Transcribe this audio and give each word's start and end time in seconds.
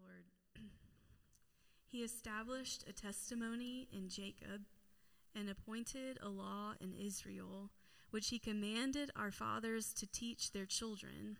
Lord. 0.00 0.24
he 1.86 2.02
established 2.02 2.84
a 2.88 2.92
testimony 2.92 3.88
in 3.92 4.08
Jacob 4.08 4.62
and 5.34 5.48
appointed 5.48 6.18
a 6.22 6.28
law 6.28 6.74
in 6.80 6.94
Israel, 6.94 7.70
which 8.10 8.28
he 8.28 8.38
commanded 8.38 9.10
our 9.16 9.30
fathers 9.30 9.92
to 9.94 10.06
teach 10.06 10.52
their 10.52 10.66
children, 10.66 11.38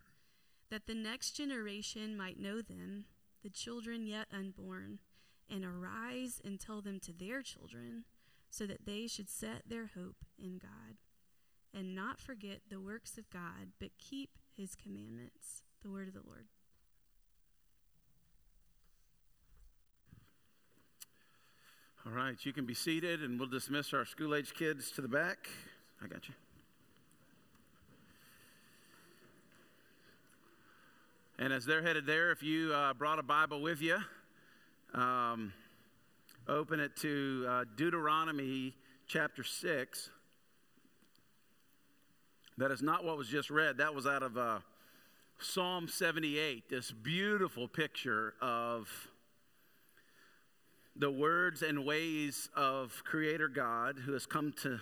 that 0.71 0.87
the 0.87 0.95
next 0.95 1.33
generation 1.33 2.17
might 2.17 2.41
know 2.41 2.63
them, 2.63 3.05
the 3.43 3.51
children 3.51 4.07
yet 4.07 4.27
unborn, 4.33 4.99
and 5.51 5.65
arise 5.65 6.41
and 6.45 6.59
tell 6.59 6.81
them 6.81 6.99
to 7.01 7.13
their 7.13 7.43
children, 7.43 8.05
so 8.51 8.67
that 8.67 8.87
they 8.87 9.07
should 9.07 9.29
set 9.29 9.63
their 9.67 9.91
hope 9.95 10.25
in 10.39 10.59
God, 10.59 10.97
and 11.75 11.95
not 11.95 12.19
forget 12.21 12.61
the 12.69 12.81
works 12.81 13.19
of 13.19 13.31
God, 13.31 13.73
but 13.79 13.99
keep 13.99 14.39
his 14.51 14.75
commandments. 14.75 15.63
The 15.83 15.91
word 15.91 16.09
of 16.09 16.15
the 16.15 16.21
Lord. 16.25 16.47
All 22.05 22.11
right, 22.11 22.35
you 22.45 22.53
can 22.53 22.67
be 22.67 22.75
seated 22.75 23.23
and 23.23 23.39
we'll 23.39 23.49
dismiss 23.49 23.95
our 23.95 24.05
school 24.05 24.35
age 24.35 24.55
kids 24.55 24.91
to 24.91 25.01
the 25.01 25.07
back. 25.07 25.49
I 26.03 26.09
got 26.09 26.27
you. 26.27 26.35
And 31.39 31.53
as 31.53 31.65
they're 31.65 31.83
headed 31.83 32.05
there, 32.05 32.33
if 32.33 32.43
you 32.43 32.73
uh, 32.75 32.93
brought 32.95 33.21
a 33.21 33.23
Bible 33.23 33.63
with 33.63 33.81
you, 33.81 33.99
um, 34.95 35.53
open 36.49 36.81
it 36.81 36.97
to 36.97 37.47
uh, 37.49 37.65
Deuteronomy 37.77 38.75
chapter 39.07 39.45
6. 39.45 40.11
That 42.59 42.73
is 42.73 42.83
not 42.83 43.05
what 43.05 43.17
was 43.17 43.29
just 43.29 43.49
read, 43.49 43.77
that 43.77 43.95
was 43.95 44.09
out 44.09 44.25
of 44.25 44.37
uh, 44.37 44.59
Psalm 45.39 45.87
78, 45.87 46.69
this 46.69 46.91
beautiful 46.91 47.69
picture 47.69 48.35
of 48.41 48.89
the 50.95 51.11
words 51.11 51.63
and 51.63 51.85
ways 51.85 52.49
of 52.55 53.03
Creator 53.05 53.49
God 53.49 53.99
who 54.05 54.13
has 54.13 54.27
come 54.27 54.53
to 54.63 54.81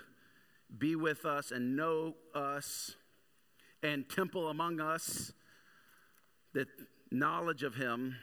be 0.76 0.96
with 0.96 1.24
us 1.24 1.50
and 1.50 1.76
know 1.76 2.14
us 2.34 2.96
and 3.82 4.08
temple 4.08 4.48
among 4.48 4.80
us, 4.80 5.32
that 6.52 6.68
knowledge 7.10 7.62
of 7.62 7.76
Him 7.76 8.16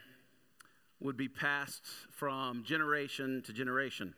would 1.00 1.16
be 1.16 1.28
passed 1.28 1.86
from 2.10 2.62
generation 2.64 3.42
to 3.46 3.52
generation. 3.52 4.14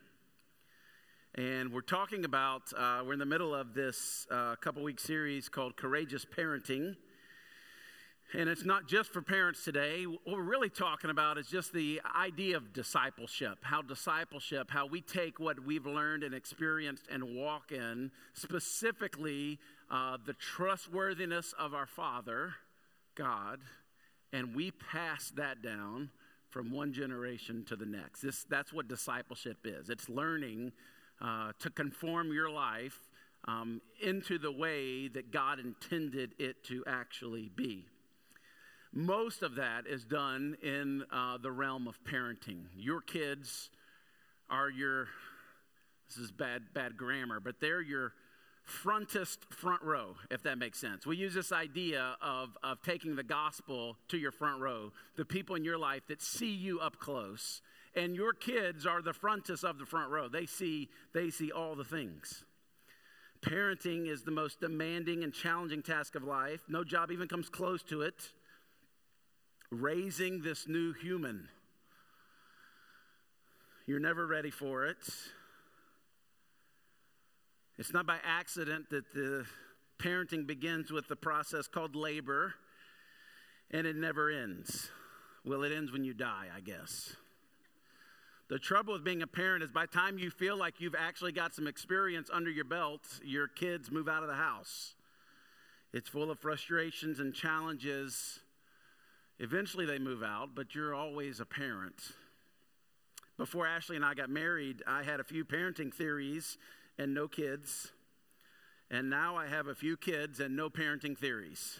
And 1.35 1.71
we're 1.71 1.81
talking 1.81 2.25
about, 2.25 2.73
uh, 2.77 3.03
we're 3.05 3.13
in 3.13 3.19
the 3.19 3.25
middle 3.25 3.55
of 3.55 3.73
this 3.73 4.27
uh, 4.29 4.55
couple 4.57 4.83
week 4.83 4.99
series 4.99 5.47
called 5.47 5.77
Courageous 5.77 6.25
Parenting. 6.25 6.97
And 8.33 8.47
it's 8.47 8.63
not 8.63 8.87
just 8.87 9.11
for 9.11 9.21
parents 9.21 9.65
today. 9.65 10.05
What 10.05 10.21
we're 10.25 10.41
really 10.41 10.69
talking 10.69 11.09
about 11.09 11.37
is 11.37 11.47
just 11.47 11.73
the 11.73 11.99
idea 12.15 12.55
of 12.55 12.71
discipleship. 12.71 13.57
How 13.61 13.81
discipleship, 13.81 14.71
how 14.71 14.85
we 14.85 15.01
take 15.01 15.37
what 15.37 15.59
we've 15.65 15.85
learned 15.85 16.23
and 16.23 16.33
experienced 16.33 17.07
and 17.11 17.35
walk 17.35 17.73
in, 17.73 18.09
specifically 18.33 19.59
uh, 19.89 20.17
the 20.25 20.33
trustworthiness 20.33 21.53
of 21.59 21.73
our 21.73 21.85
Father, 21.85 22.53
God, 23.15 23.59
and 24.31 24.55
we 24.55 24.71
pass 24.71 25.31
that 25.35 25.61
down 25.61 26.09
from 26.49 26.71
one 26.71 26.93
generation 26.93 27.65
to 27.65 27.75
the 27.75 27.85
next. 27.85 28.21
This, 28.21 28.45
that's 28.49 28.71
what 28.71 28.87
discipleship 28.87 29.57
is 29.65 29.89
it's 29.89 30.07
learning 30.07 30.71
uh, 31.21 31.51
to 31.59 31.69
conform 31.69 32.31
your 32.31 32.49
life 32.49 33.09
um, 33.45 33.81
into 34.01 34.37
the 34.37 34.51
way 34.51 35.09
that 35.09 35.31
God 35.31 35.59
intended 35.59 36.31
it 36.39 36.63
to 36.65 36.83
actually 36.87 37.51
be. 37.53 37.87
Most 38.93 39.41
of 39.41 39.55
that 39.55 39.87
is 39.87 40.03
done 40.03 40.57
in 40.61 41.03
uh, 41.11 41.37
the 41.37 41.51
realm 41.51 41.87
of 41.87 41.97
parenting. 42.03 42.65
Your 42.75 42.99
kids 42.99 43.69
are 44.49 44.69
your, 44.69 45.07
this 46.09 46.17
is 46.17 46.29
bad, 46.29 46.73
bad 46.73 46.97
grammar, 46.97 47.39
but 47.39 47.61
they're 47.61 47.81
your 47.81 48.11
frontest 48.65 49.39
front 49.49 49.81
row, 49.81 50.15
if 50.29 50.43
that 50.43 50.57
makes 50.57 50.77
sense. 50.77 51.05
We 51.05 51.15
use 51.15 51.33
this 51.33 51.53
idea 51.53 52.17
of, 52.21 52.49
of 52.63 52.81
taking 52.81 53.15
the 53.15 53.23
gospel 53.23 53.95
to 54.09 54.17
your 54.17 54.31
front 54.31 54.59
row, 54.59 54.91
the 55.15 55.25
people 55.25 55.55
in 55.55 55.63
your 55.63 55.77
life 55.77 56.03
that 56.09 56.21
see 56.21 56.51
you 56.51 56.81
up 56.81 56.99
close. 56.99 57.61
And 57.95 58.13
your 58.13 58.33
kids 58.33 58.85
are 58.85 59.01
the 59.01 59.13
frontest 59.13 59.63
of 59.63 59.79
the 59.79 59.85
front 59.85 60.11
row. 60.11 60.27
They 60.27 60.45
see, 60.45 60.89
they 61.13 61.29
see 61.29 61.49
all 61.49 61.75
the 61.75 61.85
things. 61.85 62.43
Parenting 63.41 64.07
is 64.07 64.23
the 64.23 64.31
most 64.31 64.59
demanding 64.59 65.23
and 65.23 65.33
challenging 65.33 65.81
task 65.81 66.15
of 66.15 66.23
life. 66.23 66.61
No 66.67 66.83
job 66.83 67.09
even 67.09 67.29
comes 67.29 67.47
close 67.47 67.83
to 67.83 68.01
it 68.01 68.33
raising 69.71 70.41
this 70.41 70.67
new 70.67 70.93
human. 70.93 71.47
You're 73.87 73.99
never 73.99 74.27
ready 74.27 74.51
for 74.51 74.85
it. 74.85 74.97
It's 77.77 77.93
not 77.93 78.05
by 78.05 78.17
accident 78.23 78.89
that 78.91 79.13
the 79.13 79.45
parenting 79.97 80.45
begins 80.45 80.91
with 80.91 81.07
the 81.07 81.15
process 81.15 81.67
called 81.67 81.95
labor 81.95 82.53
and 83.71 83.87
it 83.87 83.95
never 83.95 84.29
ends. 84.29 84.89
Well, 85.45 85.63
it 85.63 85.71
ends 85.71 85.91
when 85.91 86.03
you 86.03 86.13
die, 86.13 86.47
I 86.55 86.59
guess. 86.59 87.15
The 88.49 88.59
trouble 88.59 88.93
with 88.93 89.03
being 89.03 89.21
a 89.21 89.27
parent 89.27 89.63
is 89.63 89.71
by 89.71 89.85
the 89.85 89.97
time 89.97 90.19
you 90.19 90.29
feel 90.29 90.57
like 90.57 90.81
you've 90.81 90.95
actually 90.95 91.31
got 91.31 91.55
some 91.55 91.67
experience 91.67 92.29
under 92.31 92.51
your 92.51 92.65
belt, 92.65 93.01
your 93.23 93.47
kids 93.47 93.89
move 93.89 94.09
out 94.09 94.23
of 94.23 94.27
the 94.27 94.35
house. 94.35 94.93
It's 95.93 96.09
full 96.09 96.29
of 96.29 96.39
frustrations 96.39 97.19
and 97.19 97.33
challenges 97.33 98.41
Eventually 99.41 99.87
they 99.87 99.97
move 99.97 100.21
out, 100.21 100.49
but 100.53 100.75
you're 100.75 100.93
always 100.93 101.39
a 101.39 101.45
parent. 101.45 102.11
Before 103.37 103.65
Ashley 103.65 103.95
and 103.95 104.05
I 104.05 104.13
got 104.13 104.29
married, 104.29 104.83
I 104.85 105.01
had 105.01 105.19
a 105.19 105.23
few 105.23 105.45
parenting 105.45 105.91
theories 105.91 106.59
and 106.99 107.11
no 107.15 107.27
kids. 107.27 107.91
And 108.91 109.09
now 109.09 109.35
I 109.35 109.47
have 109.47 109.65
a 109.65 109.73
few 109.73 109.97
kids 109.97 110.39
and 110.39 110.55
no 110.55 110.69
parenting 110.69 111.17
theories. 111.17 111.79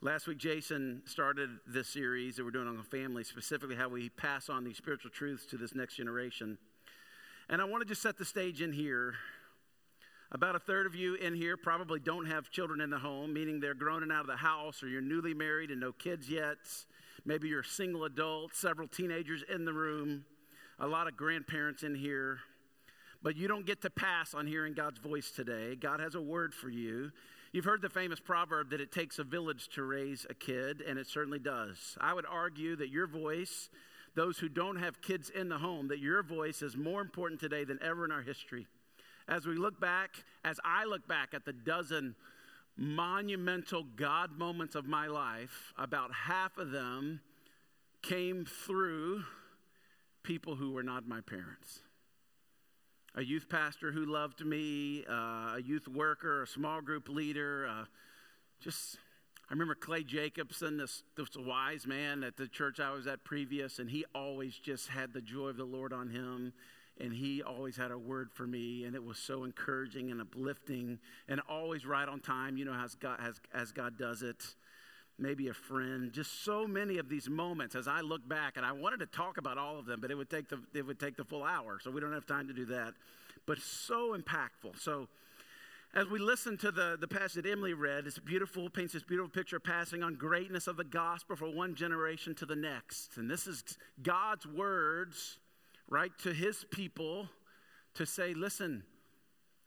Last 0.00 0.26
week, 0.26 0.38
Jason 0.38 1.02
started 1.04 1.50
this 1.66 1.88
series 1.88 2.36
that 2.36 2.44
we're 2.44 2.50
doing 2.50 2.68
on 2.68 2.78
the 2.78 2.82
family, 2.82 3.22
specifically 3.22 3.76
how 3.76 3.90
we 3.90 4.08
pass 4.08 4.48
on 4.48 4.64
these 4.64 4.78
spiritual 4.78 5.10
truths 5.10 5.44
to 5.46 5.58
this 5.58 5.74
next 5.74 5.96
generation. 5.96 6.56
And 7.50 7.60
I 7.60 7.66
want 7.66 7.82
to 7.82 7.86
just 7.86 8.00
set 8.00 8.16
the 8.16 8.24
stage 8.24 8.62
in 8.62 8.72
here 8.72 9.16
about 10.32 10.56
a 10.56 10.58
third 10.58 10.86
of 10.86 10.94
you 10.94 11.14
in 11.14 11.34
here 11.34 11.56
probably 11.56 12.00
don't 12.00 12.26
have 12.26 12.50
children 12.50 12.80
in 12.80 12.90
the 12.90 12.98
home, 12.98 13.32
meaning 13.32 13.60
they're 13.60 13.74
grown 13.74 14.02
and 14.02 14.10
out 14.10 14.22
of 14.22 14.26
the 14.26 14.36
house, 14.36 14.82
or 14.82 14.88
you're 14.88 15.00
newly 15.00 15.34
married 15.34 15.70
and 15.70 15.80
no 15.80 15.92
kids 15.92 16.28
yet. 16.28 16.56
Maybe 17.24 17.48
you're 17.48 17.60
a 17.60 17.64
single 17.64 18.04
adult, 18.04 18.54
several 18.54 18.88
teenagers 18.88 19.44
in 19.52 19.64
the 19.64 19.72
room, 19.72 20.24
a 20.78 20.86
lot 20.86 21.06
of 21.06 21.16
grandparents 21.16 21.82
in 21.82 21.94
here. 21.94 22.40
But 23.22 23.36
you 23.36 23.48
don't 23.48 23.64
get 23.64 23.80
to 23.82 23.90
pass 23.90 24.34
on 24.34 24.46
hearing 24.46 24.74
God's 24.74 24.98
voice 24.98 25.30
today. 25.30 25.76
God 25.76 26.00
has 26.00 26.14
a 26.14 26.20
word 26.20 26.52
for 26.52 26.68
you. 26.68 27.12
You've 27.52 27.64
heard 27.64 27.80
the 27.80 27.88
famous 27.88 28.18
proverb 28.18 28.70
that 28.70 28.80
it 28.80 28.90
takes 28.90 29.18
a 29.18 29.24
village 29.24 29.68
to 29.74 29.84
raise 29.84 30.26
a 30.28 30.34
kid, 30.34 30.82
and 30.86 30.98
it 30.98 31.06
certainly 31.06 31.38
does. 31.38 31.96
I 32.00 32.12
would 32.12 32.26
argue 32.28 32.74
that 32.76 32.88
your 32.88 33.06
voice, 33.06 33.70
those 34.16 34.38
who 34.38 34.48
don't 34.48 34.76
have 34.76 35.00
kids 35.00 35.30
in 35.30 35.48
the 35.48 35.58
home, 35.58 35.88
that 35.88 36.00
your 36.00 36.22
voice 36.22 36.60
is 36.60 36.76
more 36.76 37.00
important 37.00 37.40
today 37.40 37.64
than 37.64 37.78
ever 37.80 38.04
in 38.04 38.10
our 38.10 38.22
history 38.22 38.66
as 39.28 39.46
we 39.46 39.54
look 39.54 39.80
back, 39.80 40.10
as 40.44 40.60
I 40.64 40.84
look 40.84 41.06
back 41.08 41.34
at 41.34 41.44
the 41.44 41.52
dozen 41.52 42.14
monumental 42.76 43.84
God 43.96 44.36
moments 44.36 44.74
of 44.74 44.86
my 44.86 45.06
life, 45.06 45.72
about 45.78 46.12
half 46.12 46.58
of 46.58 46.70
them 46.70 47.20
came 48.02 48.44
through 48.44 49.24
people 50.22 50.56
who 50.56 50.72
were 50.72 50.82
not 50.82 51.06
my 51.06 51.20
parents. 51.20 51.80
A 53.14 53.22
youth 53.22 53.48
pastor 53.48 53.92
who 53.92 54.06
loved 54.06 54.44
me, 54.44 55.04
uh, 55.08 55.54
a 55.56 55.60
youth 55.64 55.86
worker, 55.86 56.42
a 56.42 56.46
small 56.46 56.80
group 56.80 57.08
leader, 57.08 57.68
uh, 57.70 57.84
just 58.60 58.98
I 59.48 59.52
remember 59.52 59.74
Clay 59.74 60.02
Jacobson, 60.02 60.78
this, 60.78 61.02
this 61.16 61.28
wise 61.36 61.86
man 61.86 62.24
at 62.24 62.36
the 62.36 62.48
church 62.48 62.80
I 62.80 62.92
was 62.92 63.06
at 63.06 63.24
previous, 63.24 63.78
and 63.78 63.90
he 63.90 64.06
always 64.14 64.58
just 64.58 64.88
had 64.88 65.12
the 65.12 65.20
joy 65.20 65.48
of 65.48 65.58
the 65.58 65.64
Lord 65.64 65.92
on 65.92 66.08
him 66.08 66.54
and 67.00 67.12
he 67.12 67.42
always 67.42 67.76
had 67.76 67.90
a 67.90 67.98
word 67.98 68.30
for 68.32 68.46
me 68.46 68.84
and 68.84 68.94
it 68.94 69.04
was 69.04 69.18
so 69.18 69.44
encouraging 69.44 70.10
and 70.10 70.20
uplifting 70.20 70.98
and 71.28 71.40
always 71.48 71.84
right 71.84 72.08
on 72.08 72.20
time. 72.20 72.56
You 72.56 72.64
know 72.64 72.74
as 72.74 72.94
god 72.94 73.18
as, 73.20 73.40
as 73.52 73.72
god 73.72 73.98
does 73.98 74.22
it. 74.22 74.44
Maybe 75.18 75.48
a 75.48 75.54
friend. 75.54 76.12
Just 76.12 76.44
so 76.44 76.66
many 76.66 76.98
of 76.98 77.08
these 77.08 77.28
moments 77.28 77.74
as 77.74 77.88
i 77.88 78.00
look 78.00 78.28
back 78.28 78.56
and 78.56 78.64
i 78.64 78.72
wanted 78.72 79.00
to 79.00 79.06
talk 79.06 79.38
about 79.38 79.58
all 79.58 79.78
of 79.78 79.86
them 79.86 80.00
but 80.00 80.10
it 80.10 80.14
would 80.14 80.30
take 80.30 80.48
the 80.48 80.60
it 80.74 80.86
would 80.86 81.00
take 81.00 81.16
the 81.16 81.24
full 81.24 81.42
hour 81.42 81.78
so 81.82 81.90
we 81.90 82.00
don't 82.00 82.12
have 82.12 82.26
time 82.26 82.46
to 82.48 82.54
do 82.54 82.64
that. 82.66 82.94
But 83.46 83.58
so 83.58 84.16
impactful. 84.16 84.78
So 84.80 85.08
as 85.94 86.08
we 86.08 86.18
listen 86.18 86.56
to 86.58 86.72
the, 86.72 86.96
the 86.98 87.06
passage 87.06 87.44
that 87.44 87.48
Emily 87.48 87.72
read, 87.72 88.06
it's 88.06 88.18
beautiful, 88.18 88.68
paints 88.68 88.94
this 88.94 89.04
beautiful 89.04 89.30
picture 89.30 89.56
of 89.56 89.64
passing 89.64 90.02
on 90.02 90.16
greatness 90.16 90.66
of 90.66 90.76
the 90.76 90.84
gospel 90.84 91.36
from 91.36 91.54
one 91.54 91.76
generation 91.76 92.34
to 92.36 92.46
the 92.46 92.56
next. 92.56 93.16
And 93.16 93.30
this 93.30 93.46
is 93.46 93.62
God's 94.02 94.44
words 94.44 95.38
right, 95.88 96.12
to 96.22 96.32
his 96.32 96.64
people 96.70 97.28
to 97.94 98.06
say, 98.06 98.34
listen, 98.34 98.84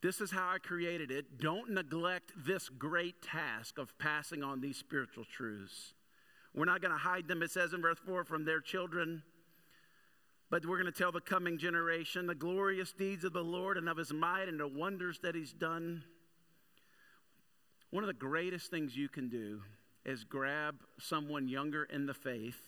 this 0.02 0.22
is 0.22 0.32
how 0.32 0.50
I 0.50 0.58
created 0.60 1.12
it. 1.12 1.40
Don't 1.40 1.72
neglect 1.72 2.32
this 2.36 2.70
great 2.70 3.22
task 3.22 3.78
of 3.78 3.98
passing 3.98 4.44
on 4.44 4.62
these 4.62 4.78
spiritual 4.78 5.26
truths. 5.26 5.94
We're 6.54 6.66
not 6.66 6.82
going 6.82 6.94
to 6.94 7.00
hide 7.00 7.28
them, 7.28 7.42
it 7.42 7.52
says 7.52 7.74
in 7.74 7.82
verse 7.82 8.00
4, 8.06 8.24
from 8.24 8.46
their 8.46 8.60
children. 8.60 9.24
But 10.50 10.66
we're 10.66 10.82
going 10.82 10.92
to 10.92 10.98
tell 10.98 11.12
the 11.12 11.20
coming 11.20 11.58
generation 11.58 12.26
the 12.26 12.36
glorious 12.36 12.94
deeds 12.94 13.24
of 13.24 13.34
the 13.34 13.44
Lord 13.44 13.78
and 13.78 13.90
of 13.90 13.98
his 13.98 14.14
might 14.14 14.48
and 14.48 14.60
the 14.60 14.68
wonders 14.68 15.20
that 15.24 15.36
he's 15.36 15.52
done. 15.52 16.04
One 17.90 18.04
of 18.04 18.08
the 18.08 18.14
greatest 18.14 18.70
things 18.70 18.96
you 18.96 19.10
can 19.10 19.30
do 19.30 19.62
is 20.06 20.24
grab 20.24 20.76
someone 21.00 21.48
younger 21.48 21.84
in 21.84 22.06
the 22.06 22.14
faith. 22.14 22.60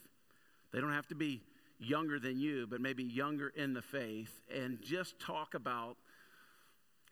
They 0.72 0.81
don't 0.81 0.94
have 0.94 1.07
to 1.07 1.16
be 1.16 1.42
younger 1.80 2.20
than 2.20 2.40
you, 2.40 2.68
but 2.68 2.81
maybe 2.81 3.04
younger 3.04 3.50
in 3.56 3.74
the 3.74 3.81
faith, 3.81 4.42
and 4.54 4.80
just 4.81 5.20
talk 5.20 5.54
about 5.54 5.98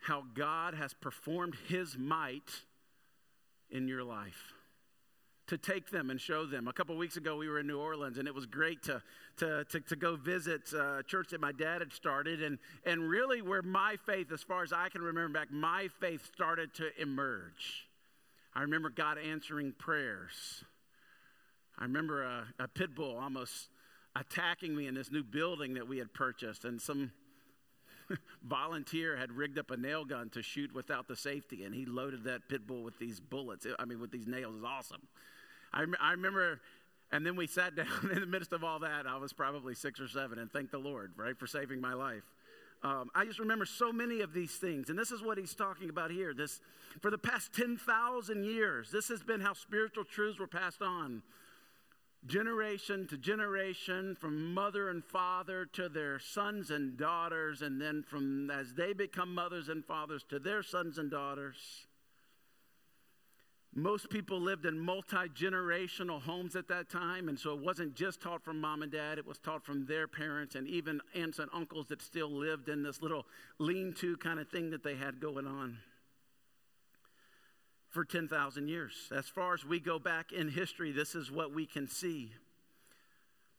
how 0.02 0.24
God 0.34 0.74
has 0.74 0.94
performed 0.94 1.56
his 1.68 1.98
might 1.98 2.52
in 3.70 3.88
your 3.88 4.04
life 4.04 4.54
to 5.48 5.58
take 5.58 5.90
them 5.90 6.10
and 6.10 6.20
show 6.20 6.46
them. 6.46 6.68
A 6.68 6.74
couple 6.74 6.96
weeks 6.98 7.16
ago, 7.16 7.38
we 7.38 7.48
were 7.48 7.60
in 7.60 7.68
New 7.68 7.80
Orleans, 7.80 8.18
and 8.18 8.28
it 8.28 8.36
was 8.36 8.46
great 8.46 8.84
to, 8.84 9.02
to, 9.38 9.64
to, 9.66 9.80
to 9.80 9.96
go 9.96 10.18
visit 10.18 10.62
uh, 10.74 10.98
a 11.00 11.04
church 11.04 11.30
that 11.30 11.40
my 11.40 11.54
dad 11.54 11.80
had 11.80 11.94
started. 11.94 12.44
And, 12.44 12.60
and 12.86 13.10
really, 13.10 13.42
where 13.42 13.62
my 13.62 13.96
faith, 14.06 14.32
as 14.32 14.44
far 14.44 14.64
as 14.64 14.74
I 14.74 14.90
can 14.90 15.02
remember 15.02 15.40
back, 15.40 15.52
my 15.52 15.88
faith 16.02 16.30
started 16.34 16.74
to 16.76 16.90
emerge. 17.02 17.88
I 18.54 18.62
remember 18.62 18.90
God 18.90 19.18
answering 19.18 19.74
prayers. 19.78 20.66
I 21.80 21.84
remember 21.84 22.24
a, 22.24 22.44
a 22.60 22.68
pit 22.68 22.94
bull 22.94 23.18
almost 23.18 23.70
attacking 24.20 24.76
me 24.76 24.88
in 24.88 24.96
this 24.96 25.12
new 25.12 25.24
building 25.24 25.76
that 25.76 25.88
we 25.88 25.98
had 25.98 26.14
purchased, 26.14 26.66
and 26.66 26.82
some 26.82 27.12
volunteer 28.44 29.18
had 29.18 29.32
rigged 29.32 29.60
up 29.60 29.72
a 29.72 29.78
nail 29.78 30.06
gun 30.06 30.30
to 30.30 30.42
shoot 30.42 30.74
without 30.74 31.08
the 31.08 31.16
safety, 31.16 31.64
and 31.64 31.74
he 31.74 31.86
loaded 31.86 32.24
that 32.24 32.50
pit 32.50 32.66
bull 32.66 32.84
with 32.84 32.98
these 33.00 33.20
bullets. 33.20 33.66
I 33.78 33.86
mean, 33.86 34.00
with 34.00 34.12
these 34.12 34.28
nails. 34.28 34.56
Was 34.56 34.64
awesome. 34.64 35.08
I, 35.74 35.86
I 36.02 36.12
remember, 36.12 36.62
and 37.12 37.26
then 37.26 37.36
we 37.36 37.48
sat 37.48 37.76
down 37.76 38.10
in 38.12 38.22
the 38.22 38.28
midst 38.28 38.54
of 38.54 38.64
all 38.64 38.80
that. 38.80 39.06
I 39.08 39.18
was 39.18 39.34
probably 39.34 39.76
six 39.76 40.00
or 40.00 40.08
seven, 40.08 40.40
and 40.40 40.52
thank 40.52 40.72
the 40.72 40.80
Lord, 40.80 41.14
right, 41.18 41.38
for 41.38 41.48
saving 41.48 41.82
my 41.82 41.94
life. 41.94 42.24
Um, 42.84 43.10
I 43.16 43.26
just 43.26 43.40
remember 43.40 43.66
so 43.66 43.92
many 43.92 44.22
of 44.22 44.34
these 44.34 44.52
things, 44.52 44.90
and 44.90 45.00
this 45.00 45.12
is 45.12 45.24
what 45.24 45.40
he's 45.40 45.56
talking 45.56 45.90
about 45.90 46.12
here. 46.12 46.34
This, 46.36 46.62
for 47.02 47.10
the 47.10 47.18
past 47.18 47.52
ten 47.54 47.76
thousand 47.76 48.46
years, 48.46 48.92
this 48.92 49.08
has 49.08 49.24
been 49.24 49.42
how 49.42 49.54
spiritual 49.54 50.04
truths 50.04 50.40
were 50.40 50.48
passed 50.48 50.84
on, 50.84 51.24
generation 52.26 53.08
to 53.08 53.18
generation, 53.18 54.16
from 54.16 54.54
mother 54.54 54.90
and 54.90 55.04
father 55.04 55.66
to 55.74 55.88
their 55.88 56.20
sons 56.20 56.72
and 56.72 56.98
daughters, 56.98 57.62
and 57.62 57.80
then 57.82 58.04
from 58.04 58.50
as 58.52 58.74
they 58.74 58.94
become 58.94 59.34
mothers 59.34 59.70
and 59.70 59.86
fathers 59.86 60.24
to 60.30 60.40
their 60.40 60.64
sons 60.64 60.98
and 60.98 61.12
daughters. 61.12 61.88
Most 63.76 64.10
people 64.10 64.42
lived 64.42 64.66
in 64.66 64.80
multi 64.80 65.30
generational 65.36 66.20
homes 66.22 66.56
at 66.56 66.68
that 66.70 66.90
time, 66.90 67.30
and 67.30 67.40
so 67.40 67.54
it 67.54 67.64
wasn't 67.64 67.96
just 67.96 68.22
taught 68.22 68.44
from 68.44 68.60
mom 68.60 68.82
and 68.82 68.92
dad, 68.92 69.20
it 69.20 69.28
was 69.28 69.38
taught 69.38 69.64
from 69.64 69.86
their 69.86 70.08
parents 70.08 70.56
and 70.56 70.68
even 70.68 71.00
aunts 71.14 71.38
and 71.38 71.50
uncles 71.54 71.88
that 71.88 72.02
still 72.02 72.32
lived 72.32 72.70
in 72.70 72.82
this 72.82 73.02
little 73.04 73.26
lean 73.60 73.94
to 73.94 74.18
kind 74.18 74.40
of 74.40 74.50
thing 74.50 74.72
that 74.72 74.84
they 74.84 74.96
had 74.96 75.20
going 75.20 75.46
on 75.46 75.78
for 77.98 78.06
10,000 78.06 78.68
years. 78.68 78.94
As 79.12 79.28
far 79.28 79.56
as 79.56 79.66
we 79.66 79.80
go 79.80 79.98
back 79.98 80.32
in 80.32 80.50
history, 80.50 80.92
this 80.92 81.16
is 81.16 81.32
what 81.32 81.52
we 81.52 81.66
can 81.66 81.88
see. 81.88 82.32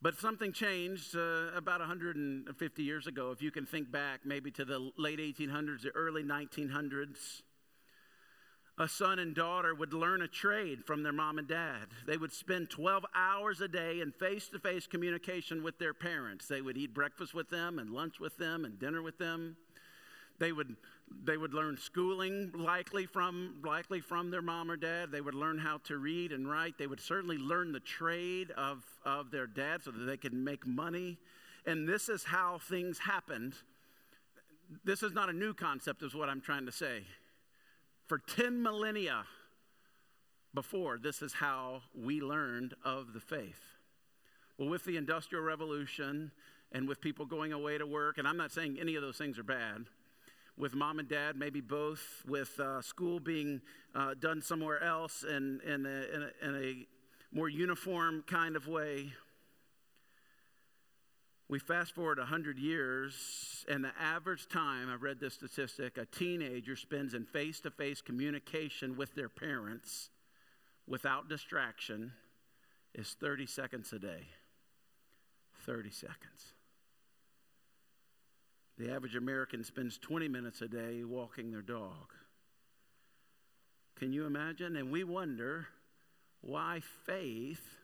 But 0.00 0.16
something 0.16 0.52
changed 0.52 1.16
uh, 1.16 1.48
about 1.56 1.80
150 1.80 2.82
years 2.84 3.08
ago. 3.08 3.32
If 3.32 3.42
you 3.42 3.50
can 3.50 3.66
think 3.66 3.90
back 3.90 4.20
maybe 4.24 4.52
to 4.52 4.64
the 4.64 4.92
late 4.96 5.18
1800s, 5.18 5.82
the 5.82 5.90
early 5.90 6.22
1900s 6.22 7.42
a 8.78 8.86
son 8.86 9.18
and 9.18 9.34
daughter 9.34 9.74
would 9.74 9.92
learn 9.92 10.22
a 10.22 10.28
trade 10.28 10.84
from 10.84 11.02
their 11.02 11.12
mom 11.12 11.38
and 11.38 11.48
dad. 11.48 11.88
They 12.06 12.16
would 12.16 12.32
spend 12.32 12.70
12 12.70 13.06
hours 13.16 13.60
a 13.60 13.66
day 13.66 14.00
in 14.00 14.12
face 14.12 14.46
to 14.50 14.60
face 14.60 14.86
communication 14.86 15.64
with 15.64 15.80
their 15.80 15.94
parents. 15.94 16.46
They 16.46 16.60
would 16.60 16.76
eat 16.76 16.94
breakfast 16.94 17.34
with 17.34 17.50
them 17.50 17.80
and 17.80 17.90
lunch 17.90 18.20
with 18.20 18.36
them 18.36 18.64
and 18.64 18.78
dinner 18.78 19.02
with 19.02 19.18
them. 19.18 19.56
They 20.38 20.52
would, 20.52 20.76
they 21.24 21.36
would 21.36 21.54
learn 21.54 21.76
schooling 21.76 22.52
likely 22.54 23.06
from, 23.06 23.60
likely 23.64 24.00
from 24.00 24.30
their 24.30 24.42
mom 24.42 24.70
or 24.70 24.76
dad. 24.76 25.10
They 25.10 25.20
would 25.20 25.34
learn 25.34 25.58
how 25.58 25.78
to 25.84 25.98
read 25.98 26.32
and 26.32 26.50
write. 26.50 26.78
They 26.78 26.86
would 26.86 27.00
certainly 27.00 27.38
learn 27.38 27.72
the 27.72 27.80
trade 27.80 28.50
of, 28.52 28.84
of 29.04 29.30
their 29.30 29.46
dad 29.46 29.82
so 29.82 29.90
that 29.90 30.04
they 30.04 30.16
could 30.16 30.32
make 30.32 30.66
money. 30.66 31.18
And 31.66 31.88
this 31.88 32.08
is 32.08 32.24
how 32.24 32.58
things 32.58 32.98
happened. 32.98 33.54
This 34.84 35.02
is 35.02 35.12
not 35.12 35.28
a 35.28 35.32
new 35.32 35.54
concept, 35.54 36.02
is 36.02 36.14
what 36.14 36.28
I'm 36.28 36.40
trying 36.40 36.66
to 36.66 36.72
say 36.72 37.04
for 38.08 38.18
10 38.18 38.62
millennia 38.62 39.24
before, 40.54 40.98
this 40.98 41.20
is 41.20 41.34
how 41.34 41.82
we 41.94 42.20
learned 42.20 42.74
of 42.82 43.12
the 43.12 43.20
faith. 43.20 43.60
Well, 44.56 44.68
with 44.68 44.84
the 44.84 44.96
Industrial 44.96 45.44
Revolution 45.44 46.32
and 46.72 46.88
with 46.88 47.00
people 47.00 47.26
going 47.26 47.52
away 47.52 47.76
to 47.78 47.86
work, 47.86 48.16
and 48.18 48.26
I'm 48.26 48.38
not 48.38 48.50
saying 48.50 48.78
any 48.80 48.96
of 48.96 49.02
those 49.02 49.18
things 49.18 49.38
are 49.38 49.44
bad, 49.44 49.84
with 50.58 50.74
mom 50.74 50.98
and 50.98 51.08
dad, 51.08 51.36
maybe 51.36 51.60
both, 51.60 52.24
with 52.26 52.58
uh, 52.58 52.82
school 52.82 53.20
being 53.20 53.60
uh, 53.94 54.14
done 54.14 54.42
somewhere 54.42 54.82
else 54.82 55.22
in, 55.22 55.60
in, 55.64 55.86
a, 55.86 55.88
in, 55.88 56.30
in 56.42 56.64
a 56.64 56.86
more 57.32 57.48
uniform 57.48 58.24
kind 58.26 58.56
of 58.56 58.66
way, 58.66 59.12
we 61.48 61.58
fast 61.58 61.94
forward 61.94 62.18
100 62.18 62.58
years, 62.58 63.64
and 63.68 63.82
the 63.82 63.92
average 63.98 64.48
time, 64.48 64.90
I've 64.92 65.02
read 65.02 65.18
this 65.18 65.34
statistic, 65.34 65.96
a 65.96 66.04
teenager 66.04 66.76
spends 66.76 67.14
in 67.14 67.24
face 67.24 67.60
to 67.60 67.70
face 67.70 68.02
communication 68.02 68.96
with 68.96 69.14
their 69.14 69.30
parents 69.30 70.10
without 70.86 71.28
distraction 71.28 72.12
is 72.94 73.16
30 73.18 73.46
seconds 73.46 73.92
a 73.92 73.98
day. 73.98 74.28
30 75.64 75.90
seconds. 75.90 76.52
The 78.78 78.92
average 78.92 79.16
American 79.16 79.64
spends 79.64 79.98
20 79.98 80.28
minutes 80.28 80.62
a 80.62 80.68
day 80.68 81.02
walking 81.02 81.50
their 81.50 81.62
dog. 81.62 82.12
Can 83.98 84.12
you 84.12 84.24
imagine? 84.24 84.76
And 84.76 84.92
we 84.92 85.02
wonder 85.02 85.66
why 86.40 86.80
faith 87.04 87.76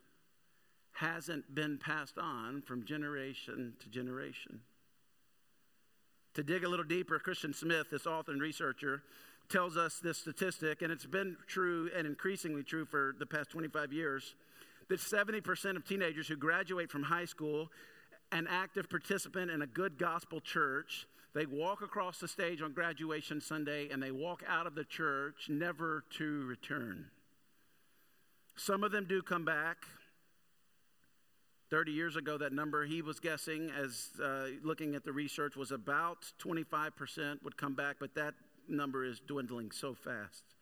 hasn't 0.92 1.52
been 1.52 1.78
passed 1.78 2.16
on 2.16 2.62
from 2.62 2.84
generation 2.84 3.74
to 3.80 3.88
generation. 3.88 4.60
To 6.34 6.44
dig 6.44 6.62
a 6.62 6.68
little 6.68 6.84
deeper, 6.84 7.18
Christian 7.18 7.52
Smith, 7.52 7.88
this 7.90 8.06
author 8.06 8.30
and 8.30 8.40
researcher, 8.40 9.02
tells 9.48 9.76
us 9.76 9.98
this 9.98 10.18
statistic, 10.18 10.82
and 10.82 10.92
it's 10.92 11.06
been 11.06 11.36
true 11.48 11.90
and 11.96 12.06
increasingly 12.06 12.62
true 12.62 12.84
for 12.84 13.14
the 13.18 13.26
past 13.26 13.50
25 13.50 13.92
years, 13.92 14.34
that 14.88 15.00
70% 15.00 15.76
of 15.76 15.84
teenagers 15.84 16.28
who 16.28 16.36
graduate 16.36 16.90
from 16.90 17.02
high 17.02 17.24
school, 17.24 17.70
an 18.32 18.46
active 18.48 18.88
participant 18.88 19.50
in 19.50 19.62
a 19.62 19.66
good 19.66 19.98
gospel 19.98 20.40
church, 20.40 21.06
they 21.34 21.46
walk 21.46 21.82
across 21.82 22.18
the 22.18 22.28
stage 22.28 22.62
on 22.62 22.72
graduation 22.72 23.40
Sunday 23.40 23.88
and 23.90 24.02
they 24.02 24.10
walk 24.10 24.42
out 24.48 24.66
of 24.66 24.74
the 24.74 24.84
church 24.84 25.48
never 25.48 26.04
to 26.16 26.44
return. 26.46 27.06
Some 28.56 28.84
of 28.84 28.92
them 28.92 29.06
do 29.08 29.20
come 29.20 29.44
back, 29.44 29.78
30 31.70 31.90
years 31.90 32.14
ago, 32.14 32.38
that 32.38 32.52
number 32.52 32.84
he 32.84 33.02
was 33.02 33.18
guessing, 33.18 33.70
as 33.76 34.10
uh, 34.22 34.46
looking 34.62 34.94
at 34.94 35.04
the 35.04 35.12
research, 35.12 35.56
was 35.56 35.72
about 35.72 36.30
25% 36.40 37.42
would 37.42 37.56
come 37.56 37.74
back, 37.74 37.96
but 37.98 38.14
that 38.14 38.34
number 38.68 39.04
is 39.04 39.18
dwindling 39.18 39.72
so 39.72 39.92
fast. 39.92 40.53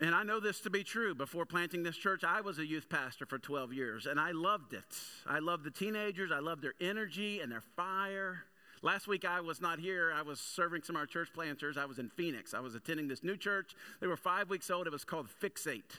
And 0.00 0.14
I 0.14 0.22
know 0.22 0.40
this 0.40 0.60
to 0.60 0.70
be 0.70 0.82
true. 0.82 1.14
Before 1.14 1.44
planting 1.44 1.82
this 1.82 1.96
church, 1.96 2.24
I 2.24 2.40
was 2.40 2.58
a 2.58 2.66
youth 2.66 2.88
pastor 2.88 3.26
for 3.26 3.38
12 3.38 3.72
years, 3.74 4.06
and 4.06 4.18
I 4.18 4.30
loved 4.30 4.72
it. 4.72 4.96
I 5.26 5.40
loved 5.40 5.64
the 5.64 5.70
teenagers, 5.70 6.32
I 6.32 6.38
loved 6.38 6.62
their 6.62 6.74
energy 6.80 7.40
and 7.40 7.52
their 7.52 7.60
fire. 7.76 8.44
Last 8.82 9.06
week 9.06 9.26
I 9.26 9.42
was 9.42 9.60
not 9.60 9.78
here. 9.78 10.10
I 10.16 10.22
was 10.22 10.40
serving 10.40 10.84
some 10.84 10.96
of 10.96 11.00
our 11.00 11.06
church 11.06 11.28
planters. 11.34 11.76
I 11.76 11.84
was 11.84 11.98
in 11.98 12.08
Phoenix. 12.08 12.54
I 12.54 12.60
was 12.60 12.74
attending 12.74 13.08
this 13.08 13.22
new 13.22 13.36
church. 13.36 13.74
They 14.00 14.06
were 14.06 14.16
five 14.16 14.48
weeks 14.48 14.70
old. 14.70 14.86
It 14.86 14.92
was 14.92 15.04
called 15.04 15.28
Fixate 15.42 15.98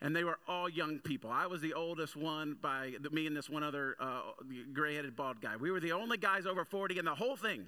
and 0.00 0.14
they 0.14 0.24
were 0.24 0.38
all 0.46 0.68
young 0.68 0.98
people. 0.98 1.30
I 1.30 1.46
was 1.46 1.60
the 1.60 1.74
oldest 1.74 2.16
one 2.16 2.56
by 2.60 2.92
me 3.10 3.26
and 3.26 3.36
this 3.36 3.48
one 3.48 3.62
other 3.62 3.96
uh, 3.98 4.20
gray 4.72 4.94
headed 4.94 5.16
bald 5.16 5.40
guy. 5.40 5.56
We 5.56 5.70
were 5.70 5.80
the 5.80 5.92
only 5.92 6.18
guys 6.18 6.46
over 6.46 6.64
40 6.64 6.98
in 6.98 7.04
the 7.04 7.14
whole 7.14 7.36
thing. 7.36 7.64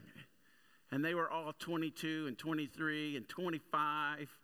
And 0.91 1.05
they 1.05 1.15
were 1.15 1.31
all 1.31 1.53
22 1.59 2.27
and 2.29 2.39
23 2.39 3.17
and 3.17 3.29
25. 3.29 4.39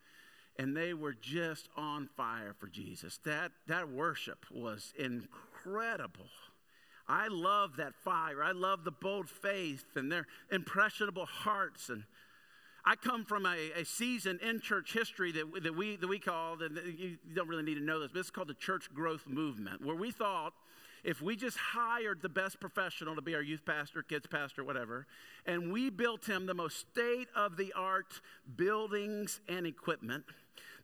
And 0.56 0.76
they 0.76 0.94
were 0.94 1.14
just 1.14 1.68
on 1.76 2.08
fire 2.16 2.54
for 2.58 2.68
Jesus. 2.68 3.18
That, 3.24 3.50
that 3.66 3.88
worship 3.88 4.46
was 4.52 4.92
incredible. 4.96 6.26
I 7.08 7.28
love 7.28 7.76
that 7.76 7.94
fire. 7.94 8.42
I 8.42 8.52
love 8.52 8.84
the 8.84 8.92
bold 8.92 9.28
faith 9.28 9.84
and 9.96 10.10
their 10.10 10.26
impressionable 10.50 11.26
hearts. 11.26 11.88
And 11.88 12.04
I 12.84 12.96
come 12.96 13.24
from 13.24 13.46
a, 13.46 13.72
a 13.76 13.84
season 13.84 14.38
in 14.42 14.60
church 14.60 14.92
history 14.92 15.32
that, 15.32 15.62
that, 15.62 15.74
we, 15.74 15.96
that 15.96 16.06
we 16.06 16.18
call, 16.18 16.62
and 16.62 16.78
you 16.98 17.18
don't 17.34 17.48
really 17.48 17.62
need 17.62 17.74
to 17.76 17.84
know 17.84 18.00
this, 18.00 18.10
but 18.12 18.20
it's 18.20 18.30
called 18.30 18.48
the 18.48 18.54
church 18.54 18.88
growth 18.94 19.26
movement, 19.26 19.84
where 19.84 19.96
we 19.96 20.10
thought 20.10 20.52
if 21.02 21.20
we 21.20 21.36
just 21.36 21.58
hired 21.58 22.22
the 22.22 22.30
best 22.30 22.58
professional 22.60 23.14
to 23.14 23.20
be 23.20 23.34
our 23.34 23.42
youth 23.42 23.64
pastor, 23.66 24.02
kids 24.02 24.26
pastor, 24.26 24.64
whatever, 24.64 25.06
and 25.44 25.70
we 25.70 25.90
built 25.90 26.24
him 26.24 26.46
the 26.46 26.54
most 26.54 26.78
state 26.78 27.28
of 27.36 27.58
the 27.58 27.74
art 27.74 28.20
buildings 28.56 29.40
and 29.46 29.66
equipment, 29.66 30.24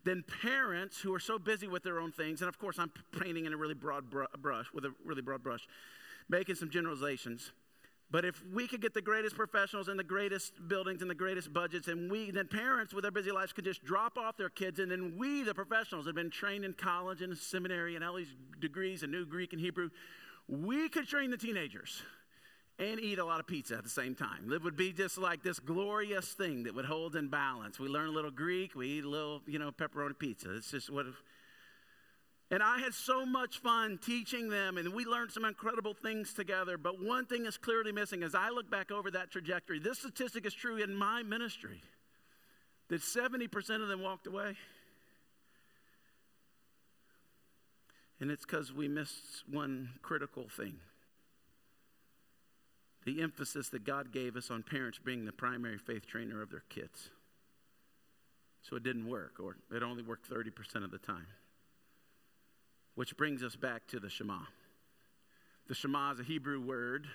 than 0.03 0.23
parents 0.41 0.99
who 0.99 1.13
are 1.13 1.19
so 1.19 1.37
busy 1.37 1.67
with 1.67 1.83
their 1.83 1.99
own 1.99 2.11
things. 2.11 2.41
And 2.41 2.49
of 2.49 2.57
course, 2.57 2.79
I'm 2.79 2.91
painting 3.19 3.45
in 3.45 3.53
a 3.53 3.57
really 3.57 3.73
broad 3.73 4.05
brush, 4.09 4.67
with 4.73 4.85
a 4.85 4.93
really 5.05 5.21
broad 5.21 5.43
brush, 5.43 5.67
making 6.29 6.55
some 6.55 6.69
generalizations. 6.69 7.51
But 8.09 8.25
if 8.25 8.43
we 8.53 8.67
could 8.67 8.81
get 8.81 8.93
the 8.93 9.01
greatest 9.01 9.37
professionals 9.37 9.87
and 9.87 9.97
the 9.97 10.03
greatest 10.03 10.67
buildings 10.67 11.01
and 11.01 11.09
the 11.09 11.15
greatest 11.15 11.53
budgets, 11.53 11.87
and 11.87 12.11
we, 12.11 12.29
then 12.29 12.47
parents 12.47 12.93
with 12.93 13.03
their 13.03 13.11
busy 13.11 13.31
lives 13.31 13.53
could 13.53 13.63
just 13.63 13.85
drop 13.85 14.17
off 14.17 14.35
their 14.35 14.49
kids, 14.49 14.79
and 14.79 14.91
then 14.91 15.13
we, 15.17 15.43
the 15.43 15.53
professionals, 15.53 16.07
have 16.07 16.15
been 16.15 16.29
trained 16.29 16.65
in 16.65 16.73
college 16.73 17.21
and 17.21 17.37
seminary 17.37 17.95
and 17.95 18.03
all 18.03 18.15
these 18.15 18.35
degrees 18.59 19.03
and 19.03 19.13
New 19.13 19.25
Greek 19.25 19.53
and 19.53 19.61
Hebrew, 19.61 19.89
we 20.49 20.89
could 20.89 21.07
train 21.07 21.31
the 21.31 21.37
teenagers 21.37 22.03
and 22.81 22.99
eat 22.99 23.19
a 23.19 23.25
lot 23.25 23.39
of 23.39 23.45
pizza 23.45 23.77
at 23.77 23.83
the 23.83 23.89
same 23.89 24.15
time. 24.15 24.51
It 24.51 24.63
would 24.63 24.75
be 24.75 24.91
just 24.91 25.19
like 25.19 25.43
this 25.43 25.59
glorious 25.59 26.33
thing 26.33 26.63
that 26.63 26.73
would 26.73 26.85
hold 26.85 27.15
in 27.15 27.27
balance. 27.29 27.79
We 27.79 27.87
learn 27.87 28.07
a 28.07 28.11
little 28.11 28.31
Greek, 28.31 28.73
we 28.73 28.87
eat 28.87 29.03
a 29.03 29.09
little, 29.09 29.41
you 29.45 29.59
know, 29.59 29.71
pepperoni 29.71 30.17
pizza. 30.17 30.55
It's 30.55 30.71
just 30.71 30.89
what 30.89 31.05
and 32.49 32.61
I 32.61 32.79
had 32.79 32.93
so 32.93 33.25
much 33.25 33.59
fun 33.59 33.97
teaching 33.97 34.49
them, 34.49 34.77
and 34.77 34.93
we 34.93 35.05
learned 35.05 35.31
some 35.31 35.45
incredible 35.45 35.93
things 35.93 36.33
together. 36.33 36.77
But 36.77 37.01
one 37.01 37.25
thing 37.25 37.45
is 37.45 37.57
clearly 37.57 37.93
missing 37.93 38.23
as 38.23 38.35
I 38.35 38.49
look 38.49 38.69
back 38.69 38.91
over 38.91 39.09
that 39.11 39.31
trajectory. 39.31 39.79
This 39.79 39.99
statistic 39.99 40.45
is 40.45 40.53
true 40.53 40.75
in 40.75 40.93
my 40.93 41.23
ministry 41.23 41.81
that 42.89 42.99
70% 42.99 43.81
of 43.81 43.87
them 43.87 44.01
walked 44.01 44.27
away. 44.27 44.57
And 48.19 48.29
it's 48.29 48.45
because 48.45 48.73
we 48.73 48.89
missed 48.89 49.47
one 49.49 49.91
critical 50.01 50.49
thing 50.49 50.75
the 53.05 53.21
emphasis 53.21 53.69
that 53.69 53.83
God 53.83 54.11
gave 54.11 54.35
us 54.35 54.51
on 54.51 54.63
parents 54.63 54.99
being 55.03 55.25
the 55.25 55.31
primary 55.31 55.77
faith 55.77 56.05
trainer 56.05 56.41
of 56.41 56.51
their 56.51 56.63
kids. 56.69 57.09
So 58.61 58.75
it 58.75 58.83
didn't 58.83 59.09
work, 59.09 59.39
or 59.39 59.57
it 59.75 59.81
only 59.81 60.03
worked 60.03 60.29
30% 60.29 60.83
of 60.83 60.91
the 60.91 60.99
time. 60.99 61.27
Which 62.95 63.17
brings 63.17 63.41
us 63.41 63.55
back 63.55 63.87
to 63.87 63.99
the 63.99 64.09
Shema. 64.09 64.39
The 65.67 65.73
Shema 65.73 66.11
is 66.11 66.19
a 66.19 66.23
Hebrew 66.23 66.61
word 66.61 67.07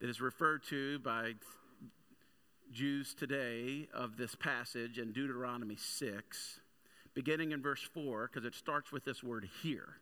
that 0.00 0.10
is 0.10 0.20
referred 0.20 0.64
to 0.64 0.98
by 0.98 1.34
Jews 2.72 3.14
today 3.14 3.88
of 3.94 4.16
this 4.16 4.34
passage 4.34 4.98
in 4.98 5.12
Deuteronomy 5.12 5.76
6, 5.76 6.60
beginning 7.14 7.52
in 7.52 7.62
verse 7.62 7.82
4, 7.94 8.28
because 8.28 8.46
it 8.46 8.54
starts 8.54 8.90
with 8.92 9.04
this 9.04 9.22
word 9.22 9.48
here. 9.62 9.96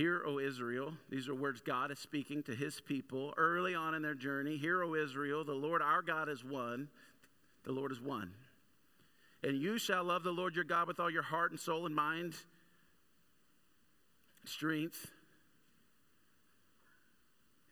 Hear, 0.00 0.22
O 0.26 0.38
Israel. 0.38 0.94
These 1.10 1.28
are 1.28 1.34
words 1.34 1.60
God 1.60 1.90
is 1.90 1.98
speaking 1.98 2.42
to 2.44 2.54
his 2.54 2.80
people 2.80 3.34
early 3.36 3.74
on 3.74 3.92
in 3.92 4.00
their 4.00 4.14
journey. 4.14 4.56
Hear, 4.56 4.82
O 4.82 4.94
Israel, 4.94 5.44
the 5.44 5.52
Lord 5.52 5.82
our 5.82 6.00
God 6.00 6.30
is 6.30 6.42
one. 6.42 6.88
The 7.64 7.72
Lord 7.72 7.92
is 7.92 8.00
one. 8.00 8.32
And 9.44 9.60
you 9.60 9.76
shall 9.76 10.02
love 10.02 10.22
the 10.22 10.30
Lord 10.30 10.54
your 10.54 10.64
God 10.64 10.88
with 10.88 11.00
all 11.00 11.10
your 11.10 11.20
heart 11.20 11.50
and 11.50 11.60
soul 11.60 11.84
and 11.84 11.94
mind, 11.94 12.32
strength. 14.46 15.06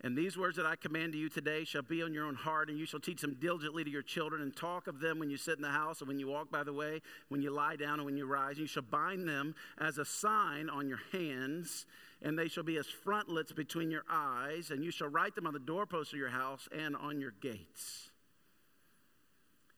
And 0.01 0.17
these 0.17 0.39
words 0.39 0.57
that 0.57 0.67
I 0.67 0.77
command 0.77 1.13
to 1.13 1.19
you 1.19 1.29
today 1.29 1.65
shall 1.65 1.83
be 1.83 2.05
on 2.05 2.15
your 2.15 2.27
own 2.27 2.37
heart, 2.37 2.71
and 2.71 2.79
you 2.79 2.87
shall 2.87 3.01
teach 3.01 3.21
them 3.21 3.37
diligently 3.41 3.83
to 3.83 3.91
your 3.91 4.03
children, 4.03 4.43
and 4.43 4.55
talk 4.55 4.87
of 4.87 5.01
them 5.01 5.19
when 5.19 5.29
you 5.29 5.37
sit 5.37 5.57
in 5.57 5.63
the 5.63 5.71
house, 5.71 6.01
and 6.01 6.09
when 6.09 6.21
you 6.21 6.29
walk 6.29 6.53
by 6.53 6.63
the 6.63 6.73
way, 6.73 7.03
when 7.29 7.43
you 7.43 7.51
lie 7.51 7.75
down, 7.75 7.95
and 7.95 8.05
when 8.05 8.17
you 8.17 8.27
rise. 8.27 8.53
And 8.53 8.61
you 8.61 8.67
shall 8.67 8.85
bind 8.85 9.29
them 9.29 9.57
as 9.79 9.99
a 9.99 10.05
sign 10.05 10.69
on 10.71 10.89
your 10.89 11.01
hands, 11.11 11.85
and 12.23 12.39
they 12.39 12.47
shall 12.47 12.63
be 12.63 12.77
as 12.77 12.87
frontlets 12.87 13.51
between 13.53 13.91
your 13.91 14.05
eyes, 14.09 14.71
and 14.71 14.85
you 14.85 14.93
shall 14.93 15.09
write 15.09 15.35
them 15.35 15.49
on 15.49 15.53
the 15.53 15.59
doorposts 15.59 16.13
of 16.13 16.19
your 16.19 16.29
house 16.29 16.69
and 16.71 16.95
on 16.95 17.21
your 17.21 17.33
gates. 17.41 18.11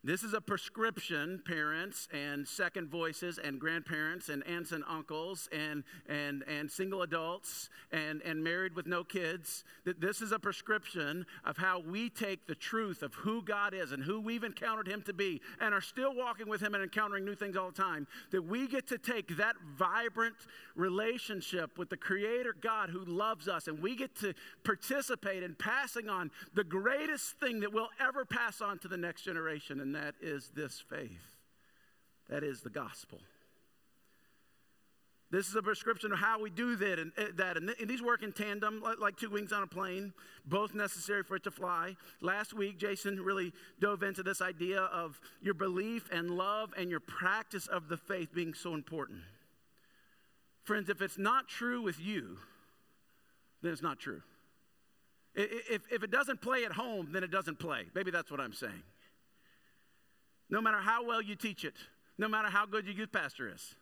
This 0.03 0.23
is 0.23 0.33
a 0.33 0.41
prescription, 0.41 1.43
parents 1.45 2.09
and 2.11 2.49
second 2.49 2.89
voices 2.89 3.37
and 3.37 3.61
grandparents 3.61 4.31
and 4.31 4.43
aunts 4.47 4.73
and 4.73 4.83
uncles 4.89 5.47
and, 5.53 5.85
and, 6.09 6.43
and 6.49 6.71
single 6.71 7.03
adults 7.03 7.69
and, 7.93 8.23
and 8.23 8.43
married 8.43 8.75
with 8.75 8.87
no 8.87 9.05
kids. 9.05 9.63
That 9.85 10.01
this 10.01 10.23
is 10.23 10.33
a 10.33 10.39
prescription 10.39 11.27
of 11.45 11.59
how 11.59 11.81
we 11.81 12.09
take 12.09 12.47
the 12.47 12.55
truth 12.55 13.03
of 13.03 13.13
who 13.13 13.43
God 13.43 13.75
is 13.75 13.93
and 13.93 14.03
who 14.03 14.23
we've 14.23 14.43
encountered 14.43 14.89
Him 14.89 15.03
to 15.03 15.13
be 15.13 15.43
and 15.61 15.75
are 15.75 15.83
still 15.83 16.15
walking 16.15 16.49
with 16.49 16.63
Him 16.63 16.73
and 16.73 16.83
encountering 16.83 17.27
new 17.27 17.35
things 17.35 17.55
all 17.55 17.71
the 17.71 17.83
time. 17.83 18.07
That 18.31 18.47
we 18.47 18.69
get 18.69 18.89
to 18.89 18.97
take 18.97 19.37
that 19.37 19.57
vibrant 19.77 20.37
relationship 20.77 21.77
with 21.77 21.91
the 21.91 21.99
Creator 21.99 22.57
God 22.63 22.89
who 22.89 23.05
loves 23.05 23.49
us 23.49 23.69
and 23.69 23.83
we 23.83 23.97
get 23.97 24.15
to 24.21 24.33
participate 24.65 25.43
in 25.43 25.57
passing 25.57 26.09
on 26.09 26.31
the 26.55 26.65
greatest 26.65 27.39
thing 27.39 27.61
that 27.61 27.71
we'll 27.71 27.91
ever 28.01 28.25
pass 28.25 28.63
on 28.63 28.79
to 28.79 28.89
the 28.89 28.97
next 28.97 29.25
generation. 29.25 29.90
And 29.91 29.97
that 29.97 30.15
is 30.23 30.53
this 30.55 30.81
faith. 30.89 31.35
That 32.29 32.45
is 32.45 32.61
the 32.61 32.71
gospel. 32.71 33.19
This 35.33 35.49
is 35.49 35.57
a 35.57 35.63
prescription 35.63 36.13
of 36.13 36.21
how 36.21 36.41
we 36.41 36.49
do 36.49 36.77
that, 36.77 37.01
and, 37.01 37.11
uh, 37.19 37.25
that, 37.35 37.57
and, 37.57 37.75
these 37.89 38.01
work 38.01 38.23
in 38.23 38.31
tandem, 38.31 38.81
like, 38.83 39.01
like, 39.01 39.17
two 39.17 39.31
wings 39.31 39.53
on 39.53 39.65
a 39.65 39.67
plane, 39.67 40.13
both 40.47 40.75
necessary 40.75 41.25
for 41.25 41.35
it 41.35 41.43
to 41.43 41.51
fly. 41.51 41.97
Last 42.21 42.55
week, 42.55 42.79
Jason 42.79 43.21
really 43.21 43.53
dove 43.81 44.05
into 44.05 44.23
this 44.23 44.41
idea 44.41 44.83
of 44.83 45.21
your 45.43 45.55
belief 45.55 46.09
and 46.13 46.31
love 46.31 46.73
and 46.77 46.89
your 46.89 47.01
practice 47.01 47.67
of 47.67 47.89
the 47.89 47.97
faith 47.97 48.33
being 48.33 48.55
so 48.55 48.75
important. 48.75 49.23
Friends, 50.63 50.89
if 50.89 51.03
it's 51.03 51.19
not 51.19 51.49
true 51.49 51.83
with 51.83 51.99
you, 51.99 52.39
then 53.61 53.73
it's 53.73 53.83
not 53.83 53.99
true. 53.99 54.23
If, 55.35 55.83
if 55.91 56.05
it 56.05 56.13
doesn't 56.13 56.41
play 56.41 56.65
at 56.65 56.71
home, 56.71 57.09
then 57.11 57.25
it 57.25 57.33
doesn't 57.33 57.59
play. 57.59 57.87
Maybe 57.93 58.13
that's 58.13 58.31
what 58.31 58.39
I'm 58.39 58.53
saying 58.53 58.85
no 60.51 60.61
matter 60.61 60.79
how 60.79 61.05
well 61.05 61.23
you 61.23 61.37
teach 61.37 61.65
it, 61.65 61.75
no 62.19 62.29
matter 62.29 62.49
how 62.49 62.67
good 62.67 62.85
your 62.85 62.95
youth 62.95 63.13
pastor 63.13 63.49
is. 63.49 63.75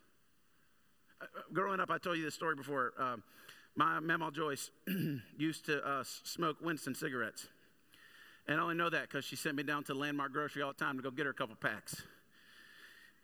Uh, 1.20 1.25
uh 1.25 1.40
growing 1.52 1.80
up, 1.80 1.90
I 1.90 1.98
told 1.98 2.18
you 2.18 2.25
this 2.25 2.34
story 2.34 2.54
before. 2.54 2.92
Uh, 2.98 3.16
my 3.75 4.00
Mama 4.00 4.30
Joyce 4.32 4.70
used 5.38 5.66
to 5.66 5.87
uh, 5.87 6.02
smoke 6.04 6.56
Winston 6.60 6.94
cigarettes. 6.94 7.46
And 8.48 8.58
I 8.58 8.62
only 8.62 8.75
know 8.75 8.90
that 8.90 9.02
because 9.02 9.25
she 9.25 9.37
sent 9.37 9.56
me 9.56 9.62
down 9.62 9.84
to 9.84 9.94
Landmark 9.94 10.32
Grocery 10.32 10.62
all 10.62 10.72
the 10.72 10.84
time 10.84 10.96
to 10.96 11.02
go 11.02 11.10
get 11.10 11.26
her 11.26 11.30
a 11.30 11.34
couple 11.34 11.54
packs. 11.54 12.02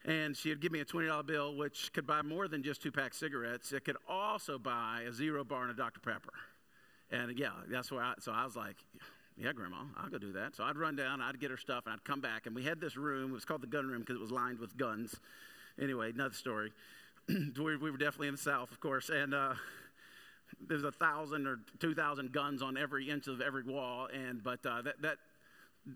And 0.04 0.36
she'd 0.36 0.60
give 0.60 0.70
me 0.70 0.80
a 0.80 0.84
$20 0.84 1.26
bill, 1.26 1.56
which 1.56 1.92
could 1.94 2.06
buy 2.06 2.20
more 2.20 2.46
than 2.46 2.62
just 2.62 2.82
two 2.82 2.92
packs 2.92 3.16
of 3.16 3.20
cigarettes. 3.20 3.72
It 3.72 3.84
could 3.84 3.96
also 4.06 4.58
buy 4.58 5.04
a 5.08 5.12
zero 5.12 5.42
bar 5.42 5.62
and 5.62 5.70
a 5.70 5.74
Dr. 5.74 6.00
Pepper. 6.00 6.32
And 7.10 7.38
yeah, 7.38 7.50
that's 7.68 7.90
why. 7.90 8.02
I, 8.02 8.14
so 8.20 8.30
I 8.30 8.44
was 8.44 8.54
like, 8.54 8.76
yeah, 9.36 9.52
Grandma, 9.52 9.78
I'll 9.96 10.08
go 10.08 10.18
do 10.18 10.32
that. 10.32 10.54
So 10.54 10.62
I'd 10.62 10.76
run 10.76 10.94
down, 10.94 11.20
I'd 11.20 11.40
get 11.40 11.50
her 11.50 11.56
stuff, 11.56 11.84
and 11.86 11.92
I'd 11.92 12.04
come 12.04 12.20
back. 12.20 12.46
And 12.46 12.54
we 12.54 12.64
had 12.64 12.80
this 12.80 12.96
room. 12.96 13.30
It 13.30 13.34
was 13.34 13.44
called 13.44 13.62
the 13.62 13.66
gun 13.66 13.86
room 13.86 14.00
because 14.00 14.16
it 14.16 14.20
was 14.20 14.30
lined 14.30 14.60
with 14.60 14.76
guns. 14.76 15.16
Anyway, 15.80 16.10
another 16.10 16.34
story. 16.34 16.72
we, 17.28 17.76
were 17.76 17.90
definitely 17.92 18.28
in 18.28 18.34
the 18.34 18.40
South, 18.40 18.70
of 18.70 18.78
course. 18.78 19.08
And 19.08 19.34
uh, 19.34 19.54
there's 20.68 20.84
a 20.84 20.92
thousand 20.92 21.48
or 21.48 21.58
two 21.80 21.94
thousand 21.94 22.32
guns 22.32 22.62
on 22.62 22.76
every 22.76 23.10
inch 23.10 23.26
of 23.26 23.40
every 23.40 23.64
wall. 23.64 24.06
And 24.06 24.42
but 24.42 24.64
uh, 24.64 24.82
that 24.82 25.02
that 25.02 25.16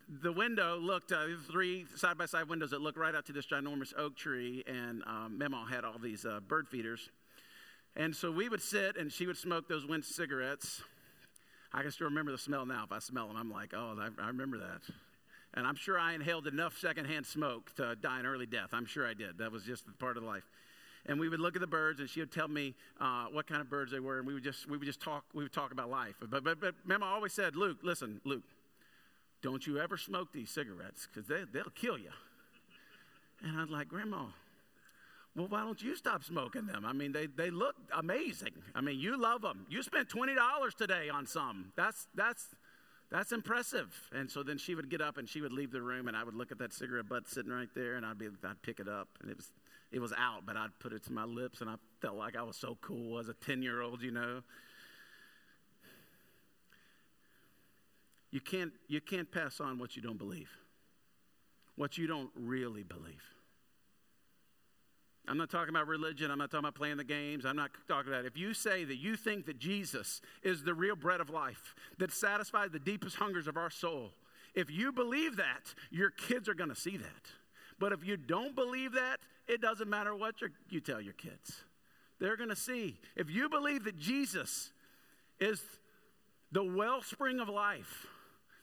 the 0.08 0.32
window 0.32 0.76
looked 0.76 1.12
uh, 1.12 1.26
three 1.50 1.86
side 1.94 2.18
by 2.18 2.26
side 2.26 2.48
windows 2.48 2.70
that 2.70 2.80
looked 2.80 2.98
right 2.98 3.14
out 3.14 3.26
to 3.26 3.32
this 3.32 3.46
ginormous 3.46 3.92
oak 3.96 4.16
tree. 4.16 4.64
And 4.66 5.04
um, 5.06 5.40
had 5.70 5.84
all 5.84 5.98
these 6.02 6.26
uh, 6.26 6.40
bird 6.40 6.66
feeders. 6.68 7.08
And 7.94 8.14
so 8.14 8.32
we 8.32 8.48
would 8.48 8.62
sit, 8.62 8.96
and 8.96 9.12
she 9.12 9.26
would 9.26 9.36
smoke 9.36 9.68
those 9.68 9.86
Winston 9.86 10.14
cigarettes 10.14 10.82
I 11.72 11.82
can 11.82 11.90
still 11.90 12.06
remember 12.06 12.32
the 12.32 12.38
smell 12.38 12.64
now. 12.64 12.84
If 12.84 12.92
I 12.92 12.98
smell 12.98 13.28
them, 13.28 13.36
I'm 13.36 13.50
like, 13.50 13.74
oh, 13.74 13.96
I, 13.98 14.22
I 14.22 14.28
remember 14.28 14.58
that. 14.58 14.80
And 15.54 15.66
I'm 15.66 15.76
sure 15.76 15.98
I 15.98 16.14
inhaled 16.14 16.46
enough 16.46 16.78
secondhand 16.78 17.26
smoke 17.26 17.74
to 17.76 17.96
die 17.96 18.20
an 18.20 18.26
early 18.26 18.46
death. 18.46 18.68
I'm 18.72 18.86
sure 18.86 19.06
I 19.06 19.14
did. 19.14 19.38
That 19.38 19.50
was 19.50 19.64
just 19.64 19.84
part 19.98 20.16
of 20.16 20.22
life. 20.22 20.44
And 21.06 21.18
we 21.18 21.28
would 21.28 21.40
look 21.40 21.56
at 21.56 21.60
the 21.60 21.66
birds, 21.66 22.00
and 22.00 22.08
she 22.08 22.20
would 22.20 22.32
tell 22.32 22.48
me 22.48 22.74
uh, 23.00 23.26
what 23.26 23.46
kind 23.46 23.60
of 23.60 23.70
birds 23.70 23.92
they 23.92 24.00
were, 24.00 24.18
and 24.18 24.26
we 24.26 24.34
would 24.34 24.42
just 24.42 24.68
we 24.68 24.76
would 24.76 24.84
just 24.84 25.00
talk. 25.00 25.24
We 25.32 25.42
would 25.42 25.52
talk 25.52 25.72
about 25.72 25.88
life. 25.88 26.16
But 26.20 26.44
but 26.44 26.60
but 26.60 26.74
Mama 26.84 27.06
always 27.06 27.32
said, 27.32 27.56
Luke, 27.56 27.78
listen, 27.82 28.20
Luke, 28.24 28.42
don't 29.40 29.66
you 29.66 29.78
ever 29.78 29.96
smoke 29.96 30.32
these 30.32 30.50
cigarettes 30.50 31.08
because 31.10 31.26
they 31.28 31.44
they'll 31.50 31.72
kill 31.74 31.96
you. 31.96 32.10
And 33.42 33.56
I 33.56 33.62
was 33.62 33.70
like, 33.70 33.88
Grandma, 33.88 34.26
well, 35.38 35.48
why 35.48 35.60
don't 35.62 35.80
you 35.80 35.94
stop 35.94 36.24
smoking 36.24 36.66
them? 36.66 36.84
I 36.84 36.92
mean, 36.92 37.12
they, 37.12 37.26
they 37.26 37.50
look 37.50 37.76
amazing. 37.96 38.52
I 38.74 38.80
mean, 38.80 38.98
you 38.98 39.20
love 39.20 39.40
them. 39.42 39.66
You 39.70 39.82
spent 39.82 40.08
$20 40.08 40.74
today 40.74 41.08
on 41.08 41.26
some. 41.26 41.72
That's, 41.76 42.08
that's, 42.14 42.46
that's 43.10 43.30
impressive. 43.30 43.88
And 44.12 44.28
so 44.30 44.42
then 44.42 44.58
she 44.58 44.74
would 44.74 44.90
get 44.90 45.00
up 45.00 45.16
and 45.16 45.28
she 45.28 45.40
would 45.40 45.52
leave 45.52 45.70
the 45.70 45.80
room, 45.80 46.08
and 46.08 46.16
I 46.16 46.24
would 46.24 46.34
look 46.34 46.50
at 46.50 46.58
that 46.58 46.72
cigarette 46.72 47.08
butt 47.08 47.28
sitting 47.28 47.52
right 47.52 47.68
there, 47.74 47.94
and 47.94 48.04
I'd, 48.04 48.18
be, 48.18 48.26
I'd 48.26 48.62
pick 48.62 48.80
it 48.80 48.88
up. 48.88 49.08
And 49.22 49.30
it 49.30 49.36
was, 49.36 49.50
it 49.92 50.00
was 50.00 50.12
out, 50.18 50.44
but 50.44 50.56
I'd 50.56 50.76
put 50.80 50.92
it 50.92 51.04
to 51.04 51.12
my 51.12 51.24
lips, 51.24 51.60
and 51.60 51.70
I 51.70 51.74
felt 52.02 52.16
like 52.16 52.36
I 52.36 52.42
was 52.42 52.56
so 52.56 52.76
cool 52.80 53.18
as 53.18 53.28
a 53.28 53.34
10 53.34 53.62
year 53.62 53.80
old, 53.80 54.02
you 54.02 54.10
know. 54.10 54.42
You 58.30 58.40
can't, 58.40 58.72
you 58.88 59.00
can't 59.00 59.30
pass 59.30 59.60
on 59.60 59.78
what 59.78 59.96
you 59.96 60.02
don't 60.02 60.18
believe, 60.18 60.50
what 61.76 61.96
you 61.96 62.06
don't 62.06 62.30
really 62.34 62.82
believe. 62.82 63.37
I'm 65.28 65.36
not 65.36 65.50
talking 65.50 65.68
about 65.68 65.86
religion. 65.86 66.30
I'm 66.30 66.38
not 66.38 66.50
talking 66.50 66.64
about 66.64 66.74
playing 66.74 66.96
the 66.96 67.04
games. 67.04 67.44
I'm 67.44 67.56
not 67.56 67.70
talking 67.86 68.10
about 68.10 68.24
it. 68.24 68.28
If 68.28 68.38
you 68.38 68.54
say 68.54 68.84
that 68.84 68.96
you 68.96 69.16
think 69.16 69.46
that 69.46 69.58
Jesus 69.58 70.20
is 70.42 70.62
the 70.62 70.74
real 70.74 70.96
bread 70.96 71.20
of 71.20 71.30
life 71.30 71.74
that 71.98 72.12
satisfies 72.12 72.70
the 72.70 72.78
deepest 72.78 73.16
hungers 73.16 73.46
of 73.46 73.56
our 73.56 73.70
soul, 73.70 74.12
if 74.54 74.70
you 74.70 74.90
believe 74.92 75.36
that, 75.36 75.74
your 75.90 76.10
kids 76.10 76.48
are 76.48 76.54
going 76.54 76.70
to 76.70 76.76
see 76.76 76.96
that. 76.96 77.32
But 77.78 77.92
if 77.92 78.04
you 78.04 78.16
don't 78.16 78.54
believe 78.54 78.92
that, 78.92 79.18
it 79.46 79.60
doesn't 79.60 79.88
matter 79.88 80.14
what 80.14 80.34
you 80.70 80.80
tell 80.80 81.00
your 81.00 81.12
kids. 81.12 81.64
They're 82.18 82.36
going 82.36 82.48
to 82.48 82.56
see. 82.56 82.98
If 83.14 83.30
you 83.30 83.48
believe 83.48 83.84
that 83.84 83.98
Jesus 83.98 84.72
is 85.38 85.62
the 86.50 86.64
wellspring 86.64 87.38
of 87.38 87.48
life 87.48 88.06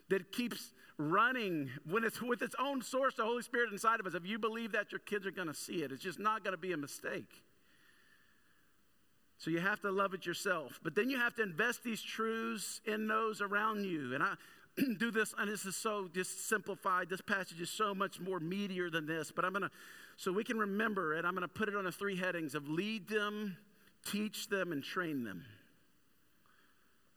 that 0.10 0.32
keeps 0.32 0.72
running 0.98 1.70
when 1.90 2.04
it's 2.04 2.22
with 2.22 2.42
its 2.42 2.56
own 2.60 2.82
source, 2.82 3.16
the 3.16 3.24
Holy 3.24 3.42
Spirit 3.42 3.72
inside 3.72 4.00
of 4.00 4.06
us, 4.06 4.14
if 4.14 4.26
you 4.26 4.40
believe 4.40 4.72
that, 4.72 4.92
your 4.92 5.00
kids 5.00 5.26
are 5.26 5.32
going 5.32 5.48
to 5.48 5.54
see 5.54 5.84
it. 5.84 5.92
It's 5.92 6.04
just 6.04 6.20
not 6.20 6.44
going 6.44 6.54
to 6.54 6.62
be 6.62 6.72
a 6.72 6.78
mistake. 6.78 7.44
So 9.38 9.52
you 9.52 9.60
have 9.60 9.82
to 9.82 9.92
love 9.92 10.14
it 10.14 10.26
yourself. 10.26 10.80
But 10.82 10.96
then 10.96 11.10
you 11.10 11.18
have 11.18 11.36
to 11.36 11.44
invest 11.44 11.84
these 11.84 12.02
truths 12.02 12.82
in 12.86 13.08
those 13.08 13.42
around 13.42 13.86
you. 13.86 14.14
And 14.14 14.24
I 14.24 14.34
do 14.98 15.12
this, 15.12 15.34
and 15.38 15.50
this 15.50 15.66
is 15.66 15.76
so 15.76 16.10
just 16.14 16.48
simplified. 16.48 17.10
This 17.10 17.22
passage 17.22 17.60
is 17.60 17.70
so 17.70 17.94
much 17.94 18.20
more 18.20 18.40
meatier 18.40 18.92
than 18.92 19.06
this. 19.06 19.32
But 19.32 19.44
I'm 19.44 19.52
going 19.52 19.64
to, 19.64 19.72
so 20.18 20.32
we 20.32 20.44
can 20.44 20.58
remember 20.58 21.14
it, 21.14 21.26
I'm 21.26 21.34
going 21.34 21.42
to 21.42 21.48
put 21.48 21.68
it 21.68 21.76
on 21.76 21.84
the 21.84 21.92
three 21.92 22.16
headings 22.16 22.56
of 22.56 22.70
lead 22.70 23.10
them, 23.10 23.58
teach 24.06 24.48
them, 24.48 24.72
and 24.72 24.82
train 24.82 25.26
them. 25.26 25.44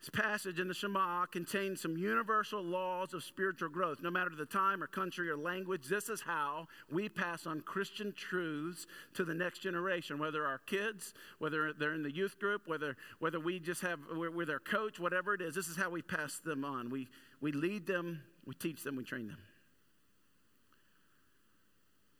This 0.00 0.10
passage 0.10 0.60
in 0.60 0.68
the 0.68 0.74
Shema 0.74 1.26
contains 1.26 1.80
some 1.80 1.96
universal 1.96 2.62
laws 2.62 3.14
of 3.14 3.24
spiritual 3.24 3.68
growth. 3.68 3.98
No 4.00 4.10
matter 4.10 4.30
the 4.30 4.46
time 4.46 4.80
or 4.80 4.86
country 4.86 5.28
or 5.28 5.36
language, 5.36 5.86
this 5.86 6.08
is 6.08 6.20
how 6.20 6.68
we 6.90 7.08
pass 7.08 7.46
on 7.48 7.62
Christian 7.62 8.12
truths 8.12 8.86
to 9.14 9.24
the 9.24 9.34
next 9.34 9.58
generation, 9.58 10.20
whether 10.20 10.46
our 10.46 10.58
kids, 10.58 11.14
whether 11.40 11.72
they're 11.72 11.94
in 11.94 12.04
the 12.04 12.14
youth 12.14 12.38
group, 12.38 12.68
whether, 12.68 12.96
whether 13.18 13.40
we 13.40 13.58
just 13.58 13.82
have, 13.82 13.98
we're, 14.14 14.30
we're 14.30 14.46
their 14.46 14.60
coach, 14.60 15.00
whatever 15.00 15.34
it 15.34 15.40
is, 15.40 15.56
this 15.56 15.66
is 15.66 15.76
how 15.76 15.90
we 15.90 16.00
pass 16.00 16.38
them 16.38 16.64
on. 16.64 16.90
We, 16.90 17.08
we 17.40 17.50
lead 17.50 17.86
them, 17.88 18.22
we 18.46 18.54
teach 18.54 18.84
them, 18.84 18.94
we 18.94 19.02
train 19.02 19.26
them. 19.26 19.38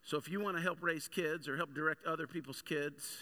So 0.03 0.17
if 0.17 0.29
you 0.29 0.41
want 0.41 0.57
to 0.57 0.63
help 0.63 0.79
raise 0.81 1.07
kids 1.07 1.47
or 1.47 1.57
help 1.57 1.75
direct 1.75 2.07
other 2.07 2.27
people's 2.27 2.63
kids, 2.63 3.19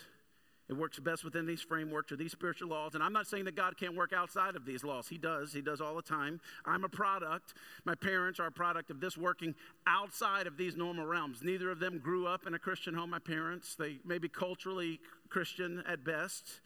it 0.68 0.76
works 0.76 0.98
best 0.98 1.24
within 1.24 1.46
these 1.46 1.62
frameworks 1.62 2.10
or 2.10 2.16
these 2.16 2.32
spiritual 2.32 2.68
laws. 2.68 2.94
And 2.94 3.02
I'm 3.02 3.12
not 3.12 3.28
saying 3.28 3.44
that 3.44 3.54
God 3.54 3.76
can't 3.76 3.94
work 3.94 4.12
outside 4.12 4.56
of 4.56 4.64
these 4.66 4.82
laws. 4.82 5.06
He 5.06 5.16
does. 5.16 5.52
He 5.52 5.62
does 5.62 5.80
all 5.80 5.94
the 5.94 6.02
time. 6.02 6.40
I'm 6.64 6.82
a 6.82 6.88
product. 6.88 7.54
My 7.84 7.94
parents 7.94 8.40
are 8.40 8.46
a 8.46 8.52
product 8.52 8.90
of 8.90 9.00
this 9.00 9.16
working 9.16 9.54
outside 9.86 10.48
of 10.48 10.56
these 10.56 10.74
normal 10.74 11.06
realms. 11.06 11.38
Neither 11.42 11.70
of 11.70 11.78
them 11.78 11.98
grew 11.98 12.26
up 12.26 12.48
in 12.48 12.54
a 12.54 12.58
Christian 12.58 12.94
home, 12.94 13.10
my 13.10 13.20
parents. 13.20 13.76
They 13.76 13.98
may 14.04 14.18
be 14.18 14.28
culturally 14.28 14.98
Christian 15.28 15.84
at 15.88 16.04
best. 16.04 16.60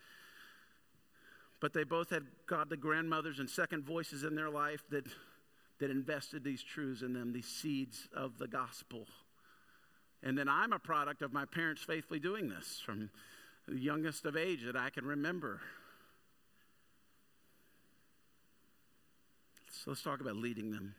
But 1.61 1.75
they 1.75 1.85
both 1.85 2.09
had 2.09 2.23
godly 2.47 2.78
grandmothers 2.78 3.38
and 3.38 3.50
second 3.50 3.85
voices 3.85 4.25
in 4.25 4.35
their 4.35 4.49
life 4.49 4.83
that, 4.88 5.04
that 5.78 5.90
invested 5.90 6.42
these 6.42 6.62
truths 6.62 7.02
in 7.02 7.12
them, 7.12 7.35
these 7.35 7.47
seeds 7.47 8.09
of 8.14 8.38
the 8.38 8.49
gospel. 8.49 9.07
And 10.23 10.38
then 10.38 10.49
I'm 10.49 10.73
a 10.73 10.78
product 10.78 11.21
of 11.21 11.35
my 11.35 11.45
parents 11.45 11.83
faithfully 11.83 12.19
doing 12.19 12.49
this 12.49 12.80
from 12.85 13.11
the 13.71 13.79
youngest 13.79 14.25
of 14.27 14.37
age 14.37 14.65
that 14.65 14.77
I 14.77 14.91
can 14.91 15.07
remember. 15.07 15.61
So 19.71 19.91
let's 19.91 20.03
talk 20.03 20.21
about 20.21 20.37
leading 20.37 20.73
them. 20.73 20.95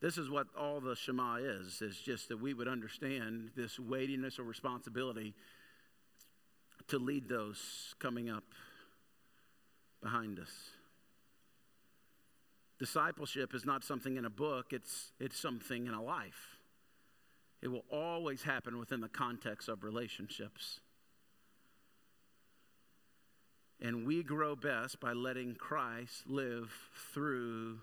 This 0.00 0.16
is 0.18 0.30
what 0.30 0.46
all 0.58 0.80
the 0.80 0.96
Shema 0.96 1.36
is, 1.36 1.82
is 1.82 1.96
just 1.98 2.28
that 2.30 2.40
we 2.40 2.54
would 2.54 2.66
understand 2.66 3.50
this 3.54 3.78
weightiness 3.78 4.38
or 4.38 4.42
responsibility 4.42 5.34
to 6.88 6.98
lead 6.98 7.28
those 7.28 7.94
coming 8.00 8.28
up 8.28 8.44
behind 10.02 10.40
us. 10.40 10.50
Discipleship 12.80 13.54
is 13.54 13.64
not 13.64 13.84
something 13.84 14.16
in 14.16 14.24
a 14.24 14.30
book, 14.30 14.72
it's, 14.72 15.12
it's 15.20 15.38
something 15.38 15.86
in 15.86 15.94
a 15.94 16.02
life. 16.02 16.56
It 17.62 17.68
will 17.68 17.84
always 17.90 18.42
happen 18.42 18.78
within 18.78 19.00
the 19.00 19.08
context 19.08 19.68
of 19.68 19.84
relationships. 19.84 20.80
And 23.80 24.06
we 24.06 24.22
grow 24.22 24.56
best 24.56 25.00
by 25.00 25.12
letting 25.12 25.54
Christ 25.54 26.24
live 26.26 26.72
through 27.14 27.78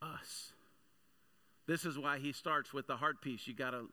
us. 0.00 0.52
This 1.66 1.84
is 1.84 1.98
why 1.98 2.18
he 2.18 2.32
starts 2.32 2.72
with 2.72 2.86
the 2.86 2.96
heart 2.96 3.20
piece. 3.20 3.46
You 3.46 3.54
got 3.54 3.70
to 3.70 3.86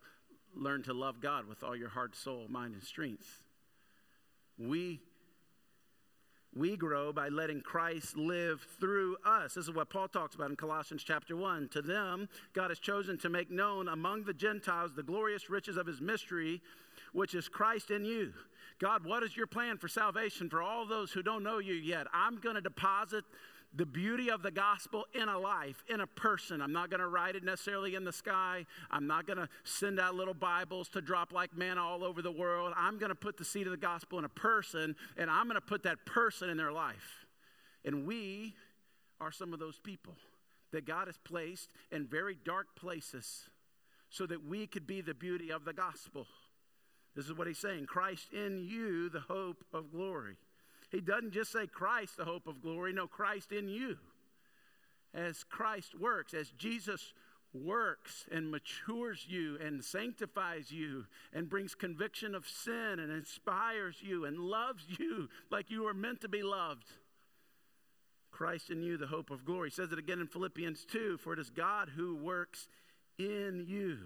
learn 0.56 0.84
to 0.84 0.94
love 0.94 1.20
God 1.22 1.48
with 1.48 1.64
all 1.64 1.76
your 1.76 1.90
heart, 1.90 2.16
soul, 2.16 2.46
mind, 2.50 2.74
and 2.74 2.84
strength. 2.84 3.42
We 4.58 5.02
we 6.56 6.78
grow 6.78 7.12
by 7.12 7.30
letting 7.30 7.62
Christ 7.62 8.16
live 8.16 8.66
through 8.80 9.18
us. 9.26 9.56
This 9.56 9.66
is 9.66 9.74
what 9.74 9.90
Paul 9.90 10.08
talks 10.08 10.36
about 10.36 10.50
in 10.50 10.56
Colossians 10.56 11.04
chapter 11.04 11.36
1. 11.36 11.70
To 11.70 11.82
them, 11.82 12.30
God 12.54 12.70
has 12.70 12.80
chosen 12.80 13.18
to 13.20 13.30
make 13.30 13.50
known 13.50 13.88
among 13.88 14.24
the 14.24 14.34
Gentiles 14.34 14.92
the 14.94 15.04
glorious 15.04 15.50
riches 15.50 15.78
of 15.78 15.88
his 15.88 16.00
mystery, 16.00 16.62
which 17.12 17.34
is 17.34 17.48
Christ 17.48 17.92
in 17.92 18.06
you. 18.06 18.34
God, 18.80 19.06
what 19.06 19.24
is 19.24 19.36
your 19.36 19.48
plan 19.48 19.78
for 19.78 19.88
salvation 19.88 20.50
for 20.50 20.62
all 20.62 20.86
those 20.86 21.12
who 21.12 21.24
don't 21.24 21.44
know 21.44 21.60
you 21.60 21.74
yet? 21.74 22.08
I'm 22.14 22.38
going 22.38 22.56
to 22.56 22.62
deposit 22.62 23.24
the 23.76 23.86
beauty 23.86 24.30
of 24.30 24.44
the 24.44 24.52
gospel 24.52 25.06
in 25.14 25.28
a 25.28 25.38
life, 25.38 25.84
in 25.90 26.00
a 26.02 26.08
person. 26.08 26.62
I'm 26.62 26.74
not 26.74 26.90
going 26.90 27.00
to 27.00 27.08
write 27.08 27.36
it 27.36 27.44
necessarily 27.44 27.96
in 27.96 28.04
the 28.04 28.14
sky. 28.14 28.66
I'm 28.92 29.08
not 29.08 29.26
going 29.26 29.38
to 29.38 29.50
send 29.64 30.00
out 30.00 30.14
little 30.16 30.34
Bibles 30.34 30.90
to 30.90 31.02
drop 31.02 31.34
like 31.34 31.58
manna 31.58 31.84
all 31.84 32.04
over 32.04 32.22
the 32.22 32.32
world. 32.32 32.74
I'm 32.78 33.00
going 33.00 33.10
to 33.10 33.16
put 33.16 33.38
the 33.38 33.46
seed 33.46 33.66
of 33.66 33.72
the 33.72 33.78
gospel 33.78 34.20
in 34.20 34.26
a 34.26 34.30
person, 34.30 34.96
and 35.18 35.30
I'm 35.30 35.46
going 35.46 35.56
to 35.56 35.62
put 35.62 35.84
that 35.84 36.06
person 36.06 36.50
in 36.50 36.58
their 36.58 36.72
life. 36.72 37.26
And 37.84 38.06
we 38.06 38.54
are 39.20 39.32
some 39.32 39.54
of 39.54 39.60
those 39.60 39.80
people 39.80 40.14
that 40.72 40.86
God 40.86 41.08
has 41.08 41.18
placed 41.18 41.70
in 41.92 42.06
very 42.06 42.38
dark 42.46 42.76
places 42.76 43.50
so 44.10 44.28
that 44.28 44.46
we 44.46 44.68
could 44.68 44.86
be 44.86 45.02
the 45.02 45.14
beauty 45.14 45.52
of 45.52 45.66
the 45.66 45.74
gospel. 45.74 46.28
This 47.16 47.26
is 47.26 47.34
what 47.34 47.48
he's 47.48 47.60
saying 47.60 47.88
Christ 47.88 48.34
in 48.34 48.60
you, 48.60 49.10
the 49.10 49.22
hope 49.22 49.64
of 49.74 49.92
glory. 49.92 50.36
He 50.94 51.02
doesn't 51.02 51.32
just 51.32 51.52
say 51.52 51.66
Christ, 51.66 52.18
the 52.18 52.24
hope 52.24 52.46
of 52.46 52.62
glory. 52.62 52.94
No, 52.94 53.08
Christ 53.08 53.52
in 53.52 53.68
you. 53.68 53.98
As 55.12 55.44
Christ 55.44 56.00
works, 56.00 56.36
as 56.36 56.52
Jesus 56.52 57.14
works 57.52 58.26
and 58.32 58.52
matures 58.52 59.26
you 59.28 59.58
and 59.60 59.84
sanctifies 59.84 60.72
you 60.72 61.06
and 61.34 61.50
brings 61.50 61.74
conviction 61.74 62.36
of 62.36 62.48
sin 62.48 63.00
and 63.00 63.12
inspires 63.12 63.98
you 64.02 64.26
and 64.26 64.38
loves 64.38 64.84
you 65.00 65.30
like 65.50 65.72
you 65.72 65.88
are 65.88 65.96
meant 65.96 66.22
to 66.22 66.30
be 66.30 66.44
loved. 66.44 66.86
Christ 68.30 68.70
in 68.70 68.84
you, 68.84 68.96
the 68.96 69.08
hope 69.08 69.32
of 69.32 69.46
glory. 69.46 69.70
He 69.70 69.76
says 69.76 69.92
it 69.92 70.00
again 70.00 70.20
in 70.20 70.28
Philippians 70.28 70.86
2 70.92 71.18
For 71.18 71.34
it 71.34 71.40
is 71.40 71.50
God 71.50 71.90
who 71.96 72.16
works 72.16 72.68
in 73.18 73.66
you. 73.68 73.98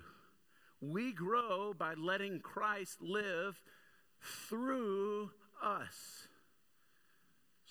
We 0.79 1.11
grow 1.11 1.73
by 1.73 1.95
letting 1.95 2.39
Christ 2.39 3.01
live 3.01 3.61
through 4.21 5.31
us. 5.61 6.27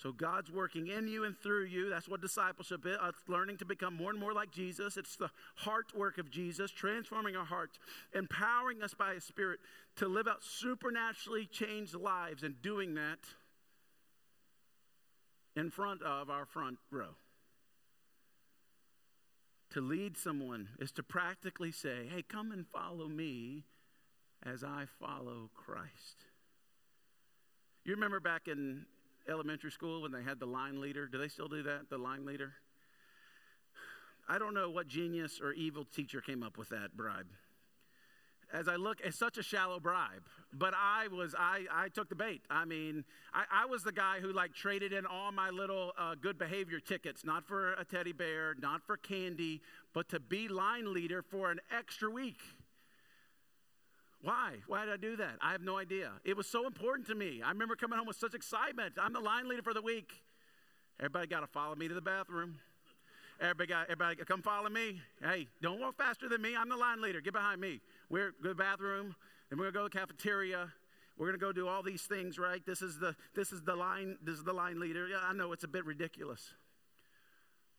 So 0.07 0.13
God's 0.13 0.49
working 0.49 0.87
in 0.87 1.09
you 1.09 1.25
and 1.25 1.37
through 1.37 1.65
you. 1.65 1.89
That's 1.89 2.07
what 2.07 2.21
discipleship 2.21 2.85
is. 2.85 2.95
It's 3.09 3.27
learning 3.27 3.57
to 3.57 3.65
become 3.65 3.93
more 3.93 4.09
and 4.09 4.17
more 4.17 4.31
like 4.31 4.51
Jesus. 4.51 4.95
It's 4.95 5.17
the 5.17 5.29
heart 5.55 5.87
work 5.93 6.17
of 6.17 6.31
Jesus, 6.31 6.71
transforming 6.71 7.35
our 7.35 7.43
hearts, 7.43 7.77
empowering 8.15 8.81
us 8.81 8.93
by 8.93 9.15
His 9.15 9.25
Spirit 9.25 9.59
to 9.97 10.07
live 10.07 10.25
out 10.25 10.45
supernaturally 10.45 11.45
changed 11.45 11.93
lives, 11.93 12.41
and 12.41 12.61
doing 12.61 12.95
that 12.95 13.19
in 15.57 15.69
front 15.69 16.01
of 16.03 16.29
our 16.29 16.45
front 16.45 16.77
row. 16.89 17.15
To 19.71 19.81
lead 19.81 20.15
someone 20.15 20.69
is 20.79 20.93
to 20.93 21.03
practically 21.03 21.73
say, 21.73 22.07
hey, 22.09 22.21
come 22.21 22.53
and 22.53 22.65
follow 22.65 23.09
me 23.09 23.65
as 24.41 24.63
I 24.63 24.85
follow 25.01 25.49
Christ. 25.53 26.27
You 27.83 27.93
remember 27.93 28.21
back 28.21 28.47
in 28.47 28.85
elementary 29.29 29.71
school 29.71 30.01
when 30.01 30.11
they 30.11 30.23
had 30.23 30.39
the 30.39 30.45
line 30.45 30.81
leader? 30.81 31.07
Do 31.07 31.17
they 31.17 31.27
still 31.27 31.47
do 31.47 31.63
that, 31.63 31.89
the 31.89 31.97
line 31.97 32.25
leader? 32.25 32.53
I 34.29 34.39
don't 34.39 34.53
know 34.53 34.69
what 34.69 34.87
genius 34.87 35.39
or 35.41 35.53
evil 35.53 35.85
teacher 35.85 36.21
came 36.21 36.43
up 36.43 36.57
with 36.57 36.69
that 36.69 36.95
bribe. 36.95 37.27
As 38.53 38.69
I 38.69 38.77
look, 38.77 39.01
it's 39.03 39.17
such 39.17 39.37
a 39.37 39.43
shallow 39.43 39.79
bribe. 39.79 40.23
But 40.53 40.73
I 40.73 41.07
was, 41.09 41.35
I, 41.37 41.65
I 41.71 41.89
took 41.89 42.07
the 42.07 42.15
bait. 42.15 42.41
I 42.49 42.63
mean, 42.63 43.03
I, 43.33 43.43
I 43.63 43.65
was 43.65 43.83
the 43.83 43.91
guy 43.91 44.19
who 44.21 44.31
like 44.31 44.53
traded 44.53 44.93
in 44.93 45.05
all 45.05 45.33
my 45.33 45.49
little 45.49 45.91
uh, 45.97 46.15
good 46.15 46.37
behavior 46.37 46.79
tickets, 46.79 47.25
not 47.25 47.45
for 47.45 47.73
a 47.73 47.83
teddy 47.83 48.13
bear, 48.13 48.55
not 48.57 48.81
for 48.87 48.95
candy, 48.95 49.61
but 49.93 50.07
to 50.09 50.19
be 50.21 50.47
line 50.47 50.93
leader 50.93 51.21
for 51.21 51.51
an 51.51 51.59
extra 51.75 52.09
week. 52.09 52.39
Why? 54.21 54.55
Why 54.67 54.85
did 54.85 54.93
I 54.93 54.97
do 54.97 55.15
that? 55.17 55.37
I 55.41 55.51
have 55.51 55.61
no 55.61 55.77
idea. 55.77 56.11
It 56.23 56.35
was 56.35 56.47
so 56.47 56.65
important 56.65 57.07
to 57.07 57.15
me. 57.15 57.41
I 57.43 57.49
remember 57.49 57.75
coming 57.75 57.97
home 57.97 58.07
with 58.07 58.17
such 58.17 58.33
excitement. 58.33 58.95
I'm 58.99 59.13
the 59.13 59.19
line 59.19 59.47
leader 59.47 59.61
for 59.61 59.73
the 59.73 59.81
week. 59.81 60.11
Everybody 60.99 61.27
got 61.27 61.41
to 61.41 61.47
follow 61.47 61.75
me 61.75 61.87
to 61.87 61.93
the 61.93 62.01
bathroom. 62.01 62.55
Everybody 63.39 63.67
got, 63.67 63.83
everybody 63.83 64.15
come 64.25 64.41
follow 64.41 64.69
me. 64.69 64.99
Hey, 65.21 65.47
don't 65.61 65.79
walk 65.79 65.95
faster 65.95 66.27
than 66.27 66.41
me. 66.41 66.55
I'm 66.55 66.69
the 66.69 66.75
line 66.75 67.01
leader. 67.01 67.21
Get 67.21 67.33
behind 67.33 67.61
me. 67.61 67.81
We're 68.09 68.31
go 68.31 68.43
to 68.43 68.49
the 68.49 68.55
bathroom, 68.55 69.15
and 69.51 69.59
we're 69.59 69.69
gonna 69.71 69.83
go 69.83 69.87
to 69.87 69.93
the 69.93 69.99
cafeteria. 69.99 70.73
We're 71.17 71.27
gonna 71.27 71.37
go 71.37 71.51
do 71.51 71.67
all 71.67 71.83
these 71.83 72.01
things, 72.01 72.39
right? 72.39 72.65
This 72.65 72.81
is 72.81 72.97
the 72.97 73.15
this 73.35 73.51
is 73.51 73.61
the 73.61 73.75
line 73.75 74.17
this 74.23 74.39
is 74.39 74.43
the 74.43 74.53
line 74.53 74.79
leader. 74.79 75.07
Yeah, 75.07 75.17
I 75.23 75.33
know 75.33 75.51
it's 75.51 75.63
a 75.63 75.67
bit 75.67 75.85
ridiculous, 75.85 76.55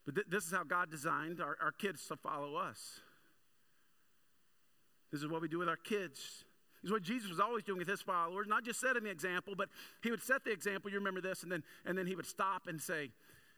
but 0.05 0.15
th- 0.15 0.27
this 0.29 0.45
is 0.45 0.51
how 0.53 0.63
God 0.63 0.89
designed 0.89 1.41
our, 1.41 1.57
our 1.61 1.73
kids 1.73 2.05
to 2.07 2.15
follow 2.15 2.55
us. 2.55 3.01
This 5.11 5.21
is 5.21 5.27
what 5.27 5.41
we 5.41 5.47
do 5.47 5.59
with 5.59 5.69
our 5.69 5.77
kids. 5.77 6.45
This 6.81 6.89
is 6.89 6.91
what 6.91 7.01
Jesus 7.01 7.29
was 7.29 7.39
always 7.39 7.63
doing 7.63 7.79
with 7.79 7.87
his 7.87 8.01
followers, 8.01 8.47
not 8.47 8.63
just 8.63 8.79
setting 8.79 9.03
the 9.03 9.09
example, 9.09 9.53
but 9.55 9.69
he 10.01 10.11
would 10.11 10.21
set 10.21 10.43
the 10.43 10.51
example. 10.51 10.89
You 10.89 10.97
remember 10.97 11.21
this, 11.21 11.43
and 11.43 11.51
then 11.51 11.63
and 11.85 11.97
then 11.97 12.07
he 12.07 12.15
would 12.15 12.25
stop 12.25 12.67
and 12.67 12.81
say, 12.81 13.11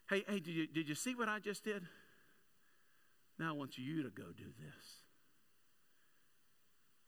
"Hey, 0.09 0.23
hey, 0.27 0.39
did 0.39 0.47
you 0.55 0.67
did 0.67 0.89
you 0.89 0.95
see 0.95 1.13
what 1.13 1.29
I 1.29 1.39
just 1.39 1.63
did? 1.63 1.83
Now 3.37 3.49
I 3.49 3.51
want 3.51 3.77
you 3.77 4.03
to 4.03 4.09
go 4.09 4.31
do 4.35 4.45
this." 4.59 5.01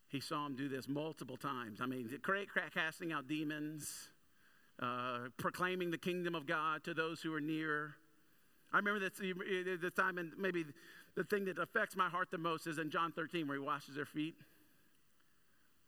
He 0.07 0.19
saw 0.19 0.45
him 0.45 0.55
do 0.55 0.69
this 0.69 0.87
multiple 0.87 1.37
times. 1.37 1.81
I 1.81 1.87
mean, 1.87 2.07
casting 2.71 3.11
out 3.11 3.27
demons, 3.27 4.09
uh, 4.79 5.29
proclaiming 5.37 5.89
the 5.89 5.97
kingdom 5.97 6.35
of 6.35 6.45
God 6.45 6.83
to 6.83 6.93
those 6.93 7.21
who 7.21 7.33
are 7.33 7.41
near. 7.41 7.95
I 8.71 8.77
remember 8.77 8.99
that 8.99 9.15
the 9.15 9.91
time, 9.91 10.19
and 10.19 10.31
maybe 10.37 10.65
the 11.15 11.23
thing 11.23 11.45
that 11.45 11.59
affects 11.59 11.95
my 11.95 12.09
heart 12.09 12.29
the 12.31 12.37
most 12.37 12.67
is 12.67 12.79
in 12.79 12.89
John 12.89 13.11
13, 13.11 13.47
where 13.47 13.57
he 13.57 13.63
washes 13.63 13.95
their 13.95 14.05
feet. 14.05 14.35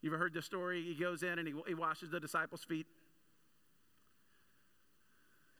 You 0.01 0.09
ever 0.09 0.17
heard 0.17 0.33
the 0.33 0.41
story? 0.41 0.83
He 0.83 0.93
goes 0.93 1.23
in 1.23 1.39
and 1.39 1.47
he, 1.47 1.53
he 1.67 1.73
washes 1.73 2.11
the 2.11 2.19
disciples' 2.19 2.63
feet 2.63 2.85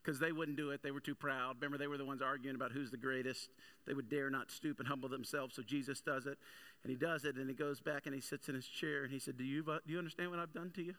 because 0.04 0.20
they 0.20 0.32
wouldn't 0.32 0.58
do 0.58 0.70
it. 0.70 0.84
They 0.84 0.92
were 0.92 1.00
too 1.00 1.16
proud. 1.16 1.56
Remember, 1.56 1.80
they 1.80 1.88
were 1.88 1.98
the 1.98 2.06
ones 2.06 2.22
arguing 2.22 2.56
about 2.56 2.72
who's 2.72 2.92
the 2.92 2.98
greatest. 2.98 3.50
They 3.88 3.94
would 3.94 4.08
dare 4.08 4.30
not 4.30 4.52
stoop 4.52 4.80
and 4.80 4.88
humble 4.88 5.10
themselves. 5.10 5.56
So 5.56 5.64
Jesus 5.64 6.00
does 6.00 6.28
it, 6.28 6.38
and 6.84 6.92
he 6.92 6.96
does 6.96 7.26
it, 7.26 7.38
and 7.38 7.50
he 7.50 7.56
goes 7.56 7.80
back 7.80 8.06
and 8.06 8.14
he 8.14 8.22
sits 8.22 8.48
in 8.48 8.56
his 8.56 8.68
chair 8.68 9.04
and 9.04 9.12
he 9.12 9.18
said, 9.18 9.38
"Do 9.38 9.44
you 9.44 9.64
do 9.64 9.94
you 9.94 9.98
understand 9.98 10.30
what 10.30 10.40
I've 10.40 10.54
done 10.54 10.72
to 10.76 10.84
you? 10.84 10.94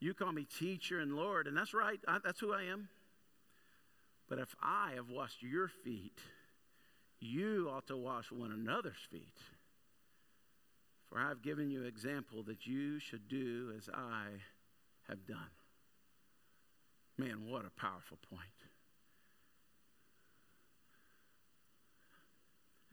You 0.00 0.14
call 0.14 0.32
me 0.32 0.44
teacher 0.44 1.00
and 1.00 1.16
Lord, 1.16 1.46
and 1.46 1.56
that's 1.56 1.74
right. 1.74 1.98
I, 2.06 2.18
that's 2.22 2.38
who 2.38 2.52
I 2.52 2.64
am. 2.64 2.88
But 4.28 4.38
if 4.38 4.54
I 4.62 4.92
have 4.94 5.10
washed 5.10 5.42
your 5.42 5.68
feet, 5.68 6.18
you 7.20 7.70
ought 7.72 7.86
to 7.88 7.96
wash 7.96 8.30
one 8.30 8.52
another's 8.52 9.06
feet." 9.10 9.38
For 11.08 11.20
I 11.20 11.28
have 11.28 11.42
given 11.42 11.70
you 11.70 11.84
example 11.84 12.42
that 12.44 12.66
you 12.66 12.98
should 12.98 13.28
do 13.28 13.72
as 13.76 13.88
I 13.92 14.26
have 15.08 15.26
done. 15.26 15.50
Man, 17.16 17.46
what 17.46 17.64
a 17.64 17.70
powerful 17.80 18.18
point. 18.28 18.40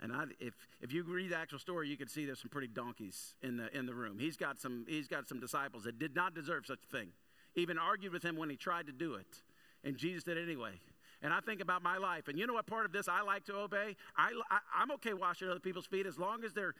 And 0.03 0.11
I, 0.11 0.25
if, 0.39 0.53
if 0.81 0.91
you 0.91 1.03
read 1.03 1.31
the 1.31 1.37
actual 1.37 1.59
story, 1.59 1.87
you 1.87 1.97
can 1.97 2.07
see 2.07 2.25
there's 2.25 2.39
some 2.39 2.49
pretty 2.49 2.67
donkeys 2.67 3.35
in 3.41 3.57
the, 3.57 3.75
in 3.75 3.85
the 3.85 3.93
room. 3.93 4.17
He's 4.19 4.37
got, 4.37 4.59
some, 4.59 4.85
he's 4.87 5.07
got 5.07 5.27
some 5.27 5.39
disciples 5.39 5.83
that 5.83 5.99
did 5.99 6.15
not 6.15 6.33
deserve 6.35 6.65
such 6.65 6.79
a 6.83 6.95
thing, 6.95 7.09
even 7.55 7.77
argued 7.77 8.13
with 8.13 8.23
him 8.23 8.35
when 8.35 8.49
he 8.49 8.55
tried 8.55 8.87
to 8.87 8.91
do 8.91 9.15
it. 9.15 9.41
And 9.83 9.97
Jesus 9.97 10.23
did 10.23 10.37
it 10.37 10.43
anyway. 10.43 10.79
And 11.21 11.33
I 11.33 11.39
think 11.39 11.61
about 11.61 11.83
my 11.83 11.97
life. 11.97 12.27
And 12.27 12.39
you 12.39 12.47
know 12.47 12.53
what 12.53 12.65
part 12.65 12.85
of 12.85 12.91
this 12.91 13.07
I 13.07 13.21
like 13.21 13.45
to 13.45 13.55
obey? 13.55 13.95
I, 14.17 14.31
I, 14.49 14.81
am 14.81 14.91
okay 14.93 15.13
washing 15.13 15.49
other 15.49 15.59
people's 15.59 15.85
feet 15.85 16.07
as 16.07 16.17
long 16.17 16.43
as 16.43 16.53
they're 16.53 16.73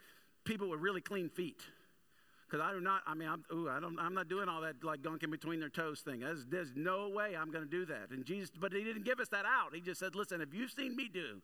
people 0.44 0.68
with 0.70 0.80
really 0.80 1.00
clean 1.00 1.28
feet. 1.28 1.62
Because 2.48 2.66
I 2.68 2.72
do 2.72 2.80
not, 2.80 3.02
I 3.06 3.14
mean, 3.14 3.28
I'm, 3.28 3.44
ooh, 3.52 3.68
I 3.70 3.80
don't, 3.80 3.98
I'm 3.98 4.14
not 4.14 4.28
doing 4.28 4.48
all 4.48 4.60
that 4.62 4.82
like 4.82 5.02
dunking 5.02 5.30
between 5.30 5.60
their 5.60 5.70
toes 5.70 6.00
thing. 6.00 6.20
There's, 6.20 6.44
there's 6.46 6.72
no 6.74 7.08
way 7.08 7.34
I'm 7.36 7.50
going 7.50 7.64
to 7.64 7.70
do 7.70 7.86
that. 7.86 8.10
And 8.10 8.24
Jesus, 8.26 8.50
but 8.58 8.72
he 8.72 8.84
didn't 8.84 9.04
give 9.04 9.20
us 9.20 9.28
that 9.28 9.46
out. 9.46 9.74
He 9.74 9.80
just 9.80 10.00
said, 10.00 10.14
listen, 10.14 10.40
if 10.40 10.52
you've 10.52 10.70
seen 10.70 10.94
me 10.96 11.08
do, 11.12 11.40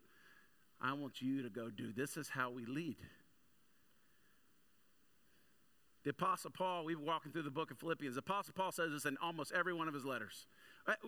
I 0.80 0.92
want 0.92 1.22
you 1.22 1.42
to 1.42 1.48
go 1.48 1.70
do. 1.70 1.92
This 1.96 2.16
is 2.16 2.28
how 2.28 2.50
we 2.50 2.66
lead. 2.66 2.96
The 6.04 6.10
Apostle 6.10 6.50
Paul, 6.50 6.84
we 6.84 6.94
were 6.94 7.04
walking 7.04 7.32
through 7.32 7.42
the 7.42 7.50
book 7.50 7.70
of 7.70 7.78
Philippians. 7.78 8.14
The 8.14 8.20
Apostle 8.20 8.54
Paul 8.56 8.72
says 8.72 8.92
this 8.92 9.04
in 9.04 9.16
almost 9.22 9.52
every 9.52 9.72
one 9.72 9.88
of 9.88 9.94
his 9.94 10.04
letters. 10.04 10.46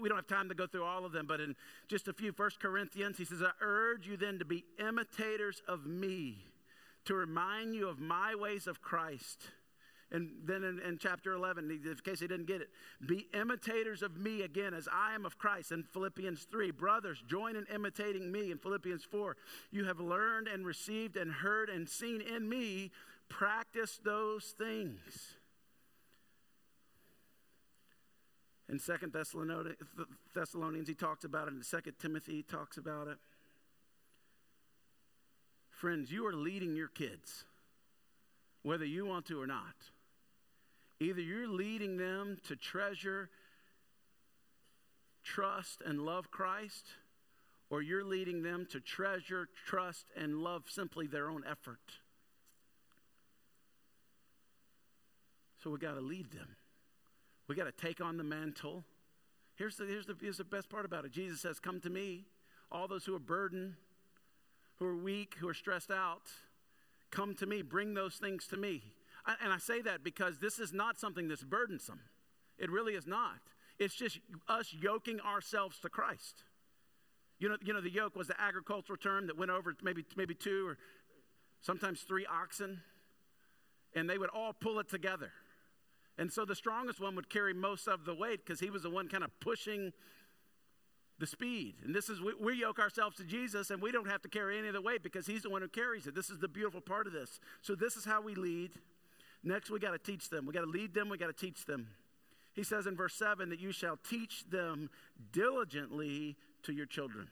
We 0.00 0.08
don't 0.08 0.18
have 0.18 0.26
time 0.26 0.48
to 0.48 0.54
go 0.54 0.66
through 0.66 0.84
all 0.84 1.04
of 1.04 1.12
them, 1.12 1.26
but 1.26 1.40
in 1.40 1.56
just 1.88 2.08
a 2.08 2.12
few, 2.12 2.32
First 2.32 2.60
Corinthians, 2.60 3.16
he 3.16 3.24
says, 3.24 3.42
I 3.42 3.52
urge 3.60 4.06
you 4.06 4.16
then 4.16 4.38
to 4.38 4.44
be 4.44 4.64
imitators 4.78 5.62
of 5.66 5.86
me 5.86 6.44
to 7.06 7.14
remind 7.14 7.74
you 7.74 7.88
of 7.88 7.98
my 7.98 8.34
ways 8.34 8.66
of 8.66 8.82
Christ. 8.82 9.38
And 10.12 10.30
then 10.44 10.64
in, 10.64 10.80
in, 10.80 10.98
chapter 10.98 11.32
11, 11.32 11.70
in 11.70 11.96
case 12.04 12.20
he 12.20 12.26
didn't 12.26 12.46
get 12.46 12.60
it, 12.60 12.68
be 13.06 13.28
imitators 13.32 14.02
of 14.02 14.16
me 14.16 14.42
again 14.42 14.74
as 14.74 14.88
I 14.92 15.14
am 15.14 15.24
of 15.24 15.38
Christ. 15.38 15.70
In 15.70 15.84
Philippians 15.84 16.48
3, 16.50 16.72
brothers, 16.72 17.22
join 17.28 17.54
in 17.54 17.64
imitating 17.72 18.30
me. 18.30 18.50
In 18.50 18.58
Philippians 18.58 19.04
4, 19.04 19.36
you 19.70 19.84
have 19.84 20.00
learned 20.00 20.48
and 20.48 20.66
received 20.66 21.16
and 21.16 21.30
heard 21.30 21.68
and 21.68 21.88
seen 21.88 22.20
in 22.20 22.48
me. 22.48 22.90
Practice 23.28 24.00
those 24.04 24.52
things. 24.58 25.36
In 28.70 28.78
Second 28.78 29.12
Thessalonians, 29.12 30.88
he 30.88 30.94
talks 30.94 31.24
about 31.24 31.48
it. 31.48 31.54
In 31.54 31.62
Second 31.62 31.94
Timothy, 31.98 32.36
he 32.36 32.42
talks 32.42 32.76
about 32.76 33.08
it. 33.08 33.18
Friends, 35.70 36.12
you 36.12 36.24
are 36.26 36.32
leading 36.32 36.76
your 36.76 36.88
kids, 36.88 37.44
whether 38.62 38.84
you 38.84 39.04
want 39.04 39.26
to 39.26 39.42
or 39.42 39.46
not. 39.46 39.74
Either 41.00 41.20
you're 41.20 41.48
leading 41.48 41.96
them 41.96 42.36
to 42.46 42.54
treasure, 42.54 43.28
trust, 45.24 45.82
and 45.84 46.02
love 46.02 46.30
Christ, 46.30 46.86
or 47.70 47.82
you're 47.82 48.04
leading 48.04 48.42
them 48.42 48.66
to 48.70 48.78
treasure, 48.78 49.48
trust, 49.66 50.04
and 50.16 50.36
love 50.36 50.64
simply 50.68 51.08
their 51.08 51.28
own 51.28 51.42
effort. 51.50 51.98
So 55.64 55.70
we 55.70 55.78
got 55.78 55.94
to 55.94 56.00
lead 56.00 56.30
them. 56.30 56.56
We 57.50 57.56
got 57.56 57.64
to 57.64 57.72
take 57.72 58.00
on 58.00 58.16
the 58.16 58.22
mantle. 58.22 58.84
Here's 59.56 59.74
the, 59.74 59.84
here's, 59.84 60.06
the, 60.06 60.14
here's 60.20 60.36
the 60.36 60.44
best 60.44 60.70
part 60.70 60.84
about 60.84 61.04
it 61.04 61.10
Jesus 61.10 61.40
says, 61.40 61.58
Come 61.58 61.80
to 61.80 61.90
me, 61.90 62.26
all 62.70 62.86
those 62.86 63.04
who 63.04 63.14
are 63.14 63.18
burdened 63.18 63.74
who 64.80 64.86
are 64.86 64.96
weak, 64.96 65.34
who 65.38 65.48
are 65.48 65.54
stressed 65.54 65.90
out, 65.90 66.22
come 67.10 67.34
to 67.34 67.46
me. 67.46 67.60
Bring 67.62 67.94
those 67.94 68.14
things 68.14 68.46
to 68.46 68.56
me. 68.56 68.82
And 69.42 69.52
I 69.52 69.58
say 69.58 69.82
that 69.82 70.02
because 70.02 70.38
this 70.38 70.58
is 70.58 70.72
not 70.72 70.98
something 70.98 71.28
that's 71.28 71.44
burdensome. 71.44 72.00
It 72.56 72.70
really 72.70 72.94
is 72.94 73.06
not. 73.06 73.40
It's 73.80 73.94
just 73.94 74.20
us 74.48 74.74
yoking 74.80 75.20
ourselves 75.20 75.78
to 75.80 75.90
Christ. 75.90 76.44
You 77.38 77.50
know, 77.50 77.56
you 77.62 77.74
know, 77.74 77.80
the 77.80 77.90
yoke 77.90 78.16
was 78.16 78.28
the 78.28 78.40
agricultural 78.40 78.96
term 78.96 79.26
that 79.26 79.36
went 79.36 79.50
over 79.50 79.74
maybe, 79.82 80.04
maybe 80.16 80.34
two 80.34 80.68
or 80.68 80.78
sometimes 81.60 82.02
three 82.02 82.26
oxen, 82.26 82.80
and 83.94 84.08
they 84.08 84.18
would 84.18 84.30
all 84.30 84.54
pull 84.54 84.78
it 84.78 84.88
together. 84.88 85.32
And 86.20 86.30
so 86.30 86.44
the 86.44 86.54
strongest 86.54 87.00
one 87.00 87.16
would 87.16 87.30
carry 87.30 87.54
most 87.54 87.88
of 87.88 88.04
the 88.04 88.14
weight 88.14 88.44
because 88.44 88.60
he 88.60 88.68
was 88.68 88.82
the 88.82 88.90
one 88.90 89.08
kind 89.08 89.24
of 89.24 89.30
pushing 89.40 89.90
the 91.18 91.26
speed. 91.26 91.76
And 91.82 91.94
this 91.94 92.10
is, 92.10 92.20
we, 92.20 92.34
we, 92.38 92.60
yoke 92.60 92.78
ourselves 92.78 93.16
to 93.16 93.24
Jesus 93.24 93.70
and 93.70 93.80
we 93.80 93.90
don't 93.90 94.06
have 94.06 94.20
to 94.22 94.28
carry 94.28 94.58
any 94.58 94.68
of 94.68 94.74
the 94.74 94.82
weight 94.82 95.02
because 95.02 95.26
he's 95.26 95.42
the 95.42 95.48
one 95.48 95.62
who 95.62 95.68
carries 95.68 96.06
it. 96.06 96.14
This 96.14 96.28
is 96.28 96.38
the 96.38 96.46
beautiful 96.46 96.82
part 96.82 97.06
of 97.06 97.14
this. 97.14 97.40
So, 97.62 97.74
this 97.74 97.96
is 97.96 98.04
how 98.04 98.20
we 98.20 98.34
lead. 98.34 98.72
Next, 99.42 99.70
we 99.70 99.78
got 99.78 99.92
to 99.92 99.98
teach 99.98 100.28
them. 100.28 100.44
We 100.44 100.52
got 100.52 100.60
to 100.60 100.66
lead 100.66 100.92
them, 100.92 101.08
we 101.08 101.16
got 101.16 101.28
to 101.28 101.32
teach 101.32 101.64
them. 101.64 101.88
He 102.52 102.64
says 102.64 102.86
in 102.86 102.96
verse 102.96 103.14
7 103.14 103.48
that 103.48 103.60
you 103.60 103.72
shall 103.72 103.96
teach 103.96 104.44
them 104.50 104.90
diligently 105.32 106.36
to 106.64 106.74
your 106.74 106.84
children. 106.84 107.28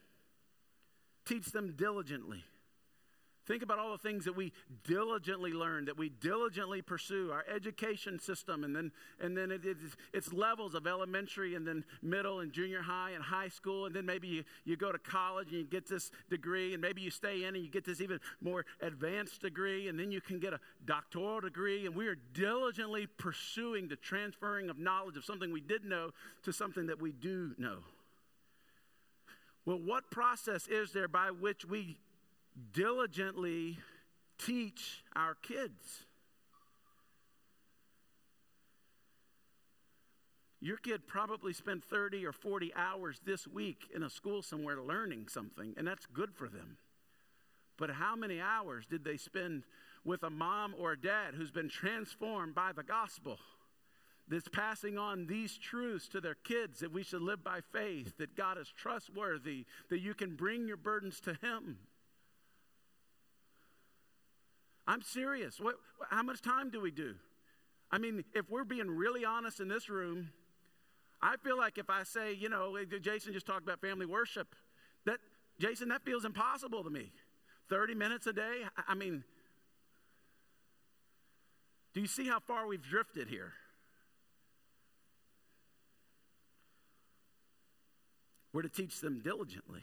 Teach 1.26 1.52
them 1.52 1.74
diligently. 1.76 2.42
Think 3.48 3.62
about 3.62 3.78
all 3.78 3.92
the 3.92 3.98
things 3.98 4.26
that 4.26 4.36
we 4.36 4.52
diligently 4.84 5.54
learn, 5.54 5.86
that 5.86 5.96
we 5.96 6.10
diligently 6.10 6.82
pursue, 6.82 7.30
our 7.32 7.46
education 7.52 8.18
system, 8.18 8.62
and 8.62 8.76
then, 8.76 8.92
and 9.22 9.34
then 9.34 9.50
it, 9.50 9.62
it's, 10.12 10.30
levels 10.34 10.74
of 10.74 10.86
elementary 10.86 11.54
and 11.54 11.66
then 11.66 11.82
middle 12.02 12.40
and 12.40 12.52
junior 12.52 12.82
high 12.82 13.12
and 13.12 13.24
high 13.24 13.48
school, 13.48 13.86
and 13.86 13.96
then 13.96 14.04
maybe 14.04 14.28
you, 14.28 14.44
you 14.66 14.76
go 14.76 14.92
to 14.92 14.98
college 14.98 15.48
and 15.48 15.60
you 15.60 15.64
get 15.64 15.88
this 15.88 16.10
degree, 16.28 16.74
and 16.74 16.82
maybe 16.82 17.00
you 17.00 17.10
stay 17.10 17.44
in 17.44 17.54
and 17.54 17.64
you 17.64 17.70
get 17.70 17.86
this 17.86 18.02
even 18.02 18.20
more 18.42 18.66
advanced 18.82 19.40
degree, 19.40 19.88
and 19.88 19.98
then 19.98 20.12
you 20.12 20.20
can 20.20 20.38
get 20.38 20.52
a 20.52 20.60
doctoral 20.84 21.40
degree, 21.40 21.86
and 21.86 21.94
we 21.94 22.06
are 22.06 22.18
diligently 22.34 23.06
pursuing 23.06 23.88
the 23.88 23.96
transferring 23.96 24.68
of 24.68 24.78
knowledge 24.78 25.16
of 25.16 25.24
something 25.24 25.50
we 25.50 25.62
did 25.62 25.86
know 25.86 26.10
to 26.42 26.52
something 26.52 26.88
that 26.88 27.00
we 27.00 27.12
do 27.12 27.54
know. 27.56 27.78
Well, 29.64 29.78
what 29.78 30.10
process 30.10 30.68
is 30.68 30.92
there 30.92 31.08
by 31.08 31.30
which 31.30 31.64
we 31.64 31.96
diligently 32.72 33.78
teach 34.38 35.02
our 35.14 35.34
kids. 35.34 36.04
Your 40.60 40.76
kid 40.76 41.06
probably 41.06 41.52
spent 41.52 41.84
30 41.84 42.26
or 42.26 42.32
40 42.32 42.72
hours 42.74 43.20
this 43.24 43.46
week 43.46 43.88
in 43.94 44.02
a 44.02 44.10
school 44.10 44.42
somewhere 44.42 44.80
learning 44.80 45.28
something, 45.28 45.74
and 45.76 45.86
that's 45.86 46.06
good 46.06 46.34
for 46.34 46.48
them. 46.48 46.78
But 47.76 47.90
how 47.90 48.16
many 48.16 48.40
hours 48.40 48.84
did 48.86 49.04
they 49.04 49.16
spend 49.16 49.62
with 50.04 50.24
a 50.24 50.30
mom 50.30 50.74
or 50.76 50.92
a 50.92 51.00
dad 51.00 51.34
who's 51.34 51.52
been 51.52 51.68
transformed 51.68 52.56
by 52.56 52.72
the 52.72 52.82
gospel? 52.82 53.38
That's 54.26 54.48
passing 54.48 54.98
on 54.98 55.26
these 55.26 55.56
truths 55.56 56.08
to 56.08 56.20
their 56.20 56.34
kids 56.34 56.80
that 56.80 56.92
we 56.92 57.04
should 57.04 57.22
live 57.22 57.42
by 57.44 57.60
faith, 57.72 58.18
that 58.18 58.36
God 58.36 58.58
is 58.58 58.70
trustworthy, 58.76 59.64
that 59.90 60.00
you 60.00 60.12
can 60.12 60.34
bring 60.34 60.66
your 60.66 60.76
burdens 60.76 61.20
to 61.20 61.38
Him. 61.40 61.78
I'm 64.88 65.02
serious. 65.02 65.60
What, 65.60 65.76
how 66.10 66.24
much 66.24 66.42
time 66.42 66.70
do 66.70 66.80
we 66.80 66.90
do? 66.90 67.14
I 67.92 67.98
mean, 67.98 68.24
if 68.34 68.50
we're 68.50 68.64
being 68.64 68.90
really 68.90 69.24
honest 69.24 69.60
in 69.60 69.68
this 69.68 69.88
room, 69.88 70.30
I 71.22 71.36
feel 71.36 71.56
like 71.56 71.78
if 71.78 71.88
I 71.90 72.02
say, 72.02 72.32
you 72.32 72.48
know, 72.48 72.76
Jason 73.00 73.32
just 73.32 73.46
talked 73.46 73.62
about 73.62 73.80
family 73.80 74.06
worship, 74.06 74.48
that, 75.04 75.18
Jason, 75.60 75.88
that 75.90 76.04
feels 76.04 76.24
impossible 76.24 76.82
to 76.82 76.90
me. 76.90 77.12
30 77.68 77.94
minutes 77.94 78.26
a 78.26 78.32
day? 78.32 78.62
I 78.88 78.94
mean, 78.94 79.22
Do 81.98 82.00
you 82.02 82.06
see 82.06 82.28
how 82.28 82.38
far 82.38 82.66
we've 82.66 82.80
drifted 82.80 83.28
here? 83.28 83.52
We're 88.52 88.62
to 88.62 88.68
teach 88.68 89.00
them 89.00 89.20
diligently. 89.20 89.82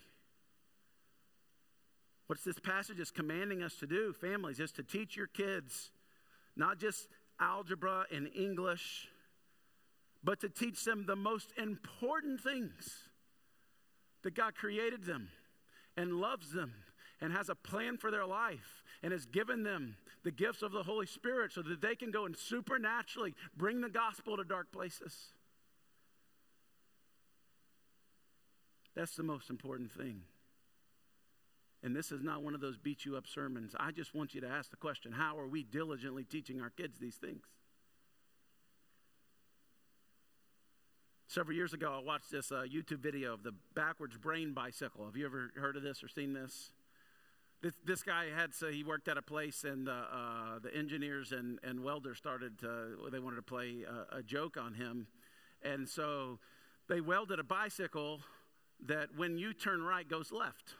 What 2.27 2.43
this 2.43 2.59
passage 2.59 2.99
is 2.99 3.11
commanding 3.11 3.61
us 3.61 3.75
to 3.75 3.87
do, 3.87 4.13
families, 4.13 4.59
is 4.59 4.71
to 4.73 4.83
teach 4.83 5.15
your 5.15 5.27
kids 5.27 5.91
not 6.55 6.79
just 6.79 7.07
algebra 7.39 8.05
and 8.11 8.29
English, 8.35 9.07
but 10.23 10.39
to 10.41 10.49
teach 10.49 10.83
them 10.83 11.05
the 11.05 11.15
most 11.15 11.49
important 11.57 12.41
things 12.41 13.09
that 14.23 14.33
God 14.33 14.55
created 14.55 15.03
them 15.05 15.29
and 15.95 16.13
loves 16.13 16.51
them 16.51 16.73
and 17.21 17.31
has 17.31 17.49
a 17.49 17.55
plan 17.55 17.97
for 17.97 18.09
their 18.09 18.25
life 18.25 18.83
and 19.03 19.11
has 19.11 19.25
given 19.27 19.63
them 19.63 19.95
the 20.23 20.31
gifts 20.31 20.63
of 20.63 20.71
the 20.71 20.83
Holy 20.83 21.05
Spirit 21.05 21.51
so 21.51 21.61
that 21.61 21.79
they 21.79 21.95
can 21.95 22.09
go 22.09 22.25
and 22.25 22.35
supernaturally 22.35 23.35
bring 23.55 23.81
the 23.81 23.89
gospel 23.89 24.35
to 24.37 24.43
dark 24.43 24.71
places. 24.71 25.27
That's 28.95 29.15
the 29.15 29.23
most 29.23 29.49
important 29.49 29.91
thing. 29.91 30.21
And 31.85 31.95
this 31.95 32.11
is 32.11 32.23
not 32.23 32.41
one 32.41 32.55
of 32.55 32.61
those 32.61 32.77
beat 32.77 33.05
you 33.05 33.15
up 33.15 33.27
sermons. 33.27 33.75
I 33.79 33.91
just 33.91 34.15
want 34.15 34.33
you 34.33 34.41
to 34.41 34.47
ask 34.47 34.71
the 34.71 34.75
question 34.75 35.11
how 35.11 35.37
are 35.37 35.47
we 35.47 35.61
diligently 35.61 36.23
teaching 36.23 36.59
our 36.59 36.71
kids 36.71 36.97
these 36.97 37.17
things? 37.17 37.43
Several 41.27 41.55
years 41.55 41.73
ago, 41.73 41.95
I 42.01 42.03
watched 42.03 42.31
this 42.31 42.51
uh, 42.51 42.63
YouTube 42.67 43.01
video 43.01 43.35
of 43.35 43.43
the 43.43 43.53
backwards 43.75 44.17
brain 44.17 44.53
bicycle. 44.53 45.05
Have 45.05 45.15
you 45.15 45.27
ever 45.27 45.51
heard 45.57 45.77
of 45.77 45.83
this 45.83 46.03
or 46.03 46.07
seen 46.07 46.33
this? 46.33 46.71
This, 47.61 47.73
this 47.85 48.01
guy 48.01 48.29
had, 48.35 48.55
so 48.55 48.71
he 48.71 48.83
worked 48.83 49.07
at 49.07 49.19
a 49.19 49.21
place, 49.21 49.63
and 49.63 49.85
the, 49.85 49.91
uh, 49.91 50.59
the 50.63 50.75
engineers 50.75 51.31
and, 51.33 51.59
and 51.63 51.83
welders 51.83 52.17
started 52.17 52.57
to, 52.59 53.09
they 53.11 53.19
wanted 53.19 53.35
to 53.35 53.41
play 53.43 53.85
a, 54.11 54.17
a 54.17 54.23
joke 54.23 54.57
on 54.57 54.73
him. 54.73 55.05
And 55.61 55.87
so 55.87 56.39
they 56.89 56.99
welded 56.99 57.37
a 57.39 57.43
bicycle 57.43 58.21
that 58.87 59.09
when 59.15 59.37
you 59.37 59.53
turn 59.53 59.83
right 59.83 60.07
goes 60.09 60.31
left. 60.31 60.73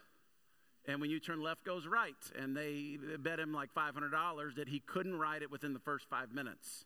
And 0.88 1.00
when 1.00 1.10
you 1.10 1.18
turn 1.18 1.42
left 1.42 1.64
goes 1.64 1.86
right. 1.86 2.14
And 2.38 2.56
they 2.56 2.98
bet 3.18 3.40
him 3.40 3.52
like 3.52 3.74
$500 3.74 4.54
that 4.56 4.68
he 4.68 4.80
couldn't 4.80 5.18
ride 5.18 5.42
it 5.42 5.50
within 5.50 5.72
the 5.72 5.80
first 5.80 6.08
five 6.08 6.32
minutes. 6.32 6.84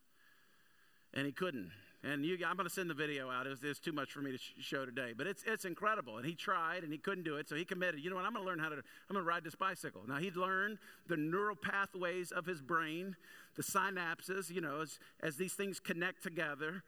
And 1.13 1.27
he 1.27 1.33
couldn't. 1.33 1.71
And 2.03 2.25
you, 2.25 2.39
I'm 2.47 2.57
going 2.57 2.67
to 2.67 2.75
send 2.75 2.89
the 2.89 2.95
video 2.95 3.29
out. 3.29 3.47
It's, 3.47 3.79
too 3.79 3.93
much 3.93 4.11
for 4.11 4.21
me 4.21 4.33
to 4.33 4.39
sh- 4.39 4.53
show 4.61 4.87
today, 4.87 5.13
but 5.15 5.27
it's 5.27 5.43
it's 5.47 5.67
incredible. 5.67 6.17
And 6.17 6.25
he 6.25 6.35
tried, 6.35 6.83
and 6.83 6.91
he 6.91 6.99
couldn't 6.99 7.25
do 7.25 7.37
it, 7.37 7.47
so 7.47 7.57
he 7.57 7.65
committed. 7.67 8.01
You 8.01 8.09
know 8.09 8.17
what? 8.17 8.25
I'm 8.25 8.33
going 8.33 8.43
to 8.43 8.49
learn 8.49 8.59
how 8.59 8.71
to. 8.71 8.77
I'm 8.77 8.83
going 9.13 9.23
to 9.23 9.29
ride 9.29 9.45
this 9.45 9.55
bicycle. 9.55 10.03
Now 10.09 10.17
he'd 10.17 10.37
learned 10.37 10.79
the 11.09 11.19
neural 11.19 11.57
pathways 11.57 12.33
of 12.33 12.47
his 12.47 12.63
brain, 12.63 13.17
the 13.57 13.63
synapses. 13.63 14.51
You 14.51 14.63
know, 14.63 14.81
as 14.81 14.99
as 15.23 15.37
these 15.37 15.53
things 15.53 15.79
connect 15.79 16.23
together, 16.23 16.85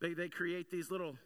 they 0.00 0.14
they 0.14 0.30
create 0.30 0.70
these 0.70 0.90
little 0.90 1.16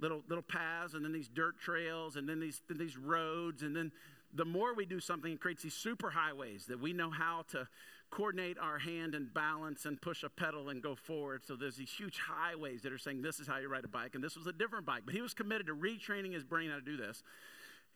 little 0.00 0.22
little 0.28 0.42
paths, 0.42 0.94
and 0.94 1.04
then 1.04 1.12
these 1.12 1.28
dirt 1.28 1.60
trails, 1.60 2.16
and 2.16 2.28
then 2.28 2.40
these 2.40 2.60
then 2.68 2.78
these 2.78 2.96
roads, 2.96 3.62
and 3.62 3.76
then 3.76 3.92
the 4.34 4.44
more 4.44 4.74
we 4.74 4.84
do 4.84 5.00
something, 5.00 5.32
it 5.32 5.40
creates 5.40 5.62
these 5.62 5.74
super 5.74 6.10
highways 6.10 6.66
that 6.66 6.80
we 6.80 6.92
know 6.92 7.10
how 7.10 7.44
to 7.50 7.66
coordinate 8.10 8.58
our 8.58 8.78
hand 8.78 9.14
and 9.14 9.32
balance 9.32 9.84
and 9.84 10.00
push 10.00 10.22
a 10.22 10.28
pedal 10.28 10.70
and 10.70 10.82
go 10.82 10.94
forward. 10.94 11.42
So 11.44 11.56
there's 11.56 11.76
these 11.76 11.90
huge 11.90 12.18
highways 12.18 12.82
that 12.82 12.92
are 12.92 12.98
saying 12.98 13.22
this 13.22 13.40
is 13.40 13.46
how 13.46 13.58
you 13.58 13.68
ride 13.68 13.84
a 13.84 13.88
bike, 13.88 14.14
and 14.14 14.24
this 14.24 14.36
was 14.36 14.46
a 14.46 14.52
different 14.52 14.86
bike. 14.86 15.02
But 15.04 15.14
he 15.14 15.20
was 15.20 15.34
committed 15.34 15.66
to 15.66 15.74
retraining 15.74 16.32
his 16.32 16.44
brain 16.44 16.70
how 16.70 16.76
to 16.76 16.82
do 16.82 16.96
this. 16.96 17.22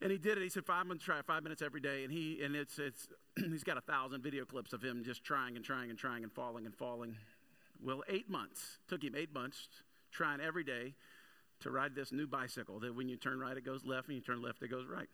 And 0.01 0.11
he 0.11 0.17
did 0.17 0.37
it. 0.37 0.43
He 0.43 0.49
said, 0.49 0.65
five 0.65 0.85
minutes, 0.85 1.05
try 1.05 1.21
five 1.21 1.43
minutes 1.43 1.61
every 1.61 1.79
day. 1.79 2.03
And 2.03 2.11
he 2.11 2.41
and 2.43 2.55
it's 2.55 2.77
it's 2.77 3.07
he's 3.37 3.63
got 3.63 3.77
a 3.77 3.81
thousand 3.81 4.21
video 4.21 4.43
clips 4.43 4.73
of 4.73 4.81
him 4.81 5.03
just 5.03 5.23
trying 5.23 5.55
and 5.55 5.63
trying 5.63 5.89
and 5.89 5.97
trying 5.97 6.23
and 6.23 6.31
falling 6.31 6.65
and 6.65 6.75
falling. 6.75 7.15
Well, 7.81 8.03
eight 8.09 8.29
months. 8.29 8.79
Took 8.87 9.03
him 9.03 9.13
eight 9.15 9.33
months 9.33 9.67
trying 10.11 10.41
every 10.41 10.63
day 10.63 10.93
to 11.61 11.71
ride 11.71 11.95
this 11.95 12.11
new 12.11 12.27
bicycle 12.27 12.79
that 12.79 12.93
when 12.93 13.07
you 13.07 13.15
turn 13.15 13.39
right 13.39 13.55
it 13.55 13.65
goes 13.65 13.85
left 13.85 14.07
and 14.07 14.15
you 14.15 14.21
turn 14.21 14.41
left 14.41 14.61
it 14.61 14.69
goes 14.69 14.85
right. 14.85 15.07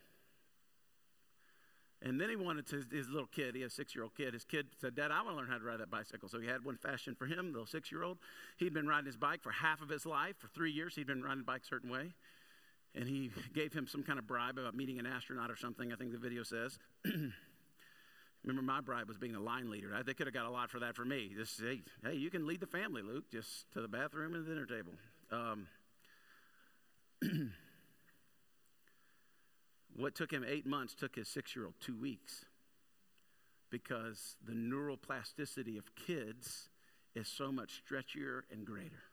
And 2.01 2.19
then 2.19 2.29
he 2.29 2.37
wanted 2.37 2.65
to, 2.67 2.83
his 2.91 3.09
little 3.09 3.27
kid, 3.27 3.55
he 3.55 3.61
has 3.61 3.73
a 3.73 3.75
six 3.75 3.93
year 3.93 4.03
old 4.05 4.15
kid. 4.15 4.33
His 4.33 4.45
kid 4.45 4.67
said, 4.79 4.95
Dad, 4.95 5.11
I 5.11 5.21
want 5.21 5.35
to 5.35 5.35
learn 5.35 5.49
how 5.49 5.57
to 5.57 5.63
ride 5.63 5.81
that 5.81 5.91
bicycle. 5.91 6.29
So 6.29 6.39
he 6.39 6.47
had 6.47 6.63
one 6.63 6.77
fashioned 6.77 7.17
for 7.17 7.25
him, 7.25 7.47
the 7.47 7.59
little 7.59 7.65
six 7.65 7.91
year 7.91 8.03
old. 8.03 8.19
He'd 8.57 8.73
been 8.73 8.87
riding 8.87 9.05
his 9.05 9.17
bike 9.17 9.43
for 9.43 9.51
half 9.51 9.81
of 9.81 9.89
his 9.89 10.05
life. 10.05 10.35
For 10.37 10.47
three 10.47 10.71
years, 10.71 10.95
he'd 10.95 11.07
been 11.07 11.21
riding 11.21 11.41
a 11.41 11.43
bike 11.43 11.63
a 11.63 11.67
certain 11.67 11.89
way. 11.89 12.13
And 12.95 13.07
he 13.07 13.31
gave 13.53 13.73
him 13.73 13.85
some 13.85 14.03
kind 14.03 14.17
of 14.17 14.25
bribe 14.25 14.57
about 14.57 14.75
meeting 14.75 14.97
an 14.97 15.05
astronaut 15.05 15.51
or 15.51 15.57
something, 15.57 15.91
I 15.91 15.95
think 15.95 16.11
the 16.11 16.17
video 16.17 16.43
says. 16.43 16.79
Remember, 18.43 18.61
my 18.61 18.79
bribe 18.79 19.09
was 19.09 19.17
being 19.17 19.35
a 19.35 19.39
line 19.39 19.69
leader. 19.69 19.91
They 20.05 20.13
could 20.13 20.25
have 20.25 20.33
got 20.33 20.45
a 20.45 20.49
lot 20.49 20.69
for 20.69 20.79
that 20.79 20.95
for 20.95 21.03
me. 21.03 21.31
Just, 21.35 21.59
hey, 21.59 21.81
hey, 22.03 22.15
you 22.15 22.29
can 22.29 22.47
lead 22.47 22.61
the 22.61 22.67
family, 22.67 23.01
Luke, 23.01 23.25
just 23.29 23.69
to 23.73 23.81
the 23.81 23.87
bathroom 23.89 24.33
and 24.33 24.45
the 24.45 24.49
dinner 24.49 24.65
table. 24.65 24.93
Um, 25.31 25.67
What 29.95 30.15
took 30.15 30.31
him 30.31 30.45
eight 30.47 30.65
months 30.65 30.93
took 30.93 31.15
his 31.15 31.27
six 31.27 31.55
year 31.55 31.65
old 31.65 31.75
two 31.79 31.95
weeks 31.95 32.45
because 33.69 34.35
the 34.45 34.55
neural 34.55 34.97
plasticity 34.97 35.77
of 35.77 35.95
kids 35.95 36.69
is 37.15 37.27
so 37.27 37.51
much 37.51 37.83
stretchier 37.83 38.41
and 38.51 38.65
greater. 38.65 39.03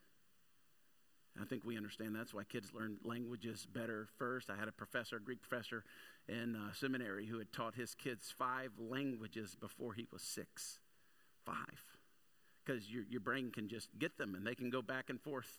I 1.40 1.44
think 1.44 1.64
we 1.64 1.76
understand 1.76 2.14
that's 2.14 2.32
why 2.32 2.44
kids 2.44 2.72
learn 2.72 2.96
languages 3.04 3.66
better 3.70 4.08
first. 4.16 4.48
I 4.48 4.56
had 4.56 4.68
a 4.68 4.72
professor, 4.72 5.16
a 5.16 5.20
Greek 5.20 5.42
professor 5.42 5.84
in 6.28 6.56
uh, 6.56 6.72
seminary, 6.72 7.26
who 7.26 7.38
had 7.38 7.52
taught 7.52 7.74
his 7.74 7.94
kids 7.94 8.32
five 8.36 8.70
languages 8.78 9.54
before 9.54 9.92
he 9.92 10.06
was 10.10 10.22
six. 10.22 10.78
Five. 11.44 11.82
Because 12.64 12.90
your, 12.90 13.04
your 13.08 13.20
brain 13.20 13.50
can 13.52 13.68
just 13.68 13.90
get 13.98 14.16
them 14.18 14.34
and 14.34 14.46
they 14.46 14.54
can 14.54 14.70
go 14.70 14.80
back 14.82 15.10
and 15.10 15.20
forth. 15.20 15.58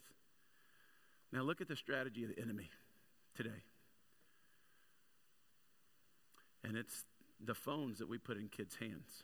Now, 1.32 1.42
look 1.42 1.62
at 1.62 1.68
the 1.68 1.76
strategy 1.76 2.24
of 2.24 2.36
the 2.36 2.42
enemy 2.42 2.70
today. 3.36 3.64
And 6.64 6.76
it's 6.76 7.06
the 7.44 7.54
phones 7.54 8.00
that 8.00 8.10
we 8.10 8.18
put 8.18 8.38
in 8.38 8.50
kids' 8.50 8.76
hands. 8.76 9.24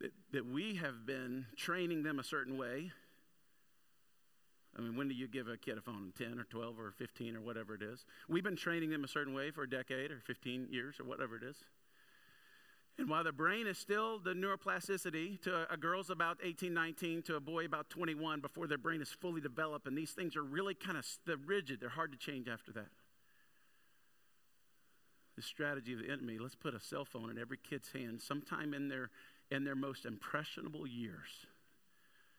That, 0.00 0.12
that 0.32 0.46
we 0.46 0.76
have 0.76 1.06
been 1.06 1.46
training 1.56 2.02
them 2.02 2.18
a 2.18 2.24
certain 2.24 2.58
way. 2.58 2.92
I 4.76 4.82
mean, 4.82 4.96
when 4.96 5.08
do 5.08 5.14
you 5.14 5.26
give 5.26 5.48
a 5.48 5.56
kid 5.56 5.78
a 5.78 5.80
phone? 5.80 6.12
10 6.18 6.38
or 6.38 6.44
12 6.44 6.78
or 6.78 6.90
15 6.90 7.36
or 7.36 7.40
whatever 7.40 7.74
it 7.74 7.82
is. 7.82 8.04
We've 8.28 8.44
been 8.44 8.56
training 8.56 8.90
them 8.90 9.04
a 9.04 9.08
certain 9.08 9.32
way 9.32 9.50
for 9.50 9.62
a 9.62 9.70
decade 9.70 10.10
or 10.10 10.20
15 10.20 10.68
years 10.70 11.00
or 11.00 11.04
whatever 11.04 11.36
it 11.36 11.42
is. 11.42 11.56
And 12.98 13.08
while 13.08 13.24
the 13.24 13.32
brain 13.32 13.66
is 13.66 13.78
still 13.78 14.18
the 14.18 14.32
neuroplasticity 14.32 15.40
to 15.42 15.70
a, 15.70 15.76
girl's 15.76 16.08
about 16.08 16.38
18, 16.42 16.72
19, 16.72 17.22
to 17.22 17.36
a 17.36 17.40
boy 17.40 17.66
about 17.66 17.90
21 17.90 18.40
before 18.40 18.66
their 18.66 18.78
brain 18.78 19.02
is 19.02 19.10
fully 19.10 19.40
developed, 19.40 19.86
and 19.86 19.96
these 19.96 20.12
things 20.12 20.34
are 20.34 20.42
really 20.42 20.74
kind 20.74 20.96
of 20.96 21.06
rigid, 21.46 21.80
they're 21.80 21.90
hard 21.90 22.12
to 22.12 22.18
change 22.18 22.48
after 22.48 22.72
that 22.72 22.88
the 25.36 25.42
strategy 25.42 25.92
of 25.92 26.00
the 26.00 26.10
enemy. 26.10 26.38
Let's 26.38 26.54
put 26.54 26.74
a 26.74 26.80
cell 26.80 27.04
phone 27.04 27.30
in 27.30 27.38
every 27.38 27.58
kid's 27.58 27.92
hand 27.92 28.20
sometime 28.20 28.74
in 28.74 28.88
their, 28.88 29.10
in 29.50 29.64
their 29.64 29.74
most 29.74 30.04
impressionable 30.06 30.86
years. 30.86 31.46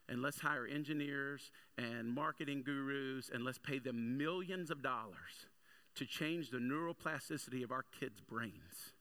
And 0.09 0.21
let's 0.21 0.39
hire 0.39 0.65
engineers 0.65 1.51
and 1.77 2.09
marketing 2.09 2.63
gurus 2.63 3.29
and 3.33 3.43
let's 3.43 3.59
pay 3.59 3.77
them 3.79 4.17
millions 4.17 4.71
of 4.71 4.81
dollars 4.81 5.47
to 5.95 6.05
change 6.05 6.49
the 6.49 6.57
neuroplasticity 6.57 7.63
of 7.63 7.71
our 7.71 7.83
kids' 7.99 8.21
brains 8.21 8.93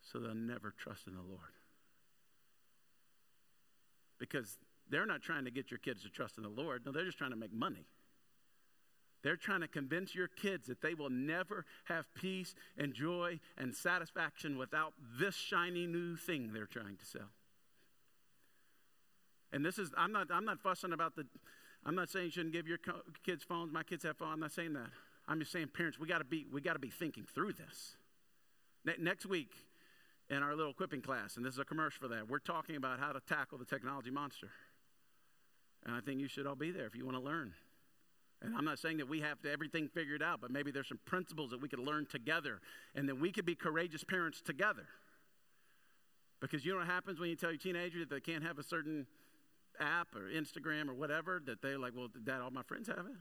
so 0.00 0.18
they'll 0.18 0.34
never 0.34 0.74
trust 0.76 1.06
in 1.06 1.14
the 1.14 1.22
Lord. 1.22 1.54
Because 4.18 4.58
they're 4.90 5.06
not 5.06 5.22
trying 5.22 5.44
to 5.44 5.50
get 5.50 5.70
your 5.70 5.78
kids 5.78 6.02
to 6.02 6.08
trust 6.08 6.36
in 6.36 6.42
the 6.42 6.50
Lord. 6.50 6.84
No, 6.84 6.92
they're 6.92 7.04
just 7.04 7.16
trying 7.16 7.30
to 7.30 7.36
make 7.36 7.52
money. 7.52 7.86
They're 9.22 9.36
trying 9.36 9.60
to 9.60 9.68
convince 9.68 10.14
your 10.14 10.28
kids 10.28 10.66
that 10.68 10.80
they 10.80 10.94
will 10.94 11.10
never 11.10 11.66
have 11.84 12.06
peace 12.14 12.54
and 12.78 12.94
joy 12.94 13.40
and 13.58 13.74
satisfaction 13.74 14.56
without 14.56 14.94
this 15.18 15.34
shiny 15.34 15.86
new 15.86 16.16
thing 16.16 16.52
they're 16.52 16.66
trying 16.66 16.96
to 16.96 17.04
sell. 17.04 17.28
And 19.52 19.64
this 19.64 19.78
is, 19.78 19.90
I'm 19.96 20.12
not, 20.12 20.28
I'm 20.32 20.44
not 20.44 20.60
fussing 20.60 20.92
about 20.92 21.16
the, 21.16 21.26
I'm 21.84 21.94
not 21.94 22.08
saying 22.08 22.26
you 22.26 22.30
shouldn't 22.30 22.52
give 22.52 22.66
your 22.66 22.78
kids 23.24 23.44
phones. 23.44 23.72
My 23.72 23.82
kids 23.82 24.04
have 24.04 24.16
phones. 24.16 24.32
I'm 24.34 24.40
not 24.40 24.52
saying 24.52 24.72
that. 24.74 24.90
I'm 25.28 25.38
just 25.38 25.52
saying, 25.52 25.68
parents, 25.74 25.98
we 25.98 26.06
got 26.06 26.18
to 26.18 26.24
be, 26.24 26.46
we 26.52 26.60
got 26.60 26.74
to 26.74 26.78
be 26.78 26.90
thinking 26.90 27.24
through 27.24 27.52
this. 27.52 27.96
Ne- 28.84 28.96
next 28.98 29.26
week, 29.26 29.52
in 30.30 30.42
our 30.42 30.54
little 30.54 30.70
equipping 30.70 31.02
class, 31.02 31.36
and 31.36 31.44
this 31.44 31.54
is 31.54 31.58
a 31.58 31.64
commercial 31.64 32.08
for 32.08 32.14
that, 32.14 32.28
we're 32.28 32.38
talking 32.38 32.76
about 32.76 33.00
how 33.00 33.12
to 33.12 33.20
tackle 33.20 33.58
the 33.58 33.64
technology 33.64 34.10
monster. 34.10 34.48
And 35.84 35.94
I 35.94 36.00
think 36.00 36.20
you 36.20 36.28
should 36.28 36.46
all 36.46 36.54
be 36.54 36.70
there 36.70 36.86
if 36.86 36.94
you 36.94 37.04
want 37.04 37.16
to 37.16 37.22
learn. 37.22 37.52
And 38.42 38.56
I'm 38.56 38.64
not 38.64 38.78
saying 38.78 38.96
that 38.98 39.08
we 39.08 39.20
have 39.20 39.40
to 39.42 39.50
everything 39.52 39.88
figured 39.88 40.22
out, 40.22 40.40
but 40.40 40.50
maybe 40.50 40.70
there's 40.70 40.88
some 40.88 41.00
principles 41.04 41.50
that 41.50 41.60
we 41.60 41.68
could 41.68 41.78
learn 41.78 42.06
together 42.06 42.60
and 42.94 43.08
that 43.08 43.20
we 43.20 43.32
could 43.32 43.44
be 43.44 43.54
courageous 43.54 44.02
parents 44.02 44.40
together. 44.40 44.86
Because 46.40 46.64
you 46.64 46.72
know 46.72 46.78
what 46.78 46.86
happens 46.86 47.20
when 47.20 47.28
you 47.28 47.36
tell 47.36 47.50
your 47.50 47.58
teenager 47.58 47.98
that 47.98 48.08
they 48.08 48.20
can't 48.20 48.42
have 48.42 48.58
a 48.58 48.62
certain 48.62 49.06
app 49.78 50.14
or 50.14 50.30
Instagram 50.30 50.88
or 50.88 50.94
whatever, 50.94 51.42
that 51.44 51.60
they're 51.60 51.78
like, 51.78 51.92
well, 51.94 52.08
dad, 52.24 52.40
all 52.40 52.50
my 52.50 52.62
friends 52.62 52.88
have 52.88 53.04
it? 53.06 53.16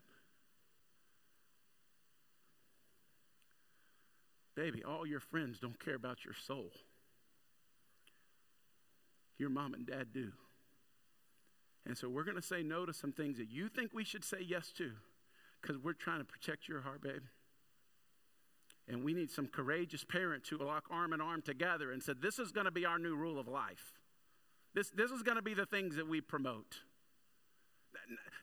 Baby, 4.55 4.83
all 4.85 5.05
your 5.05 5.19
friends 5.19 5.59
don't 5.59 5.79
care 5.83 5.95
about 5.95 6.23
your 6.23 6.33
soul. 6.33 6.71
your 9.39 9.49
mom 9.49 9.73
and 9.73 9.87
dad 9.87 10.07
do. 10.13 10.31
And 11.85 11.97
so 11.97 12.09
we're 12.09 12.25
going 12.25 12.35
to 12.35 12.41
say 12.41 12.61
no 12.61 12.85
to 12.85 12.93
some 12.93 13.11
things 13.13 13.37
that 13.37 13.49
you 13.49 13.69
think 13.69 13.91
we 13.93 14.03
should 14.03 14.23
say 14.23 14.39
yes 14.45 14.71
to 14.77 14.91
because 15.61 15.77
we're 15.77 15.93
trying 15.93 16.19
to 16.19 16.25
protect 16.25 16.67
your 16.67 16.81
heart, 16.81 17.01
babe. 17.01 17.23
And 18.87 19.03
we 19.03 19.13
need 19.13 19.29
some 19.29 19.47
courageous 19.47 20.03
parents 20.03 20.49
who 20.49 20.57
lock 20.57 20.85
arm 20.89 21.13
in 21.13 21.21
arm 21.21 21.41
together 21.41 21.91
and 21.91 22.01
said, 22.01 22.21
This 22.21 22.39
is 22.39 22.51
going 22.51 22.65
to 22.65 22.71
be 22.71 22.85
our 22.85 22.97
new 22.97 23.15
rule 23.15 23.39
of 23.39 23.47
life. 23.47 23.93
This, 24.73 24.89
this 24.89 25.11
is 25.11 25.21
going 25.21 25.35
to 25.35 25.43
be 25.43 25.53
the 25.53 25.65
things 25.65 25.95
that 25.95 26.07
we 26.07 26.21
promote. 26.21 26.77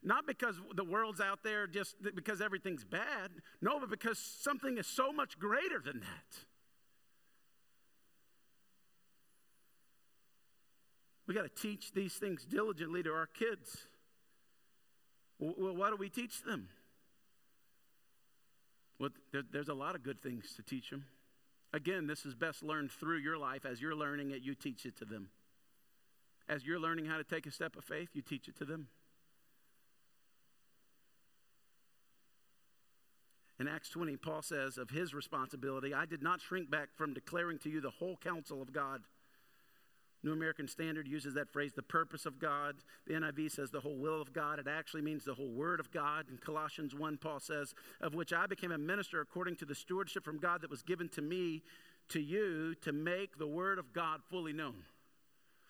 Not 0.03 0.27
because 0.27 0.61
the 0.75 0.85
world's 0.85 1.21
out 1.21 1.41
there 1.43 1.67
just 1.67 1.97
because 2.15 2.41
everything's 2.41 2.85
bad. 2.85 3.31
No, 3.61 3.81
but 3.81 3.91
because 3.91 4.19
something 4.19 4.79
is 4.79 4.87
so 4.87 5.13
much 5.13 5.39
greater 5.39 5.81
than 5.85 6.01
that. 6.01 6.39
We 11.27 11.35
got 11.35 11.43
to 11.43 11.63
teach 11.63 11.93
these 11.93 12.15
things 12.15 12.45
diligently 12.45 13.03
to 13.03 13.11
our 13.13 13.27
kids. 13.27 13.87
Well, 15.39 15.75
why 15.75 15.91
do 15.91 15.97
we 15.97 16.09
teach 16.09 16.43
them? 16.43 16.69
Well, 18.99 19.11
there, 19.33 19.43
there's 19.51 19.69
a 19.69 19.75
lot 19.75 19.95
of 19.95 20.03
good 20.03 20.23
things 20.23 20.55
to 20.57 20.63
teach 20.63 20.91
them. 20.91 21.05
Again, 21.73 22.07
this 22.07 22.25
is 22.25 22.35
best 22.35 22.63
learned 22.63 22.91
through 22.91 23.19
your 23.19 23.37
life. 23.37 23.67
As 23.67 23.81
you're 23.81 23.95
learning 23.95 24.31
it, 24.31 24.43
you 24.43 24.55
teach 24.55 24.87
it 24.87 24.97
to 24.99 25.05
them. 25.05 25.29
As 26.49 26.65
you're 26.65 26.79
learning 26.79 27.07
how 27.07 27.19
to 27.19 27.25
take 27.25 27.47
a 27.47 27.51
step 27.51 27.77
of 27.77 27.85
faith, 27.85 28.11
you 28.15 28.23
teach 28.23 28.49
it 28.49 28.57
to 28.59 28.65
them. 28.65 28.89
In 33.59 33.69
Acts 33.69 33.89
20, 33.89 34.17
Paul 34.17 34.43
says 34.43 34.77
of 34.77 34.91
his 34.91 35.15
responsibility, 35.15 35.95
I 35.95 36.05
did 36.05 36.23
not 36.23 36.41
shrink 36.41 36.71
back 36.71 36.91
from 36.95 37.15
declaring 37.15 37.59
to 37.61 37.71
you 37.71 37.81
the 37.81 37.91
whole 37.91 38.17
counsel 38.17 38.61
of 38.61 38.73
God. 38.73 39.03
New 40.27 40.33
American 40.33 40.67
Standard 40.67 41.07
uses 41.07 41.35
that 41.35 41.53
phrase, 41.53 41.73
the 41.73 41.83
purpose 41.83 42.27
of 42.27 42.41
God. 42.41 42.75
The 43.07 43.15
NIV 43.15 43.53
says 43.53 43.71
the 43.71 43.81
whole 43.81 43.97
will 43.97 44.21
of 44.21 44.33
God. 44.33 44.59
It 44.59 44.67
actually 44.67 45.03
means 45.03 45.25
the 45.25 45.35
whole 45.35 45.53
word 45.53 45.79
of 45.79 45.93
God. 45.93 46.27
In 46.29 46.37
Colossians 46.37 46.97
1, 46.97 47.19
Paul 47.19 47.39
says, 47.39 47.75
of 48.01 48.13
which 48.13 48.33
I 48.33 48.47
became 48.47 48.73
a 48.73 48.79
minister 48.79 49.21
according 49.21 49.55
to 49.57 49.65
the 49.65 49.75
stewardship 49.75 50.25
from 50.25 50.39
God 50.39 50.63
that 50.63 50.71
was 50.71 50.83
given 50.83 51.09
to 51.11 51.23
me, 51.23 51.63
to 52.09 52.21
you, 52.21 52.75
to 52.83 52.93
make 52.93 53.39
the 53.39 53.47
word 53.47 53.79
of 53.79 53.93
God 53.93 54.21
fully 54.29 54.53
known. 54.53 54.83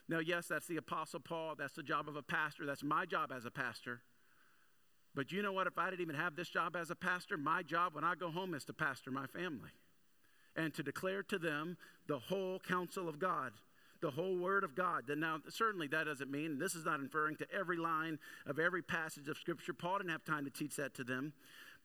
Now, 0.09 0.21
yes, 0.21 0.47
that's 0.47 0.66
the 0.66 0.79
Apostle 0.79 1.21
Paul. 1.21 1.55
That's 1.59 1.75
the 1.75 1.83
job 1.83 2.09
of 2.09 2.16
a 2.16 2.23
pastor. 2.23 2.64
That's 2.64 2.83
my 2.83 3.05
job 3.05 3.33
as 3.37 3.45
a 3.45 3.51
pastor. 3.51 4.01
But 5.14 5.33
you 5.33 5.42
know 5.42 5.53
what? 5.53 5.66
If 5.66 5.77
I 5.77 5.90
didn't 5.90 6.01
even 6.01 6.14
have 6.14 6.35
this 6.35 6.49
job 6.49 6.77
as 6.77 6.90
a 6.90 6.97
pastor, 6.97 7.37
my 7.37 7.62
job 7.62 7.95
when 7.95 8.05
I 8.05 8.14
go 8.14 8.31
home 8.31 8.55
is 8.55 8.64
to 8.64 8.73
pastor 8.73 9.11
my 9.11 9.27
family 9.27 9.71
and 10.57 10.73
to 10.73 10.83
declare 10.83 11.23
to 11.25 11.38
them 11.38 11.77
the 12.07 12.19
whole 12.19 12.59
counsel 12.59 13.07
of 13.07 13.19
God 13.19 13.53
the 14.00 14.11
whole 14.11 14.37
Word 14.37 14.64
of 14.64 14.74
God. 14.74 15.04
Now, 15.16 15.38
certainly 15.48 15.87
that 15.88 16.04
doesn't 16.04 16.30
mean, 16.30 16.59
this 16.59 16.74
is 16.74 16.85
not 16.85 17.00
inferring 17.00 17.37
to 17.37 17.46
every 17.52 17.76
line 17.76 18.18
of 18.46 18.59
every 18.59 18.82
passage 18.82 19.28
of 19.28 19.37
Scripture. 19.37 19.72
Paul 19.72 19.98
didn't 19.98 20.11
have 20.11 20.24
time 20.24 20.44
to 20.44 20.50
teach 20.50 20.76
that 20.76 20.94
to 20.94 21.04
them. 21.04 21.32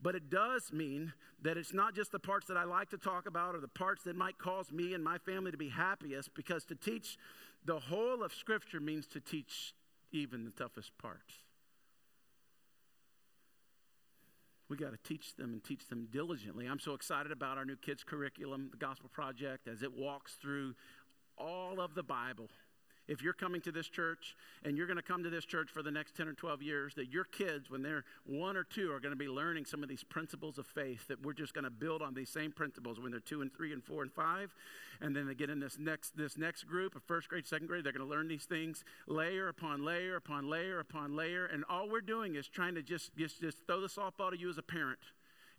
But 0.04 0.15
it 0.15 0.32
does 0.32 0.74
mean 0.74 1.13
that 1.43 1.58
it's 1.58 1.74
not 1.74 1.93
just 1.93 2.12
the 2.12 2.19
parts 2.19 2.47
that 2.47 2.58
I 2.58 2.63
like 2.63 2.89
to 2.89 2.97
talk 2.97 3.28
about 3.28 3.54
or 3.54 3.60
the 3.60 3.67
parts 3.67 4.04
that 4.06 4.15
might 4.15 4.39
cause 4.39 4.71
me 4.71 4.95
and 4.95 5.04
my 5.04 5.19
family 5.19 5.52
to 5.52 5.58
be 5.58 5.69
happiest, 5.69 6.34
because 6.34 6.65
to 6.65 6.76
teach 6.76 7.17
the 7.65 7.80
whole 7.80 8.24
of 8.24 8.34
Scripture 8.34 8.80
means 8.80 9.06
to 9.08 9.19
teach 9.19 9.76
even 10.12 10.43
the 10.43 10.50
toughest 10.50 10.97
parts. 10.97 11.36
We 14.69 14.78
got 14.78 14.91
to 14.91 14.97
teach 15.04 15.36
them 15.36 15.52
and 15.52 15.63
teach 15.63 15.88
them 15.88 16.08
diligently. 16.12 16.65
I'm 16.65 16.80
so 16.80 16.93
excited 16.93 17.32
about 17.32 17.58
our 17.58 17.65
new 17.65 17.76
kids' 17.76 18.04
curriculum, 18.04 18.69
the 18.71 18.78
Gospel 18.78 19.10
Project, 19.13 19.67
as 19.67 19.84
it 19.84 19.91
walks 19.93 20.36
through 20.41 20.76
all 21.38 21.80
of 21.80 21.96
the 21.96 22.04
Bible. 22.04 22.50
If 23.08 23.22
you're 23.22 23.34
coming 23.34 23.60
to 23.62 23.74
this 23.74 23.89
church 23.89 24.38
and 24.63 24.78
you're 24.78 24.88
going 24.88 24.98
to 24.98 25.04
come 25.04 25.24
to 25.24 25.30
this 25.30 25.44
church 25.44 25.70
for 25.70 25.84
the 25.84 25.91
next 25.91 26.15
10 26.15 26.30
or 26.30 26.34
12 26.34 26.62
years, 26.62 26.94
that 26.96 27.12
your 27.12 27.26
kids, 27.26 27.70
when 27.70 27.82
they're 27.82 28.06
one 28.26 28.56
or 28.56 28.63
two, 28.63 28.91
are 28.94 29.00
going 29.00 29.12
to 29.12 29.17
be 29.17 29.28
learning 29.28 29.65
some 29.65 29.84
of 29.84 29.89
these 29.89 30.04
principles 30.04 30.58
of 30.58 30.65
faith, 30.65 31.08
that 31.08 31.22
we're 31.22 31.34
just 31.34 31.54
going 31.54 31.65
to 31.65 31.70
build 31.70 32.02
on 32.02 32.13
these 32.13 32.30
same 32.30 32.54
principles 32.54 33.00
when 33.00 33.12
they're 33.12 33.20
two 33.20 33.41
and 33.41 33.54
three 33.54 33.74
and 33.74 33.84
four 33.84 34.02
and 34.02 34.13
five. 34.13 34.56
And 35.02 35.13
then 35.13 35.28
they 35.28 35.34
get 35.34 35.50
in 35.50 35.60
this 35.60 35.78
next, 35.78 36.15
this 36.15 36.38
next 36.38 36.63
group 36.63 36.96
of 36.96 37.04
first 37.04 37.28
grade, 37.28 37.46
second 37.46 37.67
grade, 37.67 37.84
they're 37.84 37.91
going 37.91 38.08
to 38.08 38.10
learn 38.10 38.30
these 38.30 38.46
things 38.46 38.86
layer 39.08 39.50
upon 39.50 39.84
layer 39.84 40.15
upon 40.15 40.50
layer 40.50 40.80
upon 40.80 41.13
layer. 41.15 41.48
And 41.48 41.65
all 41.70 41.89
we're 41.89 42.02
doing 42.02 42.36
is 42.36 42.48
trying 42.48 42.76
to 42.76 42.82
just, 42.82 43.13
just, 43.17 43.41
just 43.41 43.58
throw 43.65 43.82
the 43.82 43.88
softball 43.88 44.30
to 44.30 44.39
you 44.39 44.50
as 44.50 44.58
a 44.58 44.63
parent. 44.63 45.00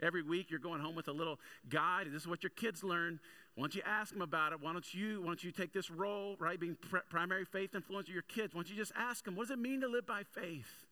Every 0.02 0.22
week 0.22 0.50
you're 0.50 0.58
going 0.58 0.80
home 0.80 0.96
with 0.96 1.06
a 1.06 1.12
little 1.12 1.38
guide, 1.68 2.06
and 2.06 2.14
this 2.14 2.22
is 2.22 2.28
what 2.28 2.42
your 2.42 2.50
kids 2.50 2.82
learn. 2.82 3.20
Why 3.54 3.62
don't 3.62 3.74
you 3.74 3.82
ask 3.84 4.12
them 4.12 4.22
about 4.22 4.52
it? 4.52 4.60
Why 4.62 4.72
don't 4.72 4.94
you, 4.94 5.20
why 5.20 5.26
don't 5.26 5.44
you 5.44 5.52
take 5.52 5.72
this 5.72 5.90
role, 5.90 6.36
right, 6.38 6.58
being 6.58 6.76
pr- 6.80 6.98
primary 7.10 7.44
faith 7.44 7.72
influencer 7.72 8.08
your 8.08 8.22
kids? 8.22 8.54
Why 8.54 8.62
don't 8.62 8.70
you 8.70 8.76
just 8.76 8.92
ask 8.96 9.24
them, 9.24 9.36
what 9.36 9.48
does 9.48 9.50
it 9.50 9.58
mean 9.58 9.82
to 9.82 9.88
live 9.88 10.06
by 10.06 10.22
faith? 10.22 10.86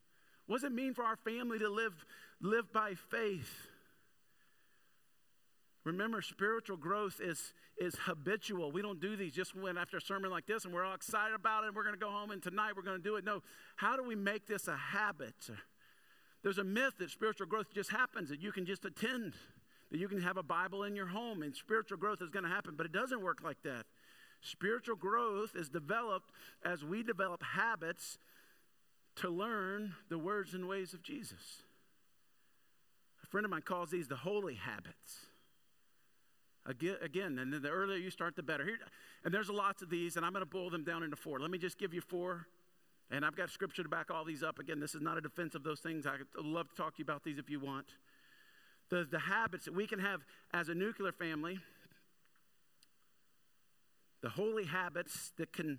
What 0.47 0.57
does 0.57 0.65
it 0.65 0.73
mean 0.73 0.93
for 0.93 1.05
our 1.05 1.17
family 1.17 1.59
to 1.59 1.69
live, 1.71 2.05
live 2.43 2.71
by 2.73 2.95
faith? 2.95 3.51
Remember, 5.85 6.21
spiritual 6.21 6.77
growth 6.77 7.21
is, 7.23 7.55
is 7.79 7.95
habitual. 8.05 8.71
We 8.71 8.83
don't 8.83 9.01
do 9.01 9.17
these 9.17 9.33
just 9.33 9.57
when 9.57 9.79
after 9.79 9.97
a 9.97 10.01
sermon 10.01 10.31
like 10.31 10.47
this 10.47 10.67
and 10.67 10.75
we're 10.75 10.85
all 10.85 10.95
excited 10.95 11.35
about 11.35 11.65
it 11.65 11.69
and 11.69 11.77
we're 11.77 11.85
going 11.85 11.95
to 11.95 12.01
go 12.01 12.11
home 12.11 12.31
and 12.31 12.43
tonight 12.43 12.73
we're 12.77 12.83
going 12.83 12.99
to 12.99 13.03
do 13.03 13.17
it. 13.17 13.25
No, 13.25 13.43
how 13.77 13.97
do 13.97 14.03
we 14.03 14.15
make 14.15 14.47
this 14.47 14.69
a 14.69 14.77
habit? 14.77 15.49
There's 16.43 16.59
a 16.59 16.65
myth 16.65 16.95
that 16.99 17.11
spiritual 17.11 17.47
growth 17.47 17.73
just 17.73 17.91
happens, 17.91 18.29
that 18.29 18.41
you 18.41 18.53
can 18.53 18.67
just 18.67 18.85
attend 18.85 19.33
that 19.91 19.99
you 19.99 20.09
can 20.09 20.21
have 20.21 20.37
a 20.37 20.43
Bible 20.43 20.85
in 20.85 20.95
your 20.95 21.07
home 21.07 21.43
and 21.43 21.55
spiritual 21.55 21.99
growth 21.99 22.23
is 22.23 22.31
going 22.31 22.45
to 22.45 22.51
happen, 22.51 22.75
but 22.77 22.87
it 22.87 22.93
doesn't 22.93 23.23
work 23.23 23.41
like 23.43 23.63
that. 23.65 23.87
Spiritual 24.41 24.97
growth 24.97 25.55
is 25.55 25.69
developed 25.69 26.31
as 26.65 26.85
we 26.85 27.03
develop 27.03 27.43
habits 27.43 28.19
to 29.17 29.29
learn 29.29 29.95
the 30.09 30.19
words 30.19 30.55
and 30.55 30.67
ways 30.67 30.95
of 30.95 31.03
Jesus. 31.03 31.63
A 33.23 33.27
friend 33.27 33.45
of 33.45 33.51
mine 33.51 33.63
calls 33.63 33.91
these 33.91 34.09
the 34.09 34.17
holy 34.17 34.55
habits. 34.55 35.27
Again, 36.67 36.97
again 37.03 37.39
and 37.39 37.53
the 37.53 37.69
earlier 37.69 37.99
you 37.99 38.11
start, 38.11 38.37
the 38.37 38.43
better. 38.43 38.65
Here, 38.65 38.79
and 39.25 39.35
there's 39.35 39.51
lots 39.51 39.83
of 39.83 39.91
these, 39.91 40.17
and 40.17 40.25
I'm 40.25 40.33
going 40.33 40.45
to 40.45 40.51
boil 40.51 40.71
them 40.71 40.85
down 40.85 41.03
into 41.03 41.17
four. 41.17 41.41
Let 41.41 41.51
me 41.51 41.59
just 41.59 41.79
give 41.79 41.93
you 41.93 42.01
four. 42.01 42.47
And 43.11 43.25
I've 43.25 43.35
got 43.35 43.51
scripture 43.51 43.83
to 43.83 43.89
back 43.89 44.11
all 44.11 44.25
these 44.25 44.45
up. 44.45 44.61
Again, 44.61 44.79
this 44.79 44.95
is 44.95 45.01
not 45.01 45.19
a 45.19 45.21
defense 45.21 45.57
of 45.57 45.65
those 45.65 45.81
things. 45.81 46.07
I'd 46.07 46.21
love 46.41 46.69
to 46.69 46.77
talk 46.77 46.95
to 46.95 46.99
you 46.99 47.03
about 47.03 47.25
these 47.25 47.39
if 47.39 47.51
you 47.51 47.59
want 47.59 47.87
the, 48.91 49.07
the 49.11 49.19
habits 49.19 49.65
that 49.65 49.75
we 49.75 49.87
can 49.87 49.99
have 49.99 50.21
as 50.53 50.69
a 50.69 50.75
nuclear 50.75 51.13
family, 51.13 51.61
the 54.23 54.29
holy 54.29 54.65
habits 54.65 55.33
that 55.39 55.53
can 55.53 55.79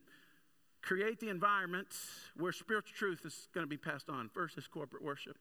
create 0.81 1.19
the 1.19 1.29
environment 1.29 1.87
where 2.35 2.51
spiritual 2.51 2.95
truth 2.97 3.21
is 3.25 3.47
going 3.53 3.63
to 3.63 3.69
be 3.69 3.77
passed 3.77 4.09
on. 4.09 4.29
First 4.33 4.57
is 4.57 4.67
corporate 4.67 5.03
worship. 5.03 5.37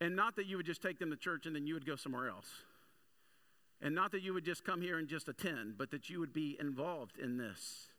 And 0.00 0.16
not 0.16 0.36
that 0.36 0.46
you 0.46 0.56
would 0.56 0.66
just 0.66 0.82
take 0.82 0.98
them 0.98 1.10
to 1.10 1.16
church 1.16 1.46
and 1.46 1.54
then 1.54 1.66
you 1.66 1.74
would 1.74 1.86
go 1.86 1.96
somewhere 1.96 2.28
else. 2.28 2.48
And 3.82 3.94
not 3.94 4.12
that 4.12 4.22
you 4.22 4.34
would 4.34 4.44
just 4.44 4.64
come 4.64 4.82
here 4.82 4.98
and 4.98 5.08
just 5.08 5.28
attend, 5.28 5.78
but 5.78 5.90
that 5.90 6.10
you 6.10 6.20
would 6.20 6.34
be 6.34 6.56
involved 6.60 7.18
in 7.18 7.38
this 7.38 7.89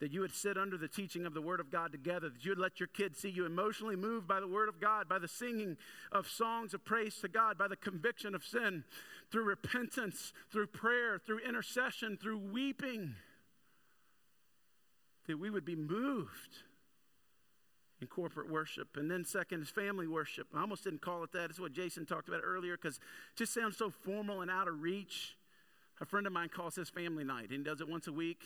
that 0.00 0.12
you 0.12 0.20
would 0.20 0.34
sit 0.34 0.58
under 0.58 0.76
the 0.76 0.88
teaching 0.88 1.24
of 1.24 1.32
the 1.32 1.40
Word 1.40 1.58
of 1.58 1.70
God 1.70 1.90
together, 1.90 2.28
that 2.28 2.44
you 2.44 2.50
would 2.50 2.58
let 2.58 2.78
your 2.78 2.86
kids 2.88 3.18
see 3.18 3.30
you 3.30 3.46
emotionally 3.46 3.96
moved 3.96 4.28
by 4.28 4.40
the 4.40 4.46
Word 4.48 4.68
of 4.68 4.80
God, 4.80 5.08
by 5.08 5.18
the 5.18 5.28
singing 5.28 5.76
of 6.12 6.28
songs 6.28 6.74
of 6.74 6.84
praise 6.84 7.16
to 7.16 7.28
God, 7.28 7.56
by 7.56 7.68
the 7.68 7.76
conviction 7.76 8.34
of 8.34 8.44
sin, 8.44 8.84
through 9.30 9.44
repentance, 9.44 10.32
through 10.52 10.66
prayer, 10.66 11.18
through 11.18 11.38
intercession, 11.38 12.18
through 12.20 12.38
weeping, 12.38 13.14
that 15.26 15.38
we 15.38 15.50
would 15.50 15.64
be 15.64 15.76
moved 15.76 16.62
in 18.00 18.06
corporate 18.06 18.50
worship. 18.50 18.96
And 18.96 19.10
then, 19.10 19.24
second, 19.24 19.62
is 19.62 19.70
family 19.70 20.06
worship. 20.06 20.46
I 20.54 20.60
almost 20.60 20.84
didn't 20.84 21.00
call 21.00 21.24
it 21.24 21.32
that. 21.32 21.50
It's 21.50 21.58
what 21.58 21.72
Jason 21.72 22.04
talked 22.04 22.28
about 22.28 22.42
earlier 22.44 22.76
because 22.76 22.96
it 22.96 23.38
just 23.38 23.54
sounds 23.54 23.76
so 23.76 23.90
formal 23.90 24.42
and 24.42 24.50
out 24.50 24.68
of 24.68 24.82
reach. 24.82 25.36
A 26.00 26.04
friend 26.04 26.26
of 26.26 26.32
mine 26.34 26.50
calls 26.50 26.74
his 26.74 26.90
family 26.90 27.24
night, 27.24 27.48
and 27.48 27.52
he 27.52 27.64
does 27.64 27.80
it 27.80 27.88
once 27.88 28.06
a 28.06 28.12
week. 28.12 28.42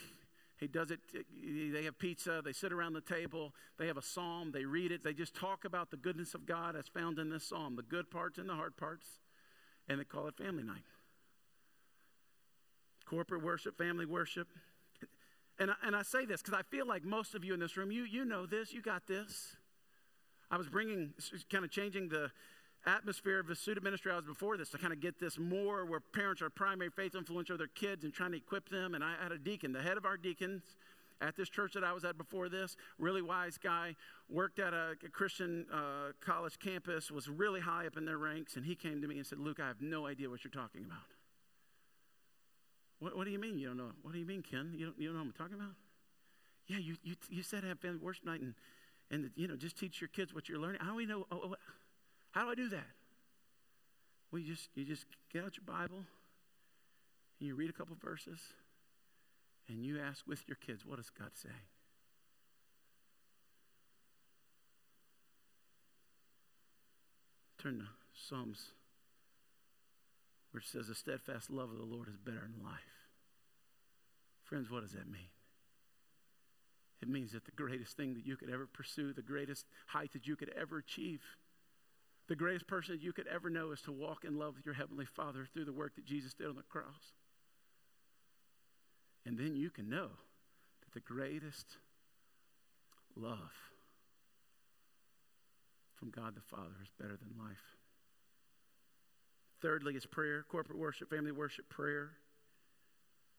He 0.61 0.67
does 0.67 0.91
it, 0.91 1.01
they 1.43 1.85
have 1.85 1.99
pizza, 1.99 2.43
they 2.45 2.53
sit 2.53 2.71
around 2.71 2.93
the 2.93 3.01
table, 3.01 3.55
they 3.79 3.87
have 3.87 3.97
a 3.97 4.03
psalm, 4.03 4.53
they 4.53 4.67
read 4.67 4.93
it, 4.93 5.03
they 5.03 5.15
just 5.15 5.35
talk 5.35 5.65
about 5.65 5.91
the 5.91 5.97
goodness 5.97 6.35
of 6.35 6.45
God 6.45 6.77
as 6.77 6.87
found 6.87 7.19
in 7.19 7.31
this 7.31 7.45
psalm, 7.45 7.77
the 7.77 7.83
good 7.83 8.11
parts 8.11 8.37
and 8.37 8.47
the 8.47 8.55
hard 8.55 8.77
parts, 8.77 9.07
and 9.89 9.99
they 9.99 10.05
call 10.05 10.29
it 10.29 10.37
family 10.37 10.63
night. 10.63 10.85
Corporate 13.07 13.43
worship, 13.43 13.79
family 13.79 14.05
worship. 14.05 14.49
And 15.59 15.71
I, 15.71 15.75
and 15.83 15.97
I 15.97 16.03
say 16.03 16.27
this 16.27 16.43
because 16.43 16.59
I 16.59 16.63
feel 16.63 16.87
like 16.87 17.05
most 17.05 17.35
of 17.35 17.43
you 17.43 17.55
in 17.55 17.61
this 17.61 17.79
room, 17.79 17.91
you, 17.91 18.05
you 18.05 18.27
know 18.27 18.45
this, 18.45 18.73
you 18.73 18.83
got 18.83 19.07
this. 19.07 19.57
I 20.51 20.59
was 20.59 20.69
bringing, 20.69 21.15
kind 21.51 21.65
of 21.65 21.71
changing 21.71 22.11
the 22.11 22.31
atmosphere 22.87 23.39
of 23.39 23.47
the 23.47 23.55
student 23.55 23.85
ministry 23.85 24.11
I 24.11 24.17
was 24.17 24.25
before 24.25 24.57
this 24.57 24.71
to 24.71 24.79
kind 24.79 24.93
of 24.93 25.01
get 25.01 25.21
this 25.21 25.39
more 25.39 25.85
where 25.85 26.01
parents 26.01 26.41
are 26.43 26.51
primary 26.51 26.91
faith 26.91 27.13
influencer 27.13 27.51
of 27.51 27.59
their 27.59 27.67
kids 27.67 28.05
and 28.05 28.13
trying 28.13 28.33
to 28.33 28.39
equip 28.39 28.69
them. 28.69 28.95
And 28.95 29.05
I 29.05 29.15
had 29.23 29.33
a 29.33 29.39
deacon, 29.39 29.73
the 29.73 29.83
head 29.83 29.97
of 29.97 30.07
our 30.07 30.17
deacons 30.17 30.63
at 31.21 31.37
this 31.37 31.49
church 31.49 31.75
that 31.75 31.85
I 31.85 31.93
was 31.93 32.05
at 32.05 32.17
before 32.17 32.49
this, 32.49 32.77
really 32.99 33.21
wise 33.21 33.59
guy, 33.59 33.95
worked 34.29 34.59
at 34.59 34.73
a, 34.73 34.95
a 35.05 35.09
Christian 35.11 35.67
uh, 35.73 36.13
college 36.21 36.59
campus, 36.59 37.11
was 37.11 37.29
really 37.29 37.61
high 37.61 37.87
up 37.87 37.97
in 37.97 38.07
their 38.07 38.19
ranks. 38.19 38.57
And 38.57 38.65
he 38.65 38.75
came 38.75 39.03
to 39.03 39.09
me 39.09 39.19
and 39.19 39.27
said, 39.27 39.39
Luke, 39.39 39.61
I 39.61 39.69
have 39.69 39.83
no 39.83 40.07
idea 40.07 40.31
what 40.31 40.45
you're 40.45 40.51
talking 40.51 40.85
about. 40.85 40.99
What, 43.01 43.17
what 43.17 43.25
do 43.25 43.31
you 43.31 43.39
mean 43.39 43.59
you 43.59 43.69
don't 43.69 43.77
know? 43.77 43.93
What 44.03 44.13
do 44.13 44.19
you 44.19 44.27
mean, 44.27 44.43
Ken? 44.43 44.73
You 44.75 44.87
don't, 44.87 44.99
you 44.99 45.09
don't 45.09 45.17
know 45.17 45.25
what 45.25 45.35
I'm 45.39 45.49
talking 45.49 45.57
about? 45.57 45.75
Yeah, 46.67 46.79
you, 46.79 46.97
you, 47.03 47.17
you 47.29 47.43
said 47.43 47.65
have 47.65 47.81
family 47.81 47.99
worship 48.01 48.25
night 48.25 48.41
and, 48.41 48.55
and, 49.11 49.31
you 49.35 49.49
know, 49.49 49.57
just 49.57 49.77
teach 49.77 50.01
your 50.01 50.09
kids 50.09 50.33
what 50.33 50.49
you're 50.49 50.59
learning. 50.59 50.81
I 50.81 50.87
do 50.87 50.95
we 50.95 51.07
know? 51.07 51.27
Oh, 51.33 51.41
oh, 51.45 51.55
how 52.33 52.45
do 52.45 52.51
I 52.51 52.55
do 52.55 52.69
that? 52.71 52.87
Well, 54.31 54.41
you 54.41 54.55
just, 54.55 54.69
you 54.75 54.85
just 54.85 55.05
get 55.33 55.45
out 55.45 55.57
your 55.57 55.65
Bible 55.67 56.05
and 57.39 57.49
you 57.49 57.55
read 57.55 57.71
a 57.71 57.73
couple 57.73 57.97
verses 58.03 58.39
and 59.69 59.85
you 59.85 60.01
ask 60.01 60.27
with 60.27 60.47
your 60.47 60.57
kids, 60.57 60.85
what 60.87 60.97
does 60.97 61.11
God 61.11 61.31
say? 61.35 61.49
Turn 67.59 67.79
to 67.79 67.85
Psalms 68.15 68.71
it 70.59 70.65
says, 70.65 70.89
The 70.89 70.95
steadfast 70.95 71.51
love 71.51 71.71
of 71.71 71.79
the 71.79 71.85
Lord 71.85 72.09
is 72.09 72.17
better 72.17 72.41
than 72.41 72.65
life. 72.65 72.81
Friends, 74.45 74.71
what 74.71 74.83
does 74.83 74.93
that 74.93 75.11
mean? 75.11 75.31
It 77.01 77.09
means 77.09 77.33
that 77.33 77.45
the 77.45 77.53
greatest 77.53 77.97
thing 77.97 78.15
that 78.15 78.27
you 78.27 78.37
could 78.37 78.51
ever 78.51 78.67
pursue, 78.67 79.13
the 79.13 79.23
greatest 79.23 79.65
height 79.87 80.13
that 80.13 80.27
you 80.27 80.37
could 80.37 80.53
ever 80.61 80.79
achieve, 80.79 81.21
the 82.31 82.37
greatest 82.37 82.69
person 82.69 82.97
you 83.03 83.13
could 83.13 83.27
ever 83.27 83.51
know 83.51 83.73
is 83.73 83.81
to 83.83 83.91
walk 83.91 84.25
in 84.25 84.39
love 84.39 84.55
with 84.55 84.65
your 84.65 84.77
Heavenly 84.77 85.05
Father 85.05 85.49
through 85.53 85.65
the 85.65 85.73
work 85.73 85.97
that 85.97 86.05
Jesus 86.07 86.33
did 86.33 86.47
on 86.47 86.55
the 86.55 86.63
cross. 86.63 87.13
And 89.27 89.37
then 89.37 89.57
you 89.57 89.69
can 89.69 89.89
know 89.89 90.11
that 90.81 90.93
the 90.95 91.01
greatest 91.01 91.67
love 93.17 93.51
from 95.97 96.11
God 96.11 96.37
the 96.37 96.41
Father 96.41 96.77
is 96.81 96.89
better 97.01 97.17
than 97.17 97.45
life. 97.45 97.77
Thirdly, 99.61 99.97
is 99.97 100.07
prayer, 100.07 100.45
corporate 100.49 100.79
worship, 100.79 101.11
family 101.11 101.33
worship, 101.33 101.69
prayer. 101.69 102.13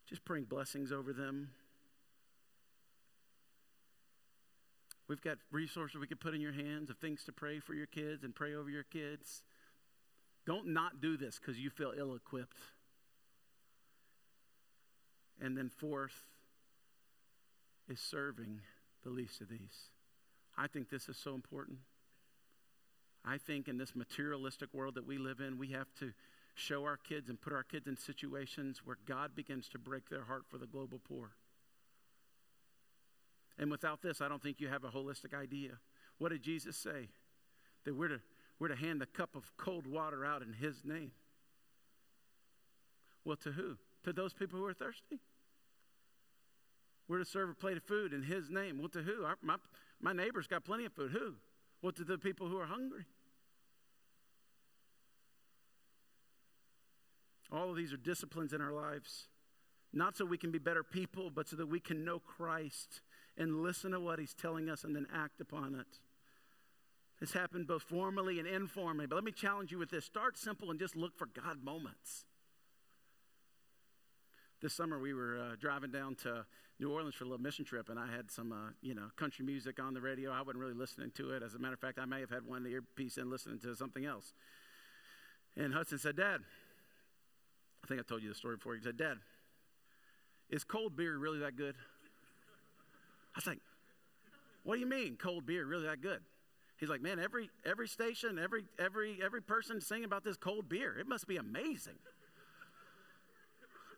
Just 0.06 0.26
praying 0.26 0.48
blessings 0.50 0.92
over 0.92 1.14
them. 1.14 1.52
We've 5.12 5.22
got 5.22 5.40
resources 5.52 6.00
we 6.00 6.08
could 6.08 6.22
put 6.22 6.34
in 6.34 6.40
your 6.40 6.54
hands 6.54 6.90
of 6.90 6.98
things 6.98 7.26
to 7.26 7.34
pray 7.34 7.60
for 7.60 7.74
your 7.74 7.86
kids 7.86 8.24
and 8.24 8.34
pray 8.34 8.56
over 8.56 8.70
your 8.70 8.84
kids. 8.84 9.44
Don't 10.46 10.68
not 10.68 11.02
do 11.02 11.18
this 11.18 11.38
because 11.38 11.60
you 11.60 11.70
feel 11.70 11.92
ill 11.98 12.16
equipped. 12.16 12.56
And 15.42 15.58
then, 15.58 15.68
fourth, 15.68 16.16
is 17.90 18.00
serving 18.00 18.62
the 19.04 19.10
least 19.10 19.42
of 19.42 19.50
these. 19.50 19.90
I 20.58 20.68
think 20.68 20.90
this 20.90 21.10
is 21.10 21.18
so 21.18 21.34
important. 21.34 21.80
I 23.26 23.38
think 23.38 23.68
in 23.68 23.78
this 23.78 23.94
materialistic 23.94 24.74
world 24.74 24.96
that 24.96 25.06
we 25.06 25.18
live 25.18 25.42
in, 25.42 25.58
we 25.58 25.74
have 25.74 25.94
to 26.00 26.14
show 26.56 26.86
our 26.86 26.96
kids 26.96 27.28
and 27.28 27.42
put 27.42 27.52
our 27.52 27.64
kids 27.64 27.86
in 27.86 27.98
situations 27.98 28.80
where 28.86 28.98
God 29.06 29.36
begins 29.36 29.68
to 29.74 29.78
break 29.78 30.08
their 30.08 30.24
heart 30.24 30.44
for 30.48 30.58
the 30.58 30.68
global 30.68 31.02
poor. 31.06 31.32
And 33.62 33.70
without 33.70 34.02
this, 34.02 34.22
I 34.22 34.28
don't 34.28 34.42
think 34.42 34.60
you 34.60 34.68
have 34.70 34.84
a 34.84 34.90
holistic 34.90 35.40
idea. 35.40 35.74
What 36.18 36.30
did 36.30 36.42
Jesus 36.42 36.76
say? 36.76 37.10
That 37.86 37.96
we're 37.96 38.08
to, 38.08 38.20
we're 38.60 38.70
to 38.70 38.76
hand 38.76 39.04
a 39.04 39.06
cup 39.06 39.36
of 39.36 39.56
cold 39.56 39.86
water 39.86 40.26
out 40.26 40.42
in 40.42 40.52
His 40.54 40.84
name. 40.84 41.12
Well, 43.24 43.38
to 43.38 43.52
who? 43.52 43.78
To 44.04 44.14
those 44.14 44.34
people 44.34 44.58
who 44.58 44.66
are 44.66 44.74
thirsty. 44.74 45.20
We're 47.08 47.20
to 47.20 47.26
serve 47.26 47.50
a 47.50 47.54
plate 47.54 47.78
of 47.78 47.84
food 47.84 48.14
in 48.14 48.24
His 48.24 48.50
name. 48.50 48.80
Well, 48.80 48.90
to 48.90 49.04
who? 49.04 49.26
Our, 49.26 49.36
my, 49.44 49.58
my 50.02 50.12
neighbor's 50.12 50.48
got 50.48 50.66
plenty 50.66 50.86
of 50.86 50.94
food. 50.94 51.12
Who? 51.12 51.36
Well, 51.84 51.92
to 51.92 52.04
the 52.04 52.18
people 52.18 52.48
who 52.48 52.58
are 52.58 52.66
hungry. 52.66 53.06
All 57.52 57.70
of 57.70 57.76
these 57.76 57.94
are 57.94 57.98
disciplines 57.98 58.54
in 58.54 58.62
our 58.62 58.72
lives, 58.72 59.28
not 59.94 60.18
so 60.18 60.26
we 60.26 60.38
can 60.38 60.52
be 60.52 60.58
better 60.58 60.84
people, 60.84 61.30
but 61.30 61.50
so 61.50 61.58
that 61.58 61.68
we 61.68 61.82
can 61.82 62.04
know 62.06 62.18
Christ 62.18 63.02
and 63.42 63.64
listen 63.64 63.92
to 63.92 64.00
what 64.00 64.20
he's 64.20 64.36
telling 64.36 64.70
us 64.70 64.84
and 64.84 64.96
then 64.96 65.08
act 65.12 65.42
upon 65.42 65.74
it. 65.74 66.00
This 67.20 67.34
happened 67.34 67.68
both 67.68 67.82
formally 67.82 68.38
and 68.38 68.48
informally. 68.48 69.08
But 69.08 69.16
let 69.16 69.24
me 69.24 69.32
challenge 69.32 69.72
you 69.72 69.80
with 69.80 69.90
this 69.90 70.06
start 70.06 70.38
simple 70.38 70.70
and 70.70 70.80
just 70.80 70.96
look 70.96 71.18
for 71.18 71.26
God 71.26 71.64
moments. 71.64 72.26
This 74.62 74.74
summer, 74.76 75.00
we 75.00 75.14
were 75.14 75.40
uh, 75.40 75.56
driving 75.60 75.92
down 75.92 76.16
to 76.24 76.46
New 76.80 76.92
Orleans 76.92 77.16
for 77.16 77.24
a 77.24 77.28
little 77.28 77.42
mission 77.42 77.66
trip, 77.66 77.90
and 77.90 78.00
I 78.00 78.06
had 78.16 78.30
some, 78.30 78.52
uh, 78.52 78.72
you 78.82 78.94
know, 78.94 79.08
country 79.16 79.44
music 79.44 79.80
on 79.80 79.96
the 79.96 80.02
radio. 80.02 80.32
I 80.32 80.42
wasn't 80.42 80.58
really 80.58 80.76
listening 80.76 81.12
to 81.16 81.32
it. 81.32 81.42
As 81.42 81.56
a 81.56 81.60
matter 81.60 81.74
of 81.74 81.80
fact, 81.80 81.98
I 81.98 82.06
may 82.06 82.20
have 82.20 82.30
had 82.30 82.46
one 82.46 82.68
earpiece 82.68 83.18
in 83.18 83.30
listening 83.32 83.60
to 83.62 83.76
something 83.76 84.06
else. 84.06 84.34
And 85.58 85.74
Hudson 85.74 85.98
said, 85.98 86.16
Dad, 86.16 86.42
I 87.84 87.88
think 87.88 88.00
I 88.00 88.04
told 88.04 88.22
you 88.22 88.30
the 88.30 88.36
story 88.36 88.58
before. 88.58 88.76
He 88.76 88.82
said, 88.82 88.98
Dad, 88.98 89.18
is 90.50 90.64
cold 90.64 90.96
beer 90.96 91.18
really 91.18 91.40
that 91.40 91.56
good? 91.56 91.76
I 93.36 93.38
was 93.38 93.48
like, 93.48 93.60
what 94.64 94.76
do 94.76 94.82
you 94.82 94.88
mean 94.88 95.18
cold 95.18 95.46
beer 95.46 95.66
really 95.66 95.86
that 95.86 96.02
good? 96.02 96.20
He's 96.78 96.90
like, 96.90 97.02
man, 97.02 97.20
every 97.20 97.50
every 97.66 97.88
station, 97.88 98.40
every 98.40 98.64
every 98.80 99.20
every 99.24 99.42
person 99.42 99.80
singing 99.82 100.06
about 100.06 100.24
this 100.24 100.38
cold 100.38 100.68
beer. 100.68 100.98
It 100.98 101.08
must 101.08 101.28
be 101.28 101.38
amazing. 101.38 102.00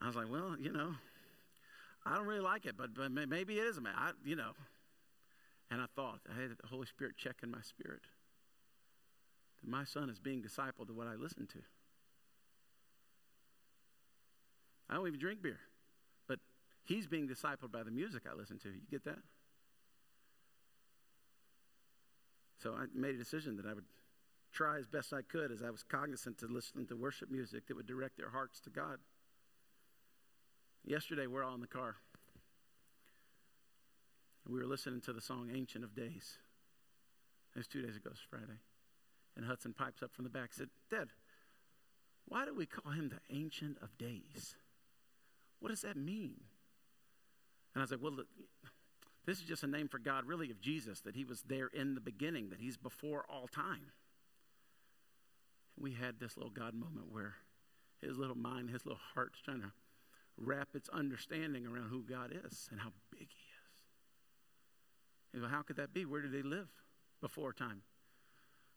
I 0.02 0.08
was 0.08 0.16
like, 0.16 0.30
well, 0.30 0.56
you 0.60 0.72
know, 0.72 0.94
I 2.06 2.16
don't 2.16 2.26
really 2.26 2.42
like 2.42 2.66
it, 2.66 2.76
but, 2.78 2.94
but 2.94 3.10
maybe 3.10 3.58
it 3.58 3.66
is 3.66 3.80
man. 3.80 3.94
I, 3.96 4.12
you 4.26 4.36
know. 4.36 4.52
And 5.72 5.82
I 5.82 5.86
thought, 5.96 6.20
I 6.30 6.40
had 6.40 6.52
the 6.52 6.68
Holy 6.68 6.86
Spirit 6.86 7.16
checking 7.18 7.50
my 7.50 7.62
spirit 7.62 8.02
that 9.62 9.70
my 9.70 9.86
son 9.86 10.10
is 10.10 10.20
being 10.20 10.44
discipled 10.44 10.88
to 10.88 10.94
what 10.94 11.08
I 11.08 11.16
listen 11.16 11.48
to. 11.48 11.60
I 14.90 14.96
don't 14.96 15.08
even 15.08 15.20
drink 15.20 15.42
beer. 15.42 15.60
He's 16.84 17.08
being 17.08 17.28
discipled 17.28 17.72
by 17.72 17.84
the 17.84 17.92
music 17.92 18.24
I 18.30 18.36
listen 18.36 18.60
to. 18.60 18.70
You 18.70 18.82
get 18.92 19.06
that? 19.06 19.20
So 22.62 22.74
I 22.74 22.86
made 22.94 23.16
a 23.16 23.18
decision 23.18 23.58
that 23.58 23.66
I 23.66 23.74
would 23.74 23.86
try 24.54 24.78
as 24.78 24.88
best 24.88 25.14
I 25.14 25.22
could 25.22 25.52
as 25.52 25.62
I 25.62 25.70
was 25.70 25.84
cognizant 25.84 26.38
to 26.40 26.48
listen 26.48 26.86
to 26.88 26.96
worship 26.96 27.30
music 27.30 27.68
that 27.68 27.76
would 27.76 27.88
direct 27.88 28.18
their 28.18 28.30
hearts 28.30 28.60
to 28.62 28.70
God. 28.70 29.00
Yesterday, 30.86 31.28
we're 31.28 31.44
all 31.44 31.56
in 31.56 31.62
the 31.62 31.68
car. 31.68 31.96
We 34.48 34.60
were 34.60 34.68
listening 34.68 35.02
to 35.02 35.14
the 35.14 35.22
song 35.22 35.50
Ancient 35.54 35.84
of 35.84 35.96
Days. 35.96 36.38
It 37.56 37.60
was 37.60 37.68
two 37.68 37.82
days 37.82 37.96
ago, 37.96 38.10
it's 38.12 38.20
Friday. 38.30 38.60
And 39.36 39.46
Hudson 39.46 39.74
pipes 39.74 40.04
up 40.04 40.14
from 40.14 40.24
the 40.24 40.30
back 40.30 40.50
and 40.52 40.54
said, 40.54 40.70
Dad, 40.92 41.10
why 42.28 42.46
do 42.46 42.54
we 42.54 42.66
call 42.66 42.92
him 42.92 43.10
the 43.10 43.36
Ancient 43.36 43.78
of 43.82 43.98
Days? 43.98 44.56
What 45.60 45.70
does 45.70 45.82
that 45.82 45.98
mean? 45.98 46.42
And 47.74 47.82
I 47.82 47.82
was 47.82 47.92
like, 47.92 48.02
well, 48.02 48.18
this 49.26 49.40
is 49.40 49.46
just 49.46 49.64
a 49.64 49.68
name 49.68 49.88
for 49.88 50.00
God, 50.00 50.26
really, 50.26 50.52
of 50.52 50.62
Jesus, 50.62 51.02
that 51.02 51.16
he 51.16 51.24
was 51.24 51.44
there 51.44 51.68
in 51.68 51.96
the 51.96 52.02
beginning, 52.02 52.50
that 52.50 52.60
he's 52.60 52.78
before 52.78 53.26
all 53.30 53.48
time. 53.48 53.92
We 55.80 55.94
had 55.94 56.20
this 56.20 56.38
little 56.38 56.52
God 56.52 56.74
moment 56.74 57.12
where 57.12 57.36
his 58.00 58.18
little 58.18 58.38
mind, 58.38 58.70
his 58.70 58.86
little 58.86 59.02
heart's 59.16 59.42
trying 59.42 59.62
to 59.62 59.72
wrap 60.38 60.70
its 60.76 60.90
understanding 60.90 61.66
around 61.66 61.90
who 61.90 62.04
God 62.04 62.32
is 62.46 62.68
and 62.72 62.80
how 62.80 62.92
big 63.12 63.30
he 63.30 63.36
is. 65.40 65.50
How 65.50 65.64
could 65.64 65.78
that 65.78 65.94
be? 65.94 66.06
Where 66.06 66.22
did 66.22 66.32
they 66.32 66.44
live 66.44 66.70
before 67.22 67.54
time? 67.54 67.82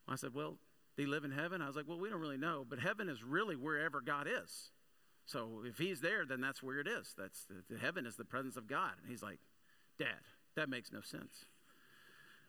Well, 0.07 0.15
I 0.15 0.17
said, 0.17 0.33
well, 0.33 0.57
they 0.97 1.05
live 1.05 1.25
in 1.25 1.33
heaven? 1.33 1.61
I 1.61 1.67
was 1.67 1.77
like, 1.77 1.87
well, 1.87 1.99
we 1.99 2.09
don't 2.09 2.21
really 2.21 2.39
know, 2.39 2.65
but 2.67 2.79
heaven 2.79 3.11
is 3.11 3.23
really 3.23 3.57
wherever 3.57 4.01
God 4.01 4.27
is. 4.27 4.71
So 5.27 5.63
if 5.65 5.79
he's 5.79 6.01
there, 6.01 6.25
then 6.25 6.41
that's 6.41 6.63
where 6.63 6.79
it 6.79 6.87
is. 6.87 7.15
That's 7.19 7.45
the, 7.45 7.75
the 7.75 7.79
heaven 7.81 8.07
is 8.07 8.17
the 8.17 8.25
presence 8.25 8.57
of 8.57 8.69
God. 8.69 8.93
And 9.03 9.11
he's 9.11 9.23
like, 9.23 9.39
Dad, 9.99 10.23
that 10.55 10.69
makes 10.69 10.93
no 10.93 11.01
sense. 11.01 11.45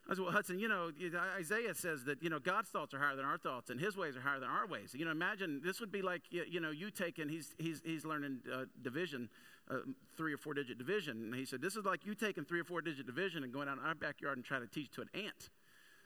I 0.09 0.13
said, 0.13 0.23
well, 0.23 0.31
Hudson, 0.31 0.57
you 0.57 0.69
know, 0.69 0.91
Isaiah 1.37 1.73
says 1.73 2.05
that, 2.05 2.23
you 2.23 2.29
know, 2.29 2.39
God's 2.39 2.69
thoughts 2.69 2.93
are 2.93 2.99
higher 2.99 3.15
than 3.17 3.25
our 3.25 3.37
thoughts 3.37 3.69
and 3.69 3.79
his 3.79 3.97
ways 3.97 4.15
are 4.15 4.21
higher 4.21 4.39
than 4.39 4.47
our 4.47 4.65
ways. 4.65 4.93
You 4.93 5.03
know, 5.03 5.11
imagine 5.11 5.59
this 5.61 5.81
would 5.81 5.91
be 5.91 6.01
like, 6.01 6.21
you 6.29 6.61
know, 6.61 6.71
you 6.71 6.91
taking, 6.91 7.27
he's, 7.27 7.53
he's, 7.57 7.81
he's 7.83 8.05
learning 8.05 8.39
uh, 8.53 8.65
division, 8.81 9.27
uh, 9.69 9.79
three 10.15 10.33
or 10.33 10.37
four 10.37 10.53
digit 10.53 10.77
division. 10.77 11.23
And 11.23 11.35
he 11.35 11.43
said, 11.43 11.61
this 11.61 11.75
is 11.75 11.83
like 11.83 12.05
you 12.05 12.15
taking 12.15 12.45
three 12.45 12.61
or 12.61 12.63
four 12.63 12.79
digit 12.79 13.05
division 13.05 13.43
and 13.43 13.51
going 13.51 13.67
out 13.67 13.79
in 13.79 13.83
our 13.83 13.95
backyard 13.95 14.37
and 14.37 14.45
trying 14.45 14.61
to 14.61 14.67
teach 14.67 14.91
to 14.91 15.01
an 15.01 15.09
ant. 15.13 15.49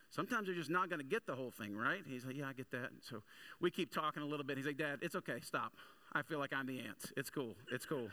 Sometimes 0.09 0.47
you're 0.47 0.57
just 0.57 0.69
not 0.69 0.89
going 0.89 0.99
to 0.99 1.05
get 1.05 1.27
the 1.27 1.35
whole 1.35 1.51
thing, 1.51 1.77
right? 1.77 2.01
He's 2.05 2.25
like, 2.25 2.35
yeah, 2.35 2.47
I 2.47 2.53
get 2.53 2.71
that. 2.71 2.91
And 2.91 2.99
so 3.01 3.21
we 3.61 3.69
keep 3.69 3.93
talking 3.93 4.23
a 4.23 4.25
little 4.25 4.45
bit. 4.45 4.57
He's 4.57 4.65
like, 4.65 4.77
Dad, 4.77 4.99
it's 5.01 5.15
okay, 5.15 5.39
stop. 5.41 5.73
I 6.13 6.21
feel 6.23 6.39
like 6.39 6.51
I'm 6.53 6.65
the 6.65 6.79
ant. 6.79 7.11
It's 7.15 7.29
cool. 7.29 7.55
It's 7.71 7.85
cool. 7.85 8.09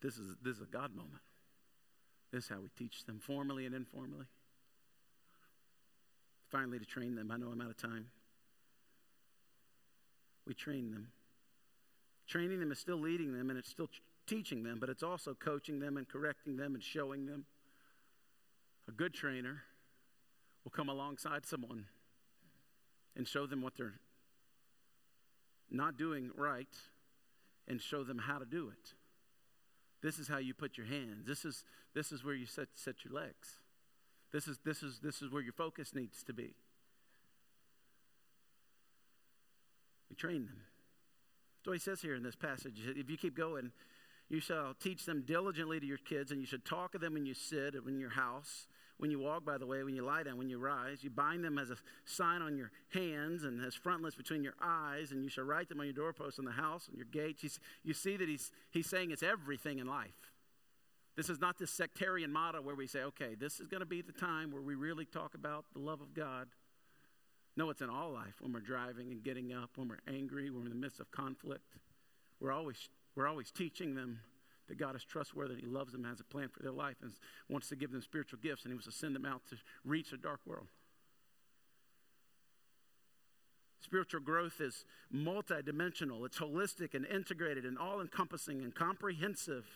this 0.00 0.18
is 0.18 0.36
this 0.42 0.56
is 0.56 0.62
a 0.62 0.66
God 0.66 0.94
moment. 0.94 1.22
This 2.30 2.44
is 2.44 2.50
how 2.50 2.60
we 2.60 2.68
teach 2.78 3.04
them 3.04 3.18
formally 3.18 3.66
and 3.66 3.74
informally. 3.74 4.26
Finally, 6.50 6.78
to 6.78 6.84
train 6.84 7.16
them. 7.16 7.32
I 7.32 7.36
know 7.36 7.48
I'm 7.48 7.60
out 7.60 7.70
of 7.70 7.76
time. 7.76 8.06
We 10.46 10.54
train 10.54 10.92
them. 10.92 11.08
Training 12.28 12.60
them 12.60 12.70
is 12.70 12.78
still 12.78 13.00
leading 13.00 13.36
them 13.36 13.50
and 13.50 13.58
it's 13.58 13.68
still 13.68 13.88
teaching 14.26 14.62
them, 14.62 14.78
but 14.78 14.88
it's 14.88 15.02
also 15.02 15.34
coaching 15.34 15.80
them 15.80 15.96
and 15.96 16.08
correcting 16.08 16.56
them 16.56 16.74
and 16.74 16.82
showing 16.82 17.26
them. 17.26 17.46
A 18.88 18.92
good 18.92 19.14
trainer 19.14 19.62
will 20.64 20.70
come 20.70 20.88
alongside 20.88 21.46
someone 21.46 21.84
and 23.16 23.28
show 23.28 23.46
them 23.46 23.62
what 23.62 23.76
they're 23.76 23.94
not 25.70 25.96
doing 25.96 26.30
right 26.36 26.74
and 27.68 27.80
show 27.80 28.02
them 28.02 28.18
how 28.18 28.38
to 28.38 28.44
do 28.44 28.68
it. 28.68 28.94
This 30.02 30.18
is 30.18 30.28
how 30.28 30.38
you 30.38 30.52
put 30.52 30.76
your 30.76 30.86
hands. 30.86 31.26
This 31.26 31.44
is, 31.44 31.64
this 31.94 32.12
is 32.12 32.24
where 32.24 32.34
you 32.34 32.46
set, 32.46 32.68
set 32.74 33.04
your 33.04 33.14
legs. 33.14 33.60
This 34.32 34.48
is, 34.48 34.58
this, 34.64 34.82
is, 34.82 35.00
this 35.02 35.22
is 35.22 35.30
where 35.30 35.42
your 35.42 35.52
focus 35.52 35.94
needs 35.94 36.22
to 36.24 36.32
be. 36.32 36.54
We 40.10 40.16
train 40.16 40.46
them. 40.46 40.60
So 41.64 41.72
he 41.72 41.78
says 41.78 42.02
here 42.02 42.14
in 42.14 42.22
this 42.22 42.36
passage 42.36 42.74
if 42.84 43.08
you 43.08 43.16
keep 43.16 43.36
going, 43.36 43.72
you 44.28 44.40
shall 44.40 44.74
teach 44.74 45.06
them 45.06 45.22
diligently 45.26 45.80
to 45.80 45.86
your 45.86 45.98
kids, 45.98 46.30
and 46.30 46.40
you 46.40 46.46
should 46.46 46.64
talk 46.64 46.94
of 46.94 47.00
them 47.00 47.14
when 47.14 47.26
you 47.26 47.34
sit 47.34 47.74
in 47.74 47.98
your 47.98 48.10
house, 48.10 48.66
when 48.98 49.10
you 49.10 49.18
walk, 49.18 49.44
by 49.44 49.58
the 49.58 49.66
way, 49.66 49.82
when 49.82 49.96
you 49.96 50.04
lie 50.04 50.22
down, 50.22 50.38
when 50.38 50.48
you 50.48 50.58
rise. 50.58 51.02
You 51.02 51.10
bind 51.10 51.44
them 51.44 51.58
as 51.58 51.70
a 51.70 51.76
sign 52.04 52.42
on 52.42 52.56
your 52.56 52.70
hands 52.92 53.44
and 53.44 53.64
as 53.64 53.74
frontlets 53.74 54.14
between 54.14 54.44
your 54.44 54.54
eyes, 54.62 55.10
and 55.10 55.22
you 55.22 55.28
shall 55.28 55.44
write 55.44 55.68
them 55.68 55.80
on 55.80 55.86
your 55.86 55.94
doorposts 55.94 56.38
in 56.38 56.44
the 56.44 56.52
house 56.52 56.86
and 56.88 56.96
your 56.96 57.06
gates. 57.06 57.42
You, 57.42 57.50
you 57.82 57.94
see 57.94 58.16
that 58.16 58.28
he's, 58.28 58.52
he's 58.70 58.88
saying 58.88 59.10
it's 59.10 59.22
everything 59.22 59.78
in 59.78 59.86
life. 59.86 60.32
This 61.16 61.28
is 61.28 61.40
not 61.40 61.58
this 61.58 61.70
sectarian 61.70 62.32
motto 62.32 62.60
where 62.60 62.74
we 62.74 62.86
say, 62.86 63.00
okay, 63.00 63.34
this 63.38 63.60
is 63.60 63.68
going 63.68 63.80
to 63.80 63.86
be 63.86 64.02
the 64.02 64.12
time 64.12 64.50
where 64.50 64.62
we 64.62 64.74
really 64.74 65.04
talk 65.04 65.34
about 65.34 65.64
the 65.72 65.78
love 65.78 66.00
of 66.00 66.14
God. 66.14 66.48
No, 67.56 67.70
it's 67.70 67.82
in 67.82 67.90
all 67.90 68.10
life 68.10 68.34
when 68.40 68.52
we're 68.52 68.60
driving 68.60 69.12
and 69.12 69.22
getting 69.22 69.52
up, 69.52 69.70
when 69.76 69.88
we're 69.88 70.00
angry, 70.08 70.50
when 70.50 70.60
we're 70.60 70.66
in 70.66 70.72
the 70.72 70.78
midst 70.78 70.98
of 70.98 71.10
conflict. 71.12 71.76
We're 72.40 72.50
always, 72.52 72.88
we're 73.14 73.28
always 73.28 73.52
teaching 73.52 73.94
them 73.94 74.20
that 74.68 74.78
God 74.78 74.96
is 74.96 75.04
trustworthy, 75.04 75.56
He 75.60 75.66
loves 75.66 75.92
them, 75.92 76.04
has 76.04 76.20
a 76.20 76.24
plan 76.24 76.48
for 76.48 76.62
their 76.62 76.72
life, 76.72 76.96
and 77.02 77.12
wants 77.48 77.68
to 77.68 77.76
give 77.76 77.92
them 77.92 78.00
spiritual 78.00 78.38
gifts, 78.42 78.64
and 78.64 78.70
He 78.70 78.74
wants 78.74 78.86
to 78.86 78.92
send 78.92 79.14
them 79.14 79.26
out 79.26 79.42
to 79.50 79.56
reach 79.84 80.12
a 80.12 80.16
dark 80.16 80.40
world. 80.46 80.68
Spiritual 83.80 84.20
growth 84.20 84.60
is 84.60 84.86
multidimensional, 85.14 86.24
it's 86.24 86.38
holistic 86.38 86.94
and 86.94 87.04
integrated 87.06 87.66
and 87.66 87.78
all 87.78 88.00
encompassing 88.00 88.62
and 88.62 88.74
comprehensive. 88.74 89.66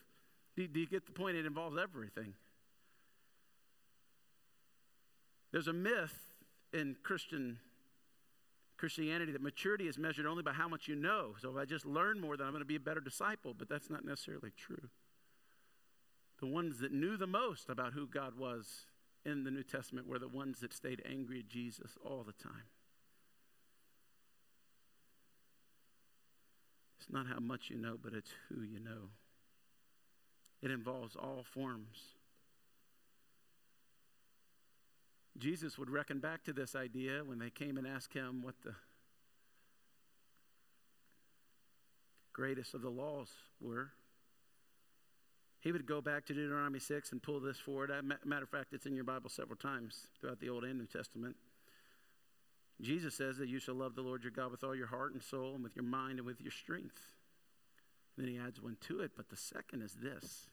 Do, 0.56 0.66
do 0.66 0.80
you 0.80 0.86
get 0.86 1.04
the 1.04 1.12
point? 1.12 1.36
It 1.36 1.44
involves 1.44 1.76
everything. 1.76 2.32
There's 5.52 5.68
a 5.68 5.72
myth 5.72 6.14
in 6.72 6.96
Christian 7.02 7.58
Christianity 8.78 9.32
that 9.32 9.42
maturity 9.42 9.88
is 9.88 9.98
measured 9.98 10.24
only 10.24 10.42
by 10.42 10.52
how 10.52 10.68
much 10.68 10.88
you 10.88 10.94
know. 10.94 11.34
So 11.40 11.50
if 11.50 11.56
I 11.56 11.64
just 11.64 11.84
learn 11.84 12.20
more, 12.20 12.36
then 12.36 12.46
I'm 12.46 12.52
going 12.52 12.62
to 12.62 12.66
be 12.66 12.76
a 12.76 12.80
better 12.80 13.00
disciple. 13.00 13.54
But 13.58 13.68
that's 13.68 13.90
not 13.90 14.04
necessarily 14.04 14.52
true. 14.56 14.88
The 16.40 16.46
ones 16.46 16.78
that 16.78 16.92
knew 16.92 17.16
the 17.16 17.26
most 17.26 17.68
about 17.68 17.92
who 17.92 18.06
God 18.06 18.38
was 18.38 18.86
in 19.24 19.42
the 19.44 19.50
New 19.50 19.64
Testament 19.64 20.06
were 20.06 20.20
the 20.20 20.28
ones 20.28 20.60
that 20.60 20.72
stayed 20.72 21.02
angry 21.04 21.40
at 21.40 21.48
Jesus 21.48 21.98
all 22.04 22.24
the 22.24 22.32
time. 22.32 22.70
It's 27.00 27.10
not 27.10 27.26
how 27.26 27.40
much 27.40 27.70
you 27.70 27.76
know, 27.76 27.96
but 28.00 28.14
it's 28.14 28.30
who 28.48 28.62
you 28.62 28.78
know. 28.78 29.10
It 30.62 30.70
involves 30.70 31.16
all 31.16 31.44
forms 31.44 32.17
Jesus 35.38 35.78
would 35.78 35.90
reckon 35.90 36.18
back 36.18 36.42
to 36.44 36.52
this 36.52 36.74
idea 36.74 37.22
when 37.24 37.38
they 37.38 37.50
came 37.50 37.78
and 37.78 37.86
asked 37.86 38.12
him 38.12 38.42
what 38.42 38.54
the 38.64 38.74
greatest 42.32 42.74
of 42.74 42.82
the 42.82 42.90
laws 42.90 43.28
were. 43.60 43.90
He 45.60 45.72
would 45.72 45.86
go 45.86 46.00
back 46.00 46.24
to 46.26 46.34
Deuteronomy 46.34 46.78
6 46.78 47.12
and 47.12 47.22
pull 47.22 47.40
this 47.40 47.58
forward. 47.58 47.90
Matter 48.24 48.44
of 48.44 48.48
fact, 48.48 48.72
it's 48.72 48.86
in 48.86 48.94
your 48.94 49.04
Bible 49.04 49.28
several 49.28 49.56
times 49.56 50.06
throughout 50.20 50.40
the 50.40 50.48
Old 50.48 50.64
and 50.64 50.78
New 50.78 50.86
Testament. 50.86 51.36
Jesus 52.80 53.14
says 53.14 53.38
that 53.38 53.48
you 53.48 53.58
shall 53.58 53.74
love 53.74 53.96
the 53.96 54.02
Lord 54.02 54.22
your 54.22 54.30
God 54.30 54.52
with 54.52 54.62
all 54.62 54.74
your 54.74 54.86
heart 54.86 55.12
and 55.12 55.22
soul 55.22 55.54
and 55.54 55.64
with 55.64 55.74
your 55.74 55.84
mind 55.84 56.18
and 56.18 56.26
with 56.26 56.40
your 56.40 56.52
strength. 56.52 57.00
And 58.16 58.24
then 58.24 58.32
he 58.32 58.38
adds 58.38 58.62
one 58.62 58.76
to 58.82 59.00
it, 59.00 59.12
but 59.16 59.30
the 59.30 59.36
second 59.36 59.82
is 59.82 59.94
this. 60.00 60.46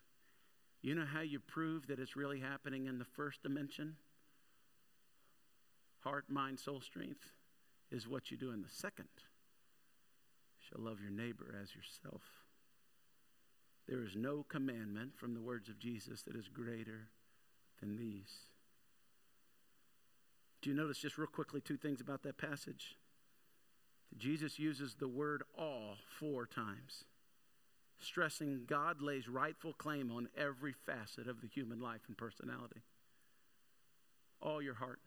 You 0.82 0.96
know 0.96 1.06
how 1.06 1.22
you 1.22 1.40
prove 1.40 1.86
that 1.88 2.00
it's 2.00 2.16
really 2.16 2.40
happening 2.40 2.88
in 2.88 2.98
the 2.98 3.06
first 3.06 3.44
dimension? 3.44 3.98
Heart, 6.06 6.26
mind, 6.30 6.60
soul 6.60 6.80
strength 6.80 7.34
is 7.92 8.08
what 8.08 8.32
you 8.32 8.38
do 8.38 8.52
in 8.52 8.62
the 8.62 8.70
second. 8.70 9.10
Shall 10.70 10.84
love 10.84 11.00
your 11.02 11.12
neighbor 11.12 11.56
as 11.62 11.76
yourself. 11.76 12.22
There 13.88 14.04
is 14.04 14.16
no 14.16 14.46
commandment 14.48 15.18
from 15.18 15.34
the 15.34 15.42
words 15.42 15.68
of 15.70 15.80
Jesus 15.80 16.22
that 16.24 16.36
is 16.36 16.48
greater 16.48 17.10
than 17.80 17.98
these. 17.98 18.32
Do 20.62 20.70
you 20.70 20.76
notice 20.76 21.00
just 21.00 21.18
real 21.18 21.28
quickly 21.28 21.62
two 21.62 21.78
things 21.78 22.02
about 22.02 22.24
that 22.24 22.38
passage? 22.38 22.96
Jesus 24.18 24.58
uses 24.58 24.96
the 24.96 25.08
word 25.08 25.44
all 25.58 25.98
four 26.20 26.48
times, 26.48 27.04
stressing 28.00 28.62
God 28.66 29.02
lays 29.02 29.28
rightful 29.28 29.74
claim 29.74 30.12
on 30.12 30.30
every 30.36 30.74
facet 30.74 31.28
of 31.28 31.42
the 31.42 31.48
human 31.48 31.80
life 31.80 32.02
and 32.08 32.18
personality. 32.18 32.82
All 34.42 34.62
your 34.62 34.76
heart, 34.76 35.00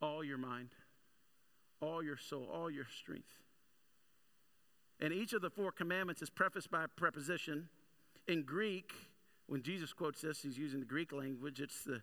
all 0.00 0.22
your 0.22 0.38
mind, 0.38 0.70
all 1.80 2.02
your 2.02 2.16
soul, 2.16 2.48
all 2.52 2.70
your 2.70 2.86
strength. 3.00 3.28
And 5.00 5.12
each 5.12 5.32
of 5.32 5.42
the 5.42 5.50
four 5.50 5.70
commandments 5.70 6.22
is 6.22 6.30
prefaced 6.30 6.70
by 6.70 6.84
a 6.84 6.88
preposition. 6.88 7.68
In 8.26 8.42
Greek, 8.42 8.92
when 9.46 9.62
Jesus 9.62 9.92
quotes 9.92 10.20
this, 10.20 10.42
he's 10.42 10.58
using 10.58 10.80
the 10.80 10.86
Greek 10.86 11.12
language. 11.12 11.60
It's 11.60 11.84
the 11.84 12.02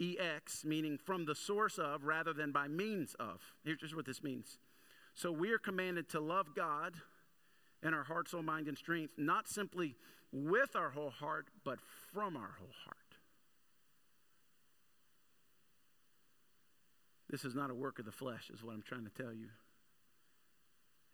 EX, 0.00 0.64
meaning 0.64 0.98
from 0.98 1.24
the 1.24 1.34
source 1.34 1.78
of 1.78 2.04
rather 2.04 2.32
than 2.32 2.52
by 2.52 2.68
means 2.68 3.14
of. 3.18 3.40
Here's 3.64 3.94
what 3.94 4.06
this 4.06 4.22
means. 4.22 4.58
So 5.14 5.32
we 5.32 5.50
are 5.50 5.58
commanded 5.58 6.08
to 6.10 6.20
love 6.20 6.54
God 6.54 6.94
in 7.82 7.92
our 7.92 8.04
heart, 8.04 8.28
soul, 8.28 8.42
mind, 8.42 8.68
and 8.68 8.78
strength, 8.78 9.14
not 9.16 9.48
simply 9.48 9.96
with 10.32 10.76
our 10.76 10.90
whole 10.90 11.10
heart, 11.10 11.48
but 11.64 11.78
from 12.12 12.36
our 12.36 12.54
whole 12.58 12.74
heart. 12.84 13.07
This 17.30 17.44
is 17.44 17.54
not 17.54 17.70
a 17.70 17.74
work 17.74 17.98
of 17.98 18.04
the 18.04 18.12
flesh, 18.12 18.50
is 18.52 18.62
what 18.62 18.74
I'm 18.74 18.82
trying 18.82 19.04
to 19.04 19.22
tell 19.22 19.32
you. 19.32 19.48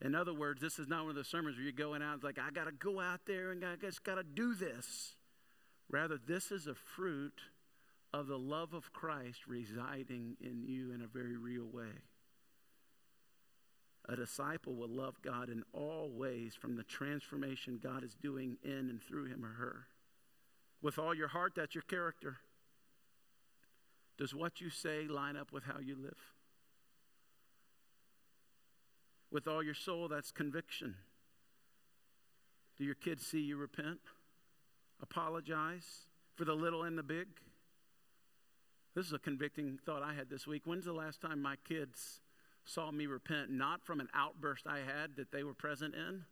In 0.01 0.15
other 0.15 0.35
words, 0.35 0.61
this 0.61 0.79
is 0.79 0.89
not 0.89 1.03
one 1.03 1.11
of 1.11 1.17
those 1.17 1.29
sermons 1.29 1.57
where 1.57 1.65
you're 1.65 1.73
going 1.73 2.03
out, 2.03 2.17
it's 2.17 2.25
like, 2.25 2.39
I 2.39 2.51
got 2.51 2.65
to 2.65 2.73
go 2.73 3.01
out 3.01 3.21
there 3.27 3.51
and 3.51 3.65
I 3.65 3.77
just 3.77 4.05
got 4.05 4.17
to 4.17 4.23
do 4.23 4.55
this. 4.55 5.15
Rather, 5.91 6.19
this 6.19 6.51
is 6.51 6.67
a 6.67 6.75
fruit 6.75 7.41
of 8.13 8.27
the 8.27 8.39
love 8.39 8.75
of 8.75 8.93
Christ 8.93 9.47
residing 9.47 10.37
in 10.41 10.63
you 10.63 10.93
in 10.93 11.03
a 11.03 11.07
very 11.07 11.37
real 11.37 11.67
way. 11.67 12.03
A 14.09 14.17
disciple 14.17 14.75
will 14.75 14.89
love 14.89 15.17
God 15.23 15.49
in 15.49 15.65
all 15.73 16.11
ways 16.13 16.55
from 16.55 16.77
the 16.77 16.83
transformation 16.83 17.81
God 17.83 18.05
is 18.05 18.15
doing 18.15 18.59
in 18.63 18.91
and 18.91 19.03
through 19.03 19.27
him 19.27 19.45
or 19.45 19.55
her. 19.55 19.87
With 20.83 20.99
all 20.99 21.15
your 21.15 21.29
heart, 21.29 21.55
that's 21.57 21.75
your 21.75 21.83
character. 21.83 22.39
Does 24.17 24.35
what 24.35 24.61
you 24.61 24.71
say 24.71 25.07
line 25.09 25.37
up 25.37 25.53
with 25.53 25.65
how 25.65 25.81
you 25.81 25.97
live? 26.01 26.19
With 29.31 29.49
all 29.49 29.63
your 29.63 29.75
soul, 29.75 30.07
that's 30.09 30.31
conviction. 30.31 30.95
Do 32.79 32.85
your 32.85 32.95
kids 32.95 33.27
see 33.27 33.41
you 33.41 33.57
repent? 33.57 34.01
Apologize 35.03 36.07
for 36.37 36.45
the 36.45 36.55
little 36.55 36.85
and 36.85 36.97
the 36.97 37.03
big? 37.03 37.27
This 38.95 39.07
is 39.07 39.13
a 39.13 39.19
convicting 39.19 39.79
thought 39.85 40.03
I 40.03 40.15
had 40.15 40.31
this 40.31 40.47
week. 40.47 40.63
When's 40.65 40.85
the 40.85 40.93
last 40.93 41.21
time 41.21 41.43
my 41.43 41.57
kids 41.69 42.21
saw 42.65 42.93
me 42.93 43.07
repent, 43.07 43.51
not 43.51 43.85
from 43.85 43.99
an 43.99 44.09
outburst 44.15 44.67
I 44.67 44.79
had 44.79 45.17
that 45.17 45.33
they 45.33 45.43
were 45.43 45.55
present 45.55 45.95
in, 45.95 46.25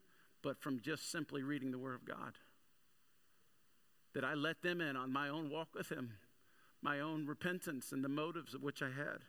but 0.43 0.61
from 0.61 0.81
just 0.81 1.11
simply 1.11 1.43
reading 1.43 1.73
the 1.73 1.79
Word 1.79 1.97
of 1.97 2.05
God? 2.05 2.35
That 4.15 4.25
I 4.25 4.35
let 4.35 4.63
them 4.63 4.81
in 4.81 4.97
on 4.97 5.13
my 5.13 5.29
own 5.29 5.51
walk 5.51 5.69
with 5.75 5.89
Him 5.89 6.13
my 6.83 6.99
own 7.01 7.27
repentance 7.27 7.93
and 7.93 8.05
the 8.05 8.09
motives 8.09 8.55
of 8.55 8.63
which 8.63 8.83
I 8.83 8.89
had. 8.89 9.21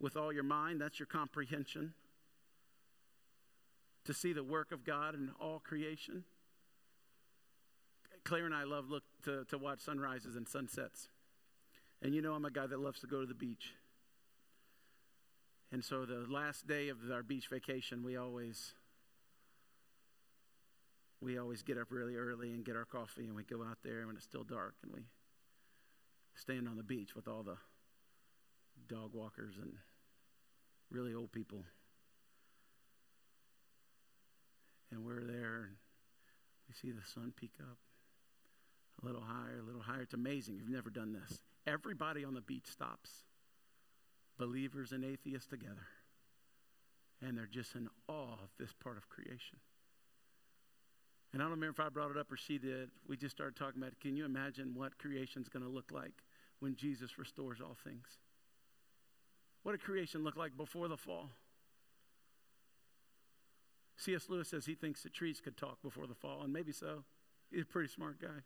With 0.00 0.16
all 0.16 0.32
your 0.32 0.42
mind, 0.42 0.80
that's 0.80 0.98
your 0.98 1.06
comprehension. 1.06 1.94
To 4.06 4.12
see 4.12 4.32
the 4.32 4.42
work 4.42 4.72
of 4.72 4.84
God 4.84 5.14
in 5.14 5.30
all 5.40 5.60
creation. 5.60 6.24
Claire 8.24 8.46
and 8.46 8.54
I 8.54 8.64
love 8.64 8.90
look 8.90 9.04
to, 9.24 9.44
to 9.44 9.58
watch 9.58 9.80
sunrises 9.80 10.34
and 10.34 10.48
sunsets. 10.48 11.08
And 12.02 12.14
you 12.14 12.20
know 12.20 12.34
I'm 12.34 12.44
a 12.44 12.50
guy 12.50 12.66
that 12.66 12.80
loves 12.80 13.00
to 13.00 13.06
go 13.06 13.20
to 13.20 13.26
the 13.26 13.34
beach. 13.34 13.74
And 15.70 15.84
so 15.84 16.04
the 16.04 16.26
last 16.28 16.66
day 16.66 16.88
of 16.88 16.98
our 17.12 17.22
beach 17.22 17.48
vacation, 17.48 18.02
we 18.02 18.16
always 18.16 18.74
we 21.22 21.38
always 21.38 21.62
get 21.62 21.78
up 21.78 21.86
really 21.90 22.16
early 22.16 22.50
and 22.50 22.64
get 22.64 22.76
our 22.76 22.84
coffee 22.84 23.26
and 23.26 23.34
we 23.36 23.44
go 23.44 23.62
out 23.62 23.78
there 23.84 24.06
when 24.06 24.16
it's 24.16 24.24
still 24.24 24.44
dark 24.44 24.74
and 24.82 24.92
we 24.92 25.00
stand 26.34 26.66
on 26.68 26.76
the 26.76 26.82
beach 26.82 27.14
with 27.14 27.28
all 27.28 27.42
the 27.42 27.56
dog 28.88 29.10
walkers 29.14 29.54
and 29.60 29.72
really 30.90 31.14
old 31.14 31.30
people. 31.32 31.64
And 34.90 35.04
we're 35.04 35.24
there 35.24 35.68
and 35.68 35.76
we 36.68 36.74
see 36.74 36.90
the 36.90 37.06
sun 37.14 37.32
peek 37.36 37.52
up 37.60 37.78
a 39.02 39.06
little 39.06 39.22
higher, 39.22 39.60
a 39.60 39.66
little 39.66 39.82
higher. 39.82 40.02
It's 40.02 40.14
amazing. 40.14 40.56
You've 40.56 40.68
never 40.68 40.90
done 40.90 41.12
this. 41.12 41.38
Everybody 41.66 42.24
on 42.24 42.34
the 42.34 42.40
beach 42.40 42.66
stops, 42.66 43.10
believers 44.38 44.92
and 44.92 45.04
atheists 45.04 45.46
together. 45.48 45.86
and 47.22 47.38
they're 47.38 47.46
just 47.46 47.74
in 47.76 47.88
awe 48.08 48.34
of 48.42 48.50
this 48.58 48.72
part 48.72 48.96
of 48.96 49.08
creation. 49.08 49.58
And 51.32 51.40
I 51.40 51.44
don't 51.46 51.52
remember 51.52 51.82
if 51.82 51.86
I 51.86 51.88
brought 51.88 52.10
it 52.10 52.18
up 52.18 52.30
or 52.30 52.36
she 52.36 52.58
did. 52.58 52.90
We 53.08 53.16
just 53.16 53.34
started 53.34 53.56
talking 53.56 53.80
about 53.80 53.92
it. 53.92 54.00
Can 54.00 54.16
you 54.16 54.24
imagine 54.24 54.74
what 54.74 54.98
creation's 54.98 55.48
going 55.48 55.64
to 55.64 55.70
look 55.70 55.90
like 55.90 56.12
when 56.60 56.76
Jesus 56.76 57.18
restores 57.18 57.60
all 57.60 57.76
things? 57.82 58.04
What 59.62 59.72
did 59.72 59.82
creation 59.82 60.24
look 60.24 60.36
like 60.36 60.56
before 60.56 60.88
the 60.88 60.96
fall? 60.96 61.30
C.S. 63.96 64.26
Lewis 64.28 64.48
says 64.48 64.66
he 64.66 64.74
thinks 64.74 65.02
the 65.02 65.08
trees 65.08 65.40
could 65.40 65.56
talk 65.56 65.80
before 65.82 66.06
the 66.06 66.14
fall, 66.14 66.42
and 66.42 66.52
maybe 66.52 66.72
so. 66.72 67.04
He's 67.50 67.62
a 67.62 67.66
pretty 67.66 67.88
smart 67.88 68.20
guy. 68.20 68.42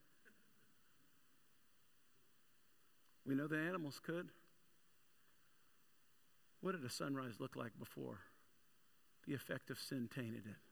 We 3.27 3.35
know 3.35 3.47
the 3.47 3.59
animals 3.59 4.01
could. 4.05 4.29
What 6.61 6.73
did 6.73 6.85
a 6.85 6.91
sunrise 6.91 7.35
look 7.39 7.57
like 7.57 7.79
before 7.79 8.19
the 9.27 9.35
effect 9.35 9.71
of 9.71 9.79
sin 9.79 10.09
tainted 10.15 10.47
it? 10.47 10.66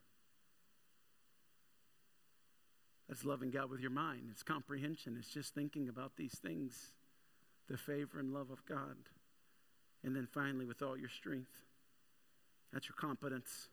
That's 3.09 3.25
loving 3.25 3.51
God 3.51 3.71
with 3.71 3.81
your 3.81 3.91
mind. 3.91 4.29
It's 4.31 4.43
comprehension. 4.43 5.17
It's 5.19 5.29
just 5.29 5.55
thinking 5.55 5.89
about 5.89 6.17
these 6.17 6.39
things, 6.39 6.93
the 7.69 7.77
favor 7.77 8.19
and 8.19 8.33
love 8.33 8.51
of 8.51 8.65
God. 8.67 8.97
And 10.03 10.15
then 10.15 10.27
finally, 10.33 10.65
with 10.65 10.83
all 10.83 10.97
your 10.97 11.09
strength. 11.09 11.53
That's 12.73 12.89
your 12.89 12.97
competence 12.97 13.69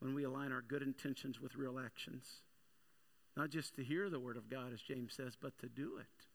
when 0.00 0.14
we 0.14 0.24
align 0.24 0.52
our 0.52 0.62
good 0.62 0.82
intentions 0.82 1.40
with 1.40 1.56
real 1.56 1.78
actions. 1.78 2.42
Not 3.36 3.50
just 3.50 3.74
to 3.76 3.84
hear 3.84 4.10
the 4.10 4.20
word 4.20 4.36
of 4.36 4.50
God, 4.50 4.72
as 4.72 4.82
James 4.82 5.14
says, 5.14 5.36
but 5.40 5.56
to 5.60 5.68
do 5.68 5.96
it. 5.98 6.26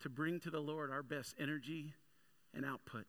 To 0.00 0.08
bring 0.08 0.40
to 0.40 0.50
the 0.50 0.60
Lord 0.60 0.90
our 0.90 1.02
best 1.02 1.34
energy 1.38 1.92
and 2.54 2.64
output. 2.64 3.06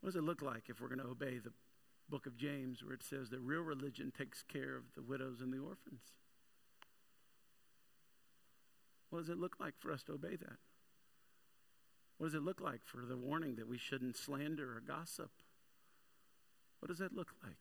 What 0.00 0.08
does 0.12 0.16
it 0.16 0.24
look 0.24 0.42
like 0.42 0.64
if 0.68 0.80
we're 0.80 0.88
going 0.88 1.00
to 1.00 1.06
obey 1.06 1.38
the 1.38 1.52
book 2.08 2.26
of 2.26 2.36
James 2.36 2.82
where 2.82 2.94
it 2.94 3.02
says 3.02 3.30
that 3.30 3.40
real 3.40 3.60
religion 3.60 4.12
takes 4.16 4.42
care 4.42 4.76
of 4.76 4.94
the 4.94 5.02
widows 5.02 5.40
and 5.40 5.52
the 5.52 5.58
orphans? 5.58 6.02
What 9.10 9.20
does 9.20 9.28
it 9.28 9.38
look 9.38 9.56
like 9.58 9.74
for 9.78 9.90
us 9.90 10.02
to 10.04 10.12
obey 10.12 10.36
that? 10.36 10.58
What 12.18 12.26
does 12.26 12.34
it 12.34 12.42
look 12.42 12.60
like 12.60 12.80
for 12.84 13.04
the 13.06 13.16
warning 13.16 13.56
that 13.56 13.68
we 13.68 13.78
shouldn't 13.78 14.16
slander 14.16 14.76
or 14.76 14.80
gossip? 14.80 15.30
What 16.80 16.88
does 16.88 16.98
that 16.98 17.14
look 17.14 17.32
like? 17.42 17.56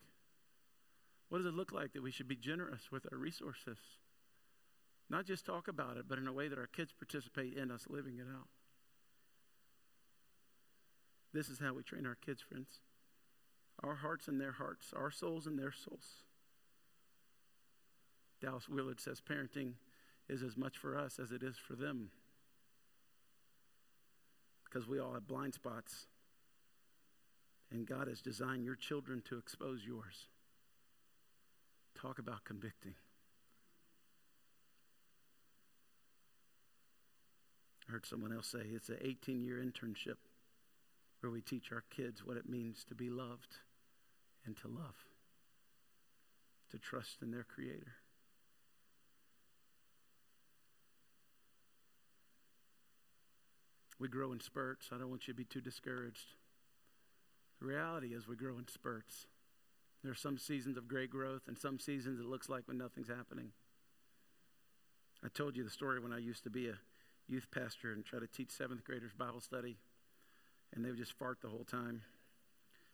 What 1.30 1.40
does 1.40 1.48
it 1.48 1.54
look 1.54 1.72
like 1.72 1.94
that 1.94 2.04
we 2.04 2.12
should 2.12 2.28
be 2.28 2.36
generous 2.36 2.92
with 2.92 3.06
our 3.12 3.18
resources? 3.18 3.78
Not 5.10 5.26
just 5.26 5.46
talk 5.46 5.68
about 5.68 5.98
it, 5.98 6.06
but 6.08 6.18
in 6.18 6.28
a 6.28 6.34
way 6.34 6.48
that 6.48 6.58
our 6.58 6.68
kids 6.68 6.92
participate 6.92 7.54
in 7.54 7.72
us 7.72 7.86
living 7.90 8.18
it 8.18 8.28
out. 8.34 8.48
This 11.38 11.50
is 11.50 11.60
how 11.60 11.72
we 11.72 11.84
train 11.84 12.08
our 12.08 12.16
kids, 12.16 12.42
friends. 12.42 12.80
Our 13.84 13.94
hearts 13.94 14.28
and 14.28 14.42
their 14.42 14.54
hearts, 14.54 14.92
our 14.98 15.12
souls 15.12 15.46
and 15.46 15.60
their 15.60 15.72
souls. 15.72 16.24
Dallas 18.42 18.68
Willard 18.68 19.00
says 19.00 19.22
parenting 19.22 19.74
is 20.28 20.42
as 20.42 20.58
much 20.58 20.80
for 20.80 20.98
us 20.98 21.20
as 21.20 21.32
it 21.32 21.44
is 21.44 21.56
for 21.56 21.76
them. 21.76 22.10
Because 24.66 24.88
we 24.88 24.98
all 25.00 25.14
have 25.14 25.28
blind 25.28 25.54
spots. 25.54 26.08
And 27.70 27.86
God 27.86 28.08
has 28.08 28.20
designed 28.20 28.66
your 28.66 28.76
children 28.76 29.22
to 29.30 29.38
expose 29.38 29.82
yours. 29.86 30.30
Talk 31.94 32.18
about 32.18 32.46
convicting. 32.46 32.96
I 37.88 37.92
heard 37.92 38.08
someone 38.08 38.34
else 38.34 38.48
say 38.48 38.62
it's 38.74 38.90
an 38.90 38.98
18 39.04 39.44
year 39.44 39.64
internship 39.64 40.16
where 41.22 41.32
we 41.32 41.42
teach 41.42 41.72
our 41.72 41.84
kids 41.90 42.24
what 42.24 42.38
it 42.38 42.50
means 42.50 42.84
to 42.86 42.96
be 42.96 43.10
loved 43.10 43.58
and 44.46 44.56
to 44.58 44.68
love, 44.68 44.96
to 46.72 46.78
trust 46.78 47.22
in 47.22 47.32
their 47.32 47.44
Creator. 47.44 47.96
We 54.00 54.08
grow 54.08 54.32
in 54.32 54.40
spurts. 54.40 54.90
I 54.94 54.98
don't 55.00 55.10
want 55.10 55.28
you 55.28 55.34
to 55.34 55.38
be 55.38 55.44
too 55.44 55.62
discouraged. 55.62 56.36
The 57.60 57.66
reality 57.66 58.14
is, 58.14 58.28
we 58.28 58.36
grow 58.36 58.58
in 58.60 58.68
spurts. 58.68 59.26
There 60.04 60.12
are 60.12 60.16
some 60.16 60.38
seasons 60.38 60.78
of 60.78 60.88
great 60.88 61.10
growth, 61.10 61.48
and 61.48 61.58
some 61.58 61.80
seasons 61.80 62.20
it 62.20 62.28
looks 62.28 62.48
like 62.48 62.68
when 62.68 62.78
nothing's 62.78 63.08
happening. 63.08 63.54
I 65.24 65.30
told 65.30 65.58
you 65.58 65.64
the 65.64 65.72
story 65.72 66.00
when 66.00 66.14
I 66.14 66.20
used 66.20 66.44
to 66.44 66.52
be 66.52 66.70
a 66.70 66.78
youth 67.28 67.48
pastor 67.50 67.92
and 67.92 68.06
try 68.06 68.20
to 68.20 68.28
teach 68.28 68.52
seventh 68.52 68.84
graders 68.84 69.14
Bible 69.18 69.42
study 69.42 69.78
and 70.74 70.84
they 70.84 70.90
would 70.90 70.98
just 70.98 71.14
fart 71.14 71.40
the 71.42 71.50
whole 71.50 71.66
time. 71.66 72.02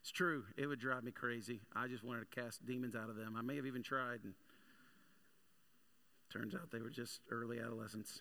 It's 0.01 0.11
true, 0.11 0.43
it 0.57 0.67
would 0.67 0.79
drive 0.79 1.03
me 1.03 1.11
crazy. 1.11 1.61
I 1.75 1.87
just 1.87 2.03
wanted 2.03 2.29
to 2.29 2.41
cast 2.41 2.65
demons 2.65 2.95
out 2.95 3.09
of 3.09 3.15
them. 3.15 3.35
I 3.37 3.41
may 3.41 3.55
have 3.55 3.65
even 3.65 3.83
tried, 3.83 4.19
and 4.23 4.33
turns 6.29 6.53
out 6.55 6.71
they 6.71 6.81
were 6.81 6.89
just 6.89 7.21
early 7.31 7.59
adolescents. 7.59 8.19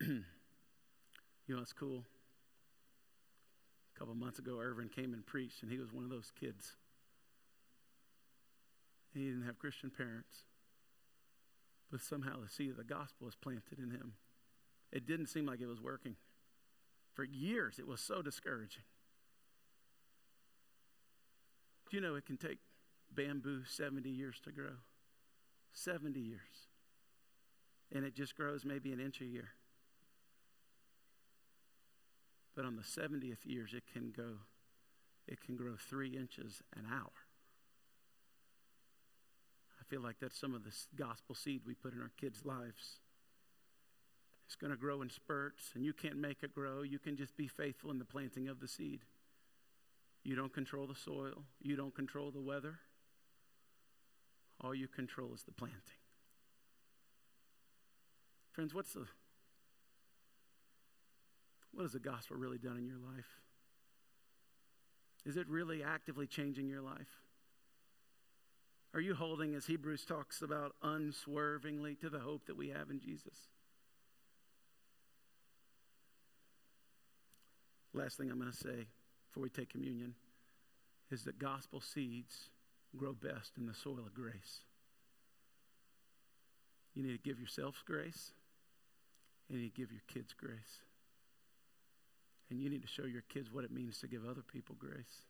you 0.00 0.22
know 1.48 1.58
what's 1.58 1.72
cool? 1.72 2.04
A 3.94 3.98
couple 3.98 4.14
months 4.14 4.38
ago, 4.38 4.58
Irvin 4.60 4.88
came 4.88 5.14
and 5.14 5.24
preached, 5.24 5.62
and 5.62 5.70
he 5.70 5.78
was 5.78 5.92
one 5.92 6.04
of 6.04 6.10
those 6.10 6.32
kids. 6.38 6.72
He 9.14 9.20
didn't 9.26 9.44
have 9.44 9.58
Christian 9.58 9.90
parents, 9.90 10.42
but 11.90 12.00
somehow 12.00 12.40
the 12.42 12.48
seed 12.48 12.70
of 12.70 12.76
the 12.76 12.84
gospel 12.84 13.26
was 13.26 13.36
planted 13.36 13.78
in 13.78 13.90
him. 13.90 14.14
It 14.90 15.06
didn't 15.06 15.28
seem 15.28 15.46
like 15.46 15.60
it 15.60 15.66
was 15.66 15.80
working. 15.80 16.16
For 17.14 17.24
years, 17.24 17.78
it 17.78 17.86
was 17.86 18.00
so 18.00 18.22
discouraging. 18.22 18.82
Do 21.88 21.96
you 21.96 22.02
know 22.02 22.16
it 22.16 22.26
can 22.26 22.36
take 22.36 22.58
bamboo 23.14 23.62
70 23.64 24.10
years 24.10 24.40
to 24.44 24.50
grow? 24.50 24.78
70 25.72 26.18
years. 26.18 26.40
And 27.94 28.04
it 28.04 28.14
just 28.14 28.36
grows 28.36 28.64
maybe 28.64 28.92
an 28.92 29.00
inch 29.00 29.20
a 29.20 29.24
year. 29.24 29.50
But 32.56 32.64
on 32.64 32.76
the 32.76 32.82
70th 32.82 33.44
years, 33.44 33.74
it 33.74 33.84
can 33.92 34.12
go, 34.16 34.38
it 35.28 35.40
can 35.40 35.56
grow 35.56 35.74
three 35.76 36.16
inches 36.16 36.62
an 36.76 36.86
hour. 36.92 37.12
I 39.80 39.84
feel 39.88 40.00
like 40.00 40.16
that's 40.20 40.38
some 40.38 40.54
of 40.54 40.64
the 40.64 40.72
gospel 40.96 41.34
seed 41.34 41.62
we 41.66 41.74
put 41.74 41.92
in 41.92 42.00
our 42.00 42.12
kids' 42.20 42.44
lives. 42.44 43.00
It's 44.46 44.56
going 44.56 44.70
to 44.70 44.76
grow 44.76 45.02
in 45.02 45.10
spurts, 45.10 45.70
and 45.74 45.84
you 45.84 45.92
can't 45.92 46.16
make 46.16 46.42
it 46.42 46.54
grow. 46.54 46.82
You 46.82 46.98
can 46.98 47.16
just 47.16 47.36
be 47.36 47.48
faithful 47.48 47.90
in 47.90 47.98
the 47.98 48.04
planting 48.04 48.48
of 48.48 48.60
the 48.60 48.68
seed. 48.68 49.00
You 50.22 50.36
don't 50.36 50.52
control 50.52 50.86
the 50.86 50.94
soil, 50.94 51.44
you 51.60 51.76
don't 51.76 51.94
control 51.94 52.30
the 52.30 52.40
weather. 52.40 52.78
All 54.62 54.74
you 54.74 54.88
control 54.88 55.34
is 55.34 55.42
the 55.42 55.52
planting. 55.52 55.80
Friends, 58.52 58.72
what's 58.72 58.92
the 58.92 59.06
what 61.72 61.82
has 61.82 61.92
the 61.92 61.98
gospel 61.98 62.36
really 62.36 62.58
done 62.58 62.78
in 62.78 62.86
your 62.86 62.98
life? 62.98 63.40
Is 65.26 65.36
it 65.36 65.48
really 65.48 65.82
actively 65.82 66.26
changing 66.26 66.68
your 66.68 66.82
life? 66.82 67.08
Are 68.92 69.00
you 69.00 69.14
holding, 69.14 69.56
as 69.56 69.66
Hebrews 69.66 70.04
talks 70.04 70.40
about, 70.40 70.76
unswervingly 70.82 71.96
to 71.96 72.08
the 72.08 72.20
hope 72.20 72.46
that 72.46 72.56
we 72.56 72.68
have 72.68 72.90
in 72.90 73.00
Jesus? 73.00 73.34
Last 77.94 78.18
thing 78.18 78.30
I'm 78.30 78.40
going 78.40 78.50
to 78.50 78.56
say 78.56 78.88
before 79.28 79.42
we 79.42 79.48
take 79.48 79.70
communion 79.70 80.14
is 81.10 81.22
that 81.24 81.38
gospel 81.38 81.80
seeds 81.80 82.50
grow 82.96 83.12
best 83.12 83.52
in 83.56 83.66
the 83.66 83.74
soil 83.74 84.00
of 84.04 84.12
grace. 84.14 84.60
You 86.94 87.02
need 87.02 87.12
to 87.12 87.28
give 87.28 87.38
yourselves 87.38 87.78
grace, 87.86 88.32
and 89.48 89.56
you 89.56 89.64
need 89.64 89.74
to 89.74 89.80
give 89.80 89.92
your 89.92 90.02
kids 90.08 90.32
grace. 90.32 90.80
And 92.50 92.60
you 92.60 92.68
need 92.68 92.82
to 92.82 92.88
show 92.88 93.04
your 93.04 93.22
kids 93.28 93.50
what 93.52 93.64
it 93.64 93.72
means 93.72 93.98
to 93.98 94.08
give 94.08 94.22
other 94.28 94.42
people 94.42 94.76
grace. 94.78 95.22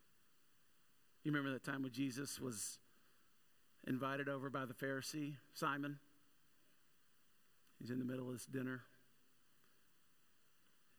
You 1.22 1.32
remember 1.32 1.52
that 1.52 1.64
time 1.64 1.82
when 1.82 1.92
Jesus 1.92 2.40
was 2.40 2.78
invited 3.86 4.28
over 4.28 4.50
by 4.50 4.64
the 4.64 4.74
Pharisee, 4.74 5.34
Simon? 5.54 5.98
He's 7.78 7.90
in 7.90 7.98
the 7.98 8.04
middle 8.04 8.26
of 8.26 8.34
this 8.34 8.46
dinner. 8.46 8.82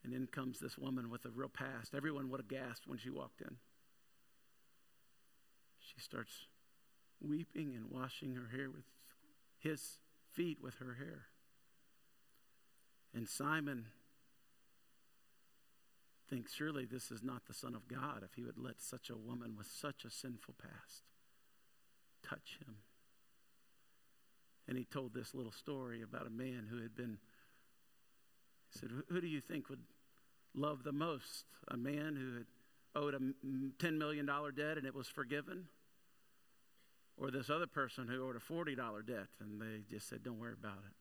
And 0.06 0.14
in 0.14 0.28
comes 0.28 0.60
this 0.60 0.78
woman 0.78 1.10
with 1.10 1.26
a 1.26 1.32
real 1.32 1.50
past. 1.50 1.96
Everyone 1.96 2.30
would 2.30 2.40
have 2.40 2.48
gasped 2.48 2.88
when 2.88 3.00
she 3.00 3.10
walked 3.10 3.42
in. 3.42 3.58
She 5.80 6.00
starts 6.00 6.46
weeping 7.20 7.74
and 7.76 7.90
washing 7.90 8.36
her 8.36 8.56
hair 8.56 8.70
with 8.70 8.84
his 9.58 9.98
feet 10.32 10.60
with 10.62 10.76
her 10.76 10.94
hair. 10.94 11.26
And 13.16 13.28
Simon 13.28 13.86
thinks, 16.30 16.54
surely 16.54 16.86
this 16.86 17.10
is 17.10 17.24
not 17.24 17.48
the 17.48 17.54
Son 17.56 17.74
of 17.74 17.88
God 17.88 18.22
if 18.24 18.36
he 18.36 18.44
would 18.44 18.60
let 18.60 18.82
such 18.82 19.10
a 19.10 19.18
woman 19.18 19.56
with 19.58 19.68
such 19.68 20.06
a 20.06 20.12
sinful 20.12 20.54
past 20.62 21.02
touch 22.22 22.60
him. 22.60 22.76
And 24.68 24.78
he 24.78 24.86
told 24.86 25.16
this 25.16 25.34
little 25.34 25.52
story 25.52 26.04
about 26.04 26.28
a 26.28 26.32
man 26.32 26.68
who 26.70 26.82
had 26.82 26.96
been 26.96 27.18
I 28.76 28.80
said, 28.80 28.90
Who 29.10 29.22
do 29.22 29.28
you 29.28 29.42
think 29.42 29.70
would 29.70 29.80
love 30.56 30.84
the 30.84 30.92
most? 30.92 31.46
A 31.68 31.78
man 31.78 32.16
who 32.16 32.36
had 32.38 32.46
owed 32.96 33.14
a 33.14 33.20
$10 33.20 33.98
million 33.98 34.26
debt 34.26 34.78
and 34.78 34.86
it 34.86 34.96
was 34.96 35.08
forgiven? 35.08 35.66
Or 37.18 37.32
this 37.32 37.50
other 37.50 37.68
person 37.68 38.08
who 38.08 38.28
owed 38.28 38.36
a 38.36 38.40
$40 38.40 38.76
debt 39.06 39.28
and 39.40 39.62
they 39.62 39.84
just 39.90 40.10
said, 40.10 40.24
Don't 40.24 40.40
worry 40.40 40.54
about 40.54 40.80
it. 40.86 40.96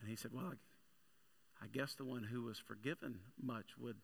And 0.00 0.08
he 0.08 0.16
said, 0.16 0.32
Well, 0.32 0.54
I 1.62 1.66
guess 1.66 1.94
the 1.94 2.04
one 2.04 2.24
who 2.24 2.42
was 2.42 2.58
forgiven 2.58 3.20
much 3.42 3.76
would 3.78 3.96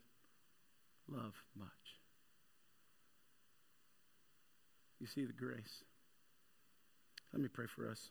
love 1.08 1.42
much. 1.58 1.68
You 5.00 5.06
see 5.06 5.24
the 5.24 5.32
grace. 5.32 5.82
Let 7.32 7.40
me 7.40 7.48
pray 7.48 7.66
for 7.66 7.88
us. 7.88 8.10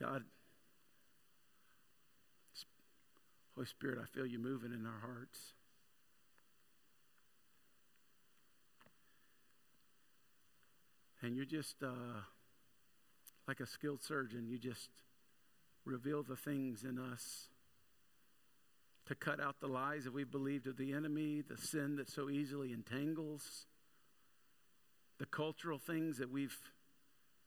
God, 0.00 0.24
Holy 3.58 3.66
Spirit, 3.66 3.98
I 4.00 4.06
feel 4.06 4.24
you 4.24 4.38
moving 4.38 4.72
in 4.72 4.86
our 4.86 5.00
hearts. 5.00 5.40
And 11.22 11.34
you're 11.34 11.44
just 11.44 11.74
uh, 11.82 12.20
like 13.48 13.58
a 13.58 13.66
skilled 13.66 14.00
surgeon. 14.00 14.46
You 14.46 14.58
just 14.58 14.90
reveal 15.84 16.22
the 16.22 16.36
things 16.36 16.84
in 16.84 17.00
us 17.00 17.48
to 19.06 19.16
cut 19.16 19.40
out 19.40 19.56
the 19.58 19.66
lies 19.66 20.04
that 20.04 20.14
we've 20.14 20.30
believed 20.30 20.68
of 20.68 20.76
the 20.76 20.92
enemy, 20.92 21.42
the 21.42 21.56
sin 21.56 21.96
that 21.96 22.08
so 22.08 22.30
easily 22.30 22.72
entangles, 22.72 23.66
the 25.18 25.26
cultural 25.26 25.80
things 25.80 26.18
that 26.18 26.30
we've 26.30 26.56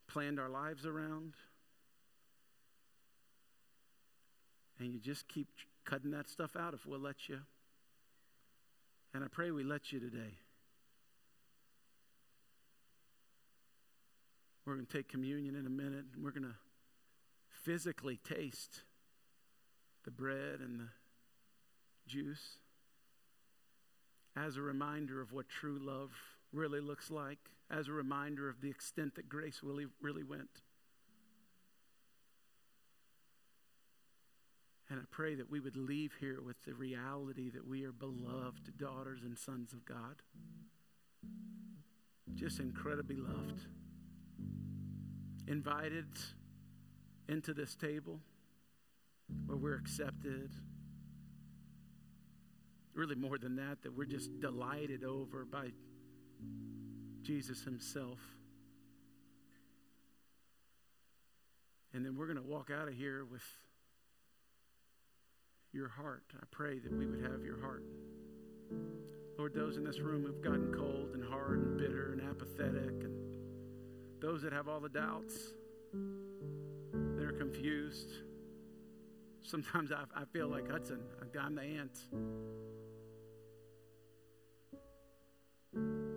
planned 0.09 0.41
our 0.41 0.49
lives 0.49 0.85
around. 0.85 1.35
And 4.77 4.93
you 4.93 4.99
just 4.99 5.29
keep 5.29 5.47
cutting 5.85 6.11
that 6.11 6.29
stuff 6.29 6.55
out 6.55 6.73
if 6.73 6.85
we'll 6.85 6.99
let 6.99 7.27
you. 7.27 7.39
And 9.13 9.23
I 9.23 9.27
pray 9.27 9.51
we 9.51 9.63
let 9.63 9.91
you 9.91 9.99
today. 9.99 10.37
We're 14.65 14.75
going 14.75 14.85
to 14.85 14.97
take 14.97 15.09
communion 15.09 15.55
in 15.55 15.65
a 15.65 15.69
minute. 15.69 16.05
And 16.13 16.23
we're 16.23 16.31
going 16.31 16.43
to 16.43 16.55
physically 17.63 18.17
taste 18.17 18.81
the 20.05 20.11
bread 20.11 20.59
and 20.59 20.79
the 20.79 20.87
juice 22.07 22.57
as 24.35 24.57
a 24.57 24.61
reminder 24.61 25.21
of 25.21 25.33
what 25.33 25.49
true 25.49 25.77
love 25.81 26.11
really 26.53 26.79
looks 26.79 27.11
like, 27.11 27.39
as 27.69 27.87
a 27.87 27.91
reminder 27.91 28.49
of 28.49 28.61
the 28.61 28.69
extent 28.69 29.15
that 29.15 29.29
grace 29.29 29.59
really, 29.61 29.87
really 30.01 30.23
went. 30.23 30.61
And 34.91 34.99
I 34.99 35.03
pray 35.09 35.35
that 35.35 35.49
we 35.49 35.61
would 35.61 35.77
leave 35.77 36.11
here 36.19 36.41
with 36.45 36.61
the 36.65 36.73
reality 36.73 37.49
that 37.51 37.65
we 37.65 37.85
are 37.85 37.93
beloved 37.93 38.77
daughters 38.77 39.21
and 39.23 39.37
sons 39.37 39.71
of 39.71 39.85
God. 39.85 40.21
Just 42.35 42.59
incredibly 42.59 43.15
loved. 43.15 43.61
Invited 45.47 46.09
into 47.29 47.53
this 47.53 47.73
table 47.73 48.19
where 49.45 49.57
we're 49.57 49.77
accepted. 49.77 50.51
Really, 52.93 53.15
more 53.15 53.37
than 53.37 53.55
that, 53.55 53.83
that 53.83 53.95
we're 53.95 54.03
just 54.03 54.41
delighted 54.41 55.05
over 55.05 55.45
by 55.45 55.69
Jesus 57.21 57.63
Himself. 57.63 58.19
And 61.93 62.05
then 62.05 62.17
we're 62.17 62.27
going 62.27 62.43
to 62.43 62.43
walk 62.43 62.69
out 62.69 62.89
of 62.89 62.93
here 62.93 63.23
with 63.23 63.43
your 65.73 65.89
heart. 65.89 66.23
I 66.35 66.45
pray 66.51 66.79
that 66.79 66.91
we 66.91 67.05
would 67.05 67.21
have 67.21 67.43
your 67.43 67.59
heart. 67.59 67.83
Lord, 69.37 69.53
those 69.53 69.77
in 69.77 69.83
this 69.83 69.99
room 69.99 70.23
who've 70.25 70.41
gotten 70.41 70.73
cold 70.73 71.11
and 71.13 71.23
hard 71.23 71.59
and 71.59 71.77
bitter 71.77 72.11
and 72.11 72.21
apathetic, 72.21 73.03
and 73.03 73.13
those 74.19 74.41
that 74.43 74.53
have 74.53 74.67
all 74.67 74.79
the 74.79 74.89
doubts, 74.89 75.53
they're 77.17 77.31
confused. 77.31 78.09
Sometimes 79.41 79.91
I, 79.91 80.03
I 80.15 80.25
feel 80.25 80.47
like 80.47 80.69
Hudson, 80.69 80.99
I'm 81.39 81.55
the 81.55 81.63
ant. 81.63 81.97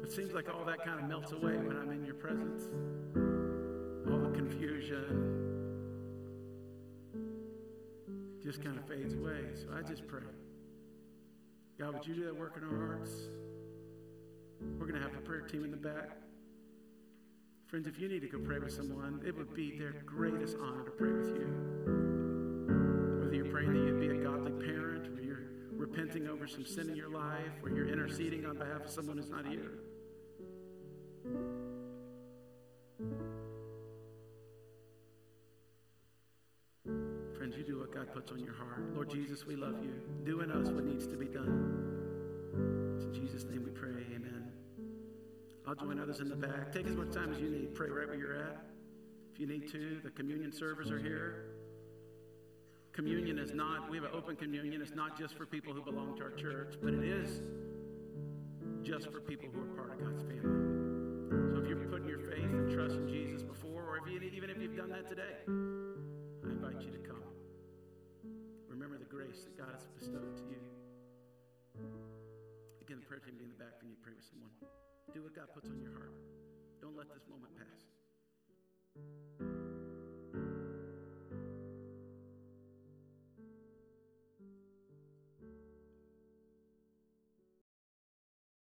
It 0.03 0.13
seems 0.13 0.35
like 0.35 0.53
all 0.53 0.65
that 0.67 0.85
kind 0.85 1.01
of 1.01 1.09
melts 1.09 1.33
away 1.33 1.57
when 1.57 1.77
I'm 1.77 1.91
in 1.91 2.05
your 2.05 2.15
presence. 2.17 2.69
All 4.11 4.19
the 4.19 4.37
confusion 4.37 5.44
just 8.45 8.63
kind 8.63 8.79
of 8.79 8.87
fades 8.87 9.15
away. 9.15 9.41
So 9.55 9.69
I 9.75 9.81
just 9.83 10.07
pray. 10.07 10.21
God, 11.79 11.95
would 11.95 12.07
you 12.07 12.15
do 12.15 12.25
that 12.27 12.39
work 12.39 12.57
in 12.57 12.63
our 12.63 12.87
hearts? 12.87 13.11
We're 14.79 14.87
going 14.87 15.01
to 15.01 15.07
have 15.07 15.17
a 15.17 15.21
prayer 15.21 15.41
team 15.41 15.65
in 15.65 15.71
the 15.71 15.77
back. 15.77 16.19
Friends, 17.67 17.87
if 17.87 17.99
you 17.99 18.09
need 18.09 18.21
to 18.21 18.29
go 18.29 18.39
pray 18.39 18.59
with 18.59 18.73
someone, 18.73 19.23
it 19.27 19.35
would 19.35 19.55
be 19.55 19.77
their 19.79 19.93
greatest 20.05 20.57
honor 20.63 20.85
to 20.85 20.91
pray 20.91 21.11
with 21.11 21.29
you. 21.29 21.47
Whether 23.21 23.35
you're 23.35 23.47
praying 23.47 23.73
that 23.73 23.81
you'd 23.81 24.01
be 24.01 24.09
a 24.09 24.23
godly 24.23 24.53
parent, 24.53 25.09
or 25.09 25.23
you're 25.23 25.45
repenting 25.73 26.29
over 26.29 26.47
some 26.47 26.65
sin 26.65 26.91
in 26.91 26.97
your 26.97 27.09
life, 27.09 27.63
or 27.63 27.71
you're 27.71 27.89
interceding 27.89 28.45
on 28.47 28.59
behalf 28.59 28.85
of 28.85 28.91
someone 28.91 29.17
who's 29.17 29.31
not 29.31 29.47
here. 29.47 29.73
Do 37.67 37.79
what 37.79 37.95
God 37.95 38.13
puts 38.13 38.31
on 38.31 38.41
your 38.41 38.53
heart. 38.53 38.95
Lord 38.95 39.09
Jesus, 39.09 39.47
we 39.47 39.57
love 39.57 39.83
you. 39.83 39.95
Do 40.25 40.41
in 40.41 40.51
us 40.51 40.69
what 40.69 40.85
needs 40.85 41.07
to 41.07 41.17
be 41.17 41.27
done. 41.27 42.95
It's 42.97 43.05
in 43.05 43.15
Jesus' 43.15 43.45
name 43.45 43.65
we 43.65 43.71
pray. 43.71 44.05
Amen. 44.15 44.53
I'll 45.67 45.75
join 45.75 45.99
others 45.99 46.21
in 46.21 46.29
the 46.29 46.37
back. 46.37 46.73
Take 46.73 46.87
as 46.87 46.95
much 46.95 47.13
time 47.13 47.33
as 47.33 47.41
you 47.41 47.49
need. 47.49 47.75
Pray 47.75 47.89
right 47.89 48.07
where 48.07 48.17
you're 48.17 48.37
at. 48.37 48.67
If 49.33 49.41
you 49.41 49.47
need 49.47 49.71
to, 49.73 49.99
the 50.05 50.11
communion 50.11 50.53
servers 50.53 50.91
are 50.91 50.99
here. 50.99 51.47
Communion 52.93 53.39
is 53.39 53.55
not, 53.55 53.91
we 53.91 53.97
have 53.97 54.05
an 54.05 54.13
open 54.15 54.37
communion. 54.37 54.83
It's 54.83 54.95
not 54.95 55.19
just 55.19 55.35
for 55.35 55.47
people 55.47 55.73
who 55.73 55.83
belong 55.83 56.17
to 56.19 56.23
our 56.25 56.31
church, 56.31 56.75
but 56.83 56.93
it 56.93 57.03
is 57.03 57.41
just 58.83 59.11
for 59.11 59.21
people 59.21 59.49
who 59.53 59.63
are 59.63 59.75
part 59.75 59.91
of 59.91 60.05
God's 60.05 60.23
family. 60.23 61.51
So 61.51 61.63
if 61.63 61.69
you're 61.69 61.89
putting 61.89 62.09
your 62.09 62.19
faith 62.19 62.45
and 62.45 62.71
trust 62.73 62.97
in 62.97 63.09
Jesus 63.09 63.43
before, 63.43 63.83
or 63.83 63.97
if 63.97 64.07
you, 64.07 64.21
even 64.21 64.51
if 64.51 64.59
you've 64.59 64.77
done 64.77 64.91
that 64.91 65.09
today, 65.09 65.23
I 65.49 66.51
invite 66.51 66.83
you 66.83 66.93
to 66.93 66.99
come. 66.99 67.14
Grace 69.15 69.45
that 69.45 69.57
God 69.57 69.69
has 69.73 69.87
bestowed 69.97 70.37
to 70.37 70.43
you. 70.51 70.59
Again, 72.83 72.99
the 72.99 73.07
prayer 73.07 73.21
team 73.21 73.37
be 73.39 73.45
in 73.45 73.51
the 73.51 73.55
back 73.55 73.79
for 73.79 73.87
you 73.87 73.95
pray 74.03 74.13
with 74.13 74.25
someone. 74.25 74.51
Do 75.15 75.23
what 75.23 75.37
God 75.37 75.47
puts 75.55 75.71
on 75.71 75.81
your 75.81 75.93
heart. 75.93 76.11
Don't 76.83 76.97
let 76.97 77.07
this 77.15 77.23
moment 77.31 77.53
pass. 77.55 77.87